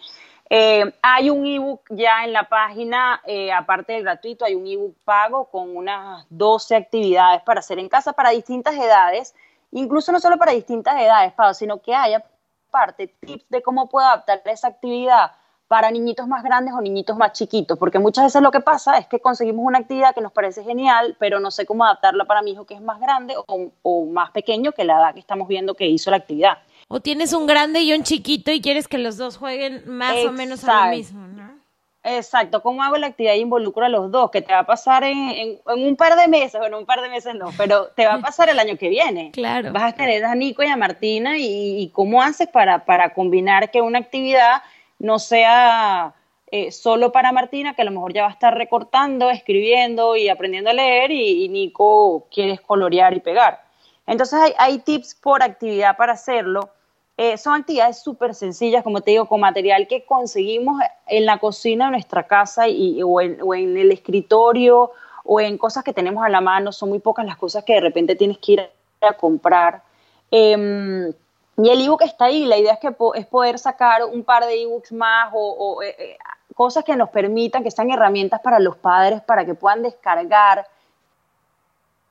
Eh, 0.49 0.93
hay 1.01 1.29
un 1.29 1.45
ebook 1.45 1.81
ya 1.89 2.23
en 2.25 2.33
la 2.33 2.47
página, 2.47 3.21
eh, 3.25 3.51
aparte 3.51 3.93
del 3.93 4.03
gratuito, 4.03 4.45
hay 4.45 4.55
un 4.55 4.67
ebook 4.67 4.95
pago 5.03 5.45
con 5.45 5.75
unas 5.75 6.25
12 6.29 6.75
actividades 6.75 7.41
para 7.43 7.61
hacer 7.61 7.79
en 7.79 7.89
casa 7.89 8.13
para 8.13 8.29
distintas 8.31 8.75
edades, 8.75 9.33
incluso 9.71 10.11
no 10.11 10.19
solo 10.19 10.37
para 10.37 10.51
distintas 10.51 10.99
edades, 10.99 11.33
sino 11.53 11.81
que 11.81 11.95
haya 11.95 12.23
parte 12.69 13.07
tips 13.07 13.49
de 13.49 13.61
cómo 13.61 13.87
puedo 13.87 14.05
adaptar 14.05 14.41
esa 14.45 14.67
actividad 14.67 15.31
para 15.67 15.89
niñitos 15.89 16.27
más 16.27 16.43
grandes 16.43 16.73
o 16.73 16.81
niñitos 16.81 17.17
más 17.17 17.31
chiquitos, 17.31 17.79
porque 17.79 17.97
muchas 17.97 18.25
veces 18.25 18.41
lo 18.41 18.51
que 18.51 18.59
pasa 18.59 18.97
es 18.97 19.07
que 19.07 19.19
conseguimos 19.19 19.65
una 19.65 19.79
actividad 19.79 20.13
que 20.13 20.21
nos 20.21 20.33
parece 20.33 20.63
genial, 20.63 21.15
pero 21.19 21.39
no 21.39 21.49
sé 21.49 21.65
cómo 21.65 21.85
adaptarla 21.85 22.25
para 22.25 22.41
mi 22.43 22.51
hijo 22.51 22.65
que 22.65 22.75
es 22.75 22.81
más 22.81 22.99
grande 22.99 23.35
o 23.81 24.05
más 24.05 24.29
pequeño 24.31 24.73
que 24.73 24.83
la 24.83 24.99
edad 24.99 25.13
que 25.13 25.19
estamos 25.19 25.47
viendo 25.47 25.73
que 25.73 25.87
hizo 25.87 26.11
la 26.11 26.17
actividad. 26.17 26.59
O 26.87 26.99
tienes 26.99 27.33
un 27.33 27.47
grande 27.47 27.81
y 27.81 27.93
un 27.93 28.03
chiquito 28.03 28.51
y 28.51 28.61
quieres 28.61 28.87
que 28.87 28.97
los 28.97 29.17
dos 29.17 29.37
jueguen 29.37 29.83
más 29.87 30.15
o 30.25 30.31
menos 30.31 30.63
a 30.63 30.85
lo 30.85 30.95
mismo, 30.95 31.27
¿no? 31.27 31.63
Exacto, 32.05 32.61
¿cómo 32.61 32.83
hago 32.83 32.97
la 32.97 33.07
actividad 33.07 33.35
y 33.35 33.39
involucro 33.39 33.85
a 33.85 33.89
los 33.89 34.11
dos? 34.11 34.29
Que 34.29 34.41
te 34.41 34.51
va 34.51 34.59
a 34.59 34.65
pasar 34.65 35.05
en, 35.05 35.59
un 35.65 35.95
par 35.95 36.17
de 36.17 36.27
meses, 36.27 36.59
bueno, 36.59 36.77
un 36.77 36.85
par 36.85 37.01
de 37.01 37.07
meses 37.07 37.33
no, 37.33 37.49
pero 37.57 37.87
te 37.95 38.05
va 38.05 38.15
a 38.15 38.19
pasar 38.19 38.49
el 38.49 38.59
año 38.59 38.77
que 38.77 38.89
viene. 38.89 39.31
Claro. 39.31 39.71
Vas 39.71 39.93
a 39.93 39.95
tener 39.95 40.25
a 40.25 40.35
Nico 40.35 40.63
y 40.63 40.67
a 40.67 40.75
Martina 40.75 41.35
y, 41.37 41.89
cómo 41.93 42.21
haces 42.21 42.49
para, 42.49 42.83
para 42.83 43.13
combinar 43.13 43.71
que 43.71 43.81
una 43.81 43.99
actividad 43.99 44.63
no 44.99 45.17
sea 45.17 46.13
eh, 46.51 46.73
solo 46.73 47.13
para 47.13 47.31
Martina, 47.31 47.73
que 47.73 47.83
a 47.83 47.85
lo 47.85 47.91
mejor 47.91 48.11
ya 48.11 48.23
va 48.23 48.29
a 48.29 48.33
estar 48.33 48.53
recortando, 48.53 49.29
escribiendo 49.29 50.17
y 50.17 50.27
aprendiendo 50.27 50.71
a 50.71 50.73
leer 50.73 51.09
y, 51.11 51.45
y 51.45 51.47
Nico 51.47 52.27
quieres 52.29 52.59
colorear 52.59 53.13
y 53.13 53.21
pegar. 53.21 53.61
Entonces 54.05 54.39
hay, 54.39 54.53
hay 54.57 54.79
tips 54.79 55.15
por 55.15 55.43
actividad 55.43 55.95
para 55.97 56.13
hacerlo. 56.13 56.69
Eh, 57.15 57.37
son 57.37 57.53
actividades 57.53 58.01
súper 58.01 58.33
sencillas, 58.33 58.83
como 58.83 59.01
te 59.01 59.11
digo, 59.11 59.27
con 59.27 59.39
material 59.39 59.87
que 59.87 60.03
conseguimos 60.03 60.81
en 61.07 61.25
la 61.25 61.37
cocina 61.37 61.85
de 61.85 61.91
nuestra 61.91 62.23
casa 62.23 62.67
y, 62.67 63.01
o, 63.03 63.21
en, 63.21 63.39
o, 63.41 63.53
en, 63.53 63.77
el 63.77 63.91
escritorio 63.91 64.91
o 65.23 65.39
en 65.39 65.57
cosas 65.57 65.83
que 65.83 65.93
tenemos 65.93 66.25
a 66.25 66.29
la 66.29 66.41
mano. 66.41 66.71
Son 66.71 66.89
muy 66.89 66.99
pocas 66.99 67.25
las 67.25 67.37
cosas 67.37 67.63
que 67.63 67.73
de 67.73 67.81
repente 67.81 68.15
tienes 68.15 68.39
que 68.39 68.53
ir 68.53 68.69
a 69.01 69.13
comprar. 69.13 69.83
Eh, 70.31 71.13
y 71.57 71.69
el 71.69 71.81
ebook 71.81 72.01
está 72.01 72.25
ahí. 72.25 72.45
La 72.45 72.57
idea 72.57 72.73
es, 72.73 72.79
que 72.79 72.91
po 72.91 73.13
es 73.13 73.25
poder 73.25 73.59
sacar 73.59 74.03
un 74.05 74.23
par 74.23 74.45
de 74.45 74.63
ebooks 74.63 74.91
más 74.91 75.31
o, 75.33 75.51
o 75.51 75.83
eh, 75.83 75.95
eh, 75.97 76.17
cosas 76.55 76.83
que 76.83 76.95
nos 76.95 77.09
permitan, 77.09 77.63
que 77.63 77.71
sean 77.71 77.91
herramientas 77.91 78.41
para 78.41 78.59
los 78.59 78.77
padres, 78.77 79.21
para 79.21 79.45
que 79.45 79.53
puedan 79.53 79.83
descargar 79.83 80.67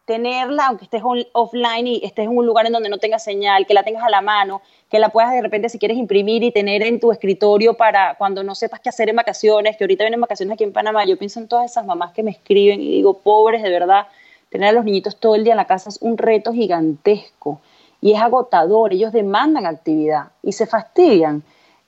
tenerla, 0.05 0.67
aunque 0.67 0.85
estés 0.85 1.03
offline 1.33 1.87
y 1.87 2.01
estés 2.05 2.25
en 2.25 2.37
un 2.37 2.45
lugar 2.45 2.67
en 2.67 2.73
donde 2.73 2.89
no 2.89 2.99
tengas 2.99 3.23
señal, 3.23 3.67
que 3.67 3.75
la 3.75 3.83
tengas 3.83 4.03
a 4.03 4.11
la 4.11 4.21
mano, 4.21 4.63
que 4.91 4.99
la 4.99 5.11
puedas 5.11 5.33
de 5.33 5.41
repente, 5.41 5.69
si 5.69 5.79
quieres, 5.79 5.97
imprimir 5.97 6.43
y 6.43 6.51
tener 6.51 6.83
en 6.83 6.99
tu 6.99 7.13
escritorio 7.13 7.75
para 7.75 8.17
cuando 8.17 8.43
no 8.43 8.55
sepas 8.55 8.81
qué 8.81 8.89
hacer 8.89 9.09
en 9.09 9.17
vacaciones, 9.17 9.77
que 9.77 9.85
ahorita 9.85 10.05
vienen 10.05 10.21
vacaciones 10.21 10.55
aquí 10.55 10.65
en 10.65 10.73
Panamá. 10.73 11.05
Yo 11.05 11.17
pienso 11.17 11.41
en 11.41 11.49
todas 11.49 11.71
esas 11.71 11.87
mamás 11.87 12.13
que 12.13 12.23
me 12.23 12.33
escriben 12.33 12.81
y 12.81 12.91
digo, 12.91 13.19
pobres, 13.19 13.63
de 13.63 13.71
verdad, 13.71 14.07
tener 14.51 14.71
a 14.71 14.73
los 14.73 14.85
niñitos 14.85 15.17
todo 15.17 15.35
el 15.37 15.45
día 15.45 15.53
en 15.53 15.59
la 15.59 15.67
casa 15.67 15.89
es 15.89 15.99
un 16.03 16.19
reto 16.19 16.53
gigantesco 16.53 17.61
y 18.01 18.13
es 18.13 18.21
agotador. 18.21 18.93
Ellos 18.93 19.13
demandan 19.13 19.67
actividad 19.67 20.33
y 20.43 20.53
se 20.53 20.67
fastidian. 20.67 21.45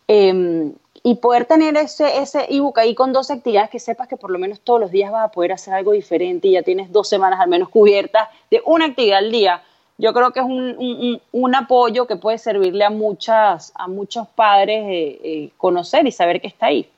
Eh, 0.07 0.73
y 1.07 1.17
poder 1.17 1.45
tener 1.45 1.77
ese, 1.77 2.19
ese 2.23 2.47
ebook 2.49 2.79
ahí 2.79 2.95
con 2.95 3.13
dos 3.13 3.31
actividades 3.31 3.69
que 3.69 3.79
sepas 3.79 4.09
que 4.09 4.17
por 4.17 4.31
lo 4.31 4.39
menos 4.39 4.61
todos 4.61 4.81
los 4.81 4.91
días 4.91 5.13
vas 5.13 5.27
a 5.27 5.31
poder 5.31 5.53
hacer 5.53 5.75
algo 5.75 5.93
diferente 5.93 6.49
y 6.49 6.53
ya 6.53 6.63
tienes 6.63 6.91
dos 6.91 7.11
semanas 7.11 7.39
al 7.41 7.49
menos 7.51 7.69
cubiertas 7.69 8.31
de 8.51 8.63
una 8.65 8.87
actividad 8.87 9.19
al 9.19 9.31
día. 9.31 9.63
Yo 9.99 10.15
creo 10.15 10.31
que 10.33 10.41
es 10.41 10.47
un, 10.47 10.75
un, 10.79 11.21
un 11.31 11.55
apoyo 11.55 12.07
que 12.07 12.17
puede 12.17 12.39
servirle 12.39 12.85
a, 12.85 12.91
muchas, 12.91 13.71
a 13.75 13.87
muchos 13.87 14.27
padres 14.29 14.83
eh, 14.89 15.21
eh, 15.23 15.51
conocer 15.59 16.07
y 16.07 16.11
saber 16.11 16.41
que 16.41 16.49
está 16.49 16.67
ahí. 16.67 16.89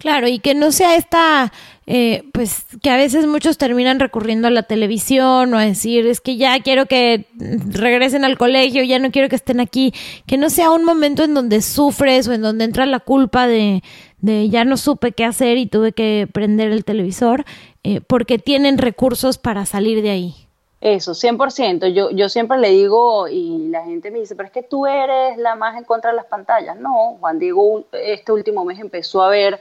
Claro, 0.00 0.28
y 0.28 0.38
que 0.38 0.54
no 0.54 0.72
sea 0.72 0.96
esta, 0.96 1.52
eh, 1.86 2.24
pues 2.32 2.64
que 2.82 2.88
a 2.88 2.96
veces 2.96 3.26
muchos 3.26 3.58
terminan 3.58 4.00
recurriendo 4.00 4.48
a 4.48 4.50
la 4.50 4.62
televisión 4.62 5.52
o 5.52 5.58
a 5.58 5.62
decir, 5.62 6.06
es 6.06 6.22
que 6.22 6.38
ya 6.38 6.58
quiero 6.60 6.86
que 6.86 7.26
regresen 7.38 8.24
al 8.24 8.38
colegio, 8.38 8.82
ya 8.82 8.98
no 8.98 9.10
quiero 9.10 9.28
que 9.28 9.36
estén 9.36 9.60
aquí, 9.60 9.92
que 10.26 10.38
no 10.38 10.48
sea 10.48 10.70
un 10.70 10.84
momento 10.84 11.22
en 11.22 11.34
donde 11.34 11.60
sufres 11.60 12.26
o 12.28 12.32
en 12.32 12.40
donde 12.40 12.64
entra 12.64 12.86
la 12.86 13.00
culpa 13.00 13.46
de, 13.46 13.82
de 14.22 14.48
ya 14.48 14.64
no 14.64 14.78
supe 14.78 15.12
qué 15.12 15.26
hacer 15.26 15.58
y 15.58 15.66
tuve 15.66 15.92
que 15.92 16.26
prender 16.32 16.72
el 16.72 16.86
televisor, 16.86 17.44
eh, 17.84 18.00
porque 18.00 18.38
tienen 18.38 18.78
recursos 18.78 19.36
para 19.36 19.66
salir 19.66 20.02
de 20.02 20.08
ahí. 20.08 20.34
Eso, 20.80 21.12
100%. 21.12 21.92
Yo, 21.92 22.10
yo 22.10 22.30
siempre 22.30 22.56
le 22.56 22.70
digo, 22.70 23.28
y 23.28 23.68
la 23.68 23.84
gente 23.84 24.10
me 24.10 24.18
dice, 24.18 24.34
pero 24.34 24.46
es 24.46 24.52
que 24.52 24.62
tú 24.62 24.86
eres 24.86 25.36
la 25.36 25.54
más 25.56 25.76
en 25.76 25.84
contra 25.84 26.08
de 26.08 26.16
las 26.16 26.24
pantallas. 26.24 26.78
No, 26.78 27.18
Juan 27.20 27.38
Diego 27.38 27.84
este 27.92 28.32
último 28.32 28.64
mes 28.64 28.80
empezó 28.80 29.20
a 29.20 29.28
ver 29.28 29.60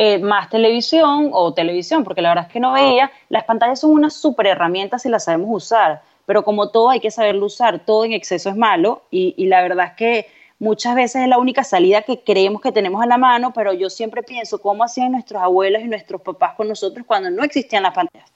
eh, 0.00 0.20
más 0.20 0.48
televisión 0.48 1.30
o 1.32 1.52
televisión, 1.52 2.04
porque 2.04 2.22
la 2.22 2.28
verdad 2.28 2.46
es 2.46 2.52
que 2.52 2.60
no 2.60 2.72
veía. 2.72 3.10
Las 3.28 3.42
pantallas 3.42 3.80
son 3.80 3.90
una 3.90 4.10
super 4.10 4.46
herramienta 4.46 4.96
si 4.96 5.08
las 5.08 5.24
sabemos 5.24 5.48
usar, 5.50 6.02
pero 6.24 6.44
como 6.44 6.70
todo 6.70 6.90
hay 6.90 7.00
que 7.00 7.10
saberlo 7.10 7.46
usar, 7.46 7.80
todo 7.84 8.04
en 8.04 8.12
exceso 8.12 8.48
es 8.48 8.54
malo 8.56 9.02
y, 9.10 9.34
y 9.36 9.46
la 9.46 9.60
verdad 9.60 9.86
es 9.86 9.92
que 9.94 10.26
muchas 10.60 10.94
veces 10.94 11.22
es 11.22 11.28
la 11.28 11.38
única 11.38 11.64
salida 11.64 12.02
que 12.02 12.20
creemos 12.20 12.62
que 12.62 12.70
tenemos 12.70 13.02
a 13.02 13.06
la 13.06 13.18
mano, 13.18 13.52
pero 13.52 13.72
yo 13.72 13.90
siempre 13.90 14.22
pienso 14.22 14.62
cómo 14.62 14.84
hacían 14.84 15.10
nuestros 15.10 15.42
abuelos 15.42 15.82
y 15.82 15.88
nuestros 15.88 16.20
papás 16.20 16.54
con 16.54 16.68
nosotros 16.68 17.04
cuando 17.04 17.28
no 17.30 17.42
existían 17.42 17.82
las 17.82 17.92
pantallas. 17.92 18.30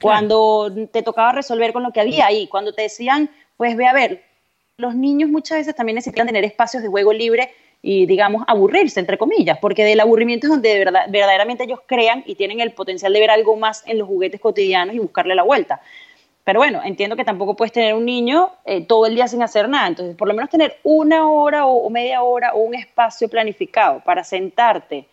Cuando 0.00 0.72
te 0.92 1.02
tocaba 1.02 1.32
resolver 1.32 1.72
con 1.72 1.82
lo 1.82 1.92
que 1.92 2.00
había 2.00 2.26
ahí, 2.26 2.46
cuando 2.46 2.72
te 2.72 2.82
decían, 2.82 3.28
pues 3.56 3.76
ve 3.76 3.88
a 3.88 3.92
ver, 3.92 4.22
los 4.76 4.94
niños 4.94 5.30
muchas 5.30 5.58
veces 5.58 5.74
también 5.74 5.96
necesitan 5.96 6.28
tener 6.28 6.44
espacios 6.44 6.80
de 6.80 6.88
juego 6.88 7.12
libre 7.12 7.50
y, 7.82 8.06
digamos, 8.06 8.44
aburrirse, 8.46 9.00
entre 9.00 9.18
comillas, 9.18 9.58
porque 9.58 9.84
del 9.84 9.98
aburrimiento 9.98 10.46
es 10.46 10.52
donde 10.52 10.68
de 10.68 10.78
verdad, 10.78 11.06
verdaderamente 11.08 11.64
ellos 11.64 11.80
crean 11.84 12.22
y 12.26 12.36
tienen 12.36 12.60
el 12.60 12.70
potencial 12.72 13.12
de 13.12 13.18
ver 13.18 13.30
algo 13.30 13.56
más 13.56 13.82
en 13.86 13.98
los 13.98 14.06
juguetes 14.06 14.40
cotidianos 14.40 14.94
y 14.94 15.00
buscarle 15.00 15.34
la 15.34 15.42
vuelta. 15.42 15.80
Pero 16.44 16.60
bueno, 16.60 16.80
entiendo 16.84 17.16
que 17.16 17.24
tampoco 17.24 17.54
puedes 17.54 17.72
tener 17.72 17.94
un 17.94 18.04
niño 18.04 18.50
eh, 18.64 18.84
todo 18.84 19.06
el 19.06 19.14
día 19.16 19.26
sin 19.26 19.42
hacer 19.42 19.68
nada, 19.68 19.88
entonces 19.88 20.16
por 20.16 20.28
lo 20.28 20.34
menos 20.34 20.50
tener 20.50 20.76
una 20.84 21.28
hora 21.28 21.66
o, 21.66 21.86
o 21.86 21.90
media 21.90 22.22
hora 22.22 22.54
o 22.54 22.60
un 22.60 22.74
espacio 22.74 23.28
planificado 23.28 24.00
para 24.00 24.24
sentarte, 24.24 25.06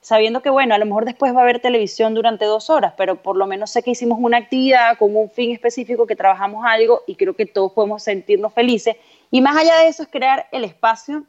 sabiendo 0.00 0.40
que, 0.40 0.50
bueno, 0.50 0.74
a 0.74 0.78
lo 0.78 0.84
mejor 0.86 1.04
después 1.04 1.34
va 1.34 1.40
a 1.40 1.42
haber 1.42 1.60
televisión 1.60 2.14
durante 2.14 2.46
dos 2.46 2.68
horas, 2.70 2.94
pero 2.96 3.16
por 3.16 3.36
lo 3.36 3.46
menos 3.46 3.70
sé 3.70 3.82
que 3.82 3.90
hicimos 3.90 4.18
una 4.20 4.38
actividad 4.38 4.96
con 4.98 5.14
un 5.14 5.30
fin 5.30 5.52
específico, 5.52 6.06
que 6.06 6.16
trabajamos 6.16 6.64
algo 6.66 7.02
y 7.06 7.16
creo 7.16 7.34
que 7.34 7.46
todos 7.46 7.72
podemos 7.72 8.02
sentirnos 8.02 8.52
felices. 8.52 8.96
Y 9.30 9.40
más 9.40 9.56
allá 9.56 9.78
de 9.78 9.88
eso 9.88 10.02
es 10.02 10.08
crear 10.10 10.46
el 10.52 10.64
espacio 10.64 11.24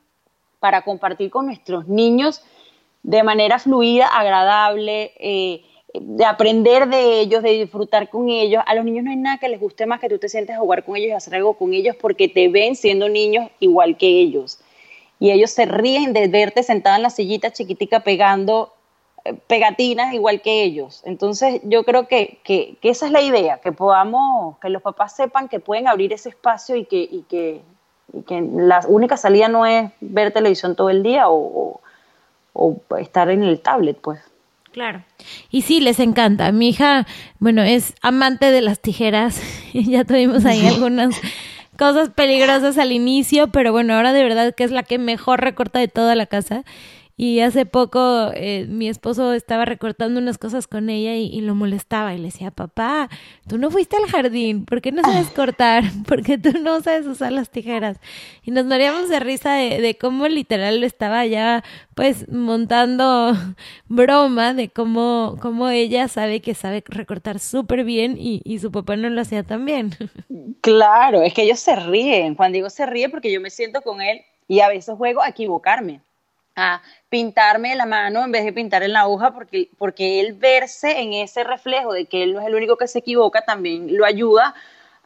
para 0.65 0.81
compartir 0.81 1.29
con 1.29 1.45
nuestros 1.45 1.87
niños 1.87 2.41
de 3.03 3.21
manera 3.21 3.59
fluida, 3.59 4.07
agradable, 4.07 5.11
eh, 5.19 5.61
de 5.93 6.25
aprender 6.25 6.87
de 6.87 7.19
ellos, 7.19 7.43
de 7.43 7.51
disfrutar 7.51 8.09
con 8.09 8.29
ellos. 8.29 8.63
A 8.65 8.73
los 8.73 8.83
niños 8.83 9.03
no 9.03 9.11
hay 9.11 9.17
nada 9.17 9.37
que 9.37 9.47
les 9.47 9.59
guste 9.59 9.85
más 9.85 9.99
que 9.99 10.09
tú 10.09 10.17
te 10.17 10.27
sientes 10.27 10.55
a 10.55 10.59
jugar 10.59 10.83
con 10.83 10.95
ellos 10.95 11.09
y 11.09 11.11
hacer 11.11 11.35
algo 11.35 11.53
con 11.53 11.71
ellos 11.71 11.95
porque 12.01 12.27
te 12.27 12.49
ven 12.49 12.75
siendo 12.75 13.09
niños 13.09 13.51
igual 13.59 13.95
que 13.95 14.07
ellos. 14.07 14.57
Y 15.19 15.29
ellos 15.29 15.51
se 15.51 15.67
ríen 15.67 16.13
de 16.13 16.27
verte 16.29 16.63
sentada 16.63 16.95
en 16.95 17.03
la 17.03 17.11
sillita 17.11 17.53
chiquitica 17.53 17.99
pegando 17.99 18.73
eh, 19.23 19.35
pegatinas 19.45 20.15
igual 20.15 20.41
que 20.41 20.63
ellos. 20.63 21.03
Entonces 21.05 21.61
yo 21.63 21.83
creo 21.83 22.07
que, 22.07 22.39
que, 22.43 22.75
que, 22.81 22.89
esa 22.89 23.05
es 23.05 23.11
la 23.11 23.21
idea, 23.21 23.59
que 23.59 23.71
podamos, 23.71 24.57
que 24.57 24.69
los 24.69 24.81
papás 24.81 25.15
sepan 25.15 25.47
que 25.47 25.59
pueden 25.59 25.87
abrir 25.87 26.11
ese 26.11 26.29
espacio 26.29 26.75
y 26.75 26.85
que, 26.85 27.07
y 27.07 27.21
que 27.29 27.61
y 28.13 28.21
que 28.23 28.41
la 28.41 28.81
única 28.87 29.17
salida 29.17 29.47
no 29.47 29.65
es 29.65 29.91
ver 30.01 30.31
televisión 30.31 30.75
todo 30.75 30.89
el 30.89 31.03
día 31.03 31.29
o, 31.29 31.81
o, 32.53 32.81
o 32.87 32.97
estar 32.97 33.29
en 33.29 33.43
el 33.43 33.59
tablet, 33.59 33.97
pues. 34.01 34.19
Claro. 34.75 35.03
Y 35.49 35.61
sí, 35.61 35.79
les 35.79 36.01
encanta. 36.01 36.51
Mi 36.51 36.69
hija, 36.69 37.07
bueno, 37.39 37.63
es 37.63 37.95
amante 38.01 38.51
de 38.51 38.61
las 38.61 38.81
tijeras. 38.81 39.41
ya 39.73 40.03
tuvimos 40.03 40.43
ahí 40.45 40.67
algunas 40.67 41.15
cosas 41.77 42.09
peligrosas 42.09 42.77
al 42.77 42.91
inicio, 42.91 43.47
pero 43.51 43.71
bueno, 43.71 43.93
ahora 43.95 44.11
de 44.11 44.23
verdad 44.23 44.53
que 44.53 44.65
es 44.65 44.71
la 44.71 44.83
que 44.83 44.97
mejor 44.97 45.41
recorta 45.41 45.79
de 45.79 45.87
toda 45.87 46.15
la 46.15 46.25
casa. 46.25 46.63
Y 47.17 47.39
hace 47.39 47.65
poco 47.65 48.31
eh, 48.33 48.65
mi 48.67 48.89
esposo 48.89 49.31
estaba 49.31 49.63
recortando 49.63 50.19
unas 50.19 50.37
cosas 50.37 50.67
con 50.67 50.89
ella 50.89 51.15
y, 51.15 51.27
y, 51.27 51.39
lo 51.39 51.55
molestaba 51.55 52.13
y 52.13 52.17
le 52.17 52.25
decía, 52.25 52.51
papá, 52.51 53.09
tú 53.47 53.57
no 53.57 53.71
fuiste 53.71 53.95
al 53.95 54.09
jardín, 54.09 54.65
¿por 54.65 54.81
qué 54.81 54.91
no 54.91 55.01
sabes 55.01 55.29
cortar? 55.29 55.83
¿Por 56.07 56.23
qué 56.23 56.37
tú 56.37 56.51
no 56.59 56.81
sabes 56.81 57.07
usar 57.07 57.31
las 57.31 57.49
tijeras? 57.49 57.99
Y 58.43 58.51
nos 58.51 58.65
moríamos 58.65 59.07
de 59.07 59.21
risa 59.21 59.53
de, 59.53 59.79
de 59.79 59.97
cómo 59.97 60.27
literal 60.27 60.81
lo 60.81 60.85
estaba 60.85 61.25
ya 61.25 61.63
pues 61.95 62.29
montando 62.29 63.33
broma 63.87 64.53
de 64.53 64.67
cómo, 64.67 65.37
cómo 65.41 65.69
ella 65.69 66.09
sabe 66.09 66.41
que 66.41 66.53
sabe 66.53 66.83
recortar 66.85 67.39
súper 67.39 67.85
bien 67.85 68.17
y, 68.19 68.41
y 68.43 68.59
su 68.59 68.73
papá 68.73 68.97
no 68.97 69.09
lo 69.09 69.21
hacía 69.21 69.43
tan 69.43 69.65
bien. 69.65 69.91
Claro, 70.61 71.21
es 71.21 71.33
que 71.33 71.43
ellos 71.43 71.59
se 71.59 71.75
ríen. 71.75 72.35
Juan 72.35 72.51
Diego 72.51 72.69
se 72.71 72.85
ríe 72.87 73.09
porque 73.09 73.31
yo 73.31 73.39
me 73.39 73.51
siento 73.51 73.81
con 73.81 74.01
él 74.01 74.21
y 74.47 74.61
a 74.61 74.67
veces 74.67 74.95
juego 74.95 75.21
a 75.21 75.29
equivocarme 75.29 76.01
a 76.55 76.81
pintarme 77.09 77.75
la 77.75 77.85
mano 77.85 78.23
en 78.23 78.31
vez 78.31 78.45
de 78.45 78.53
pintar 78.53 78.83
en 78.83 78.93
la 78.93 79.07
hoja, 79.07 79.33
porque, 79.33 79.69
porque 79.77 80.19
él 80.19 80.33
verse 80.33 80.99
en 80.99 81.13
ese 81.13 81.43
reflejo 81.43 81.93
de 81.93 82.05
que 82.05 82.23
él 82.23 82.33
no 82.33 82.41
es 82.41 82.47
el 82.47 82.55
único 82.55 82.77
que 82.77 82.87
se 82.87 82.99
equivoca, 82.99 83.41
también 83.41 83.95
lo 83.95 84.05
ayuda 84.05 84.55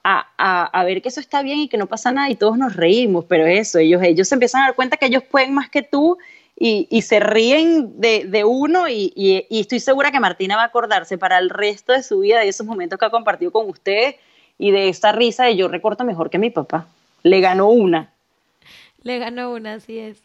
a, 0.04 0.28
a, 0.38 0.66
a, 0.66 0.84
ver 0.86 1.02
que 1.02 1.10
eso 1.10 1.20
está 1.20 1.42
bien 1.42 1.60
y 1.60 1.68
que 1.68 1.78
no 1.78 1.88
pasa 1.88 2.12
nada 2.12 2.30
y 2.30 2.36
todos 2.36 2.58
nos 2.58 2.76
reímos, 2.76 3.26
pero 3.26 3.46
eso, 3.46 3.80
ellos, 3.80 4.02
ellos 4.02 4.28
se 4.28 4.36
empiezan 4.36 4.62
a 4.62 4.66
dar 4.66 4.76
cuenta 4.76 4.98
que 4.98 5.08
ellos 5.08 5.24
pueden 5.24 5.54
más 5.54 5.70
que 5.70 5.82
tú 5.82 6.18
y, 6.60 6.88
y 6.90 7.02
se 7.04 7.20
ríen 7.20 8.00
de, 8.00 8.26
de 8.26 8.44
uno 8.44 8.90
y, 8.90 9.14
y, 9.16 9.60
estoy 9.60 9.80
segura 9.80 10.12
que 10.12 10.20
Martina 10.20 10.58
va 10.58 10.64
a 10.64 10.66
acordarse 10.66 11.18
para 11.18 11.38
el 11.38 11.50
resto 11.50 11.94
de 11.94 12.04
su 12.04 12.20
vida 12.20 12.40
de 12.40 12.50
esos 12.50 12.68
momentos 12.68 13.00
que 13.00 13.06
ha 13.06 13.10
compartido 13.10 13.52
con 13.52 13.70
ustedes 13.70 14.16
y 14.58 14.72
de 14.72 14.90
esa 14.90 15.14
risa 15.14 15.46
de 15.46 15.56
yo 15.56 15.70
recorto 15.70 16.04
mejor 16.04 16.30
que 16.30 16.38
mi 16.38 16.50
papá. 16.50 16.88
Le 17.24 17.40
ganó 17.40 17.70
una. 17.70 18.12
Le 19.04 19.20
ganó 19.20 19.54
una, 19.54 19.76
así 19.76 20.00
es. 20.00 20.22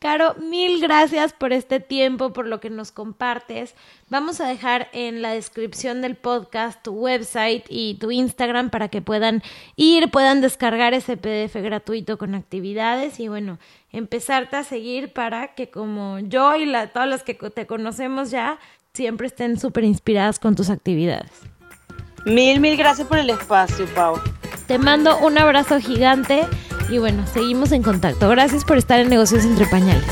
Caro, 0.00 0.34
mil 0.36 0.80
gracias 0.80 1.34
por 1.34 1.52
este 1.52 1.78
tiempo, 1.78 2.32
por 2.32 2.46
lo 2.46 2.58
que 2.58 2.70
nos 2.70 2.90
compartes. 2.90 3.74
Vamos 4.08 4.40
a 4.40 4.48
dejar 4.48 4.88
en 4.94 5.20
la 5.20 5.32
descripción 5.32 6.00
del 6.00 6.16
podcast 6.16 6.82
tu 6.82 6.92
website 6.92 7.66
y 7.68 7.98
tu 8.00 8.10
Instagram 8.10 8.70
para 8.70 8.88
que 8.88 9.02
puedan 9.02 9.42
ir, 9.76 10.10
puedan 10.10 10.40
descargar 10.40 10.94
ese 10.94 11.18
PDF 11.18 11.54
gratuito 11.56 12.16
con 12.16 12.34
actividades 12.34 13.20
y 13.20 13.28
bueno, 13.28 13.58
empezarte 13.92 14.56
a 14.56 14.64
seguir 14.64 15.12
para 15.12 15.48
que 15.48 15.68
como 15.68 16.18
yo 16.18 16.56
y 16.56 16.64
la, 16.64 16.86
todas 16.86 17.06
las 17.06 17.22
que 17.22 17.34
te 17.34 17.66
conocemos 17.66 18.30
ya, 18.30 18.58
siempre 18.94 19.26
estén 19.26 19.60
súper 19.60 19.84
inspiradas 19.84 20.38
con 20.38 20.56
tus 20.56 20.70
actividades. 20.70 21.30
Mil, 22.24 22.58
mil 22.58 22.78
gracias 22.78 23.06
por 23.06 23.18
el 23.18 23.28
espacio, 23.28 23.84
Pau. 23.94 24.18
Te 24.66 24.78
mando 24.78 25.18
un 25.18 25.36
abrazo 25.36 25.78
gigante 25.78 26.46
y 26.90 26.98
bueno, 26.98 27.24
seguimos 27.32 27.72
en 27.72 27.82
contacto. 27.82 28.28
Gracias 28.28 28.64
por 28.64 28.76
estar 28.76 29.00
en 29.00 29.08
Negocios 29.08 29.44
entre 29.44 29.66
Pañales. 29.66 30.04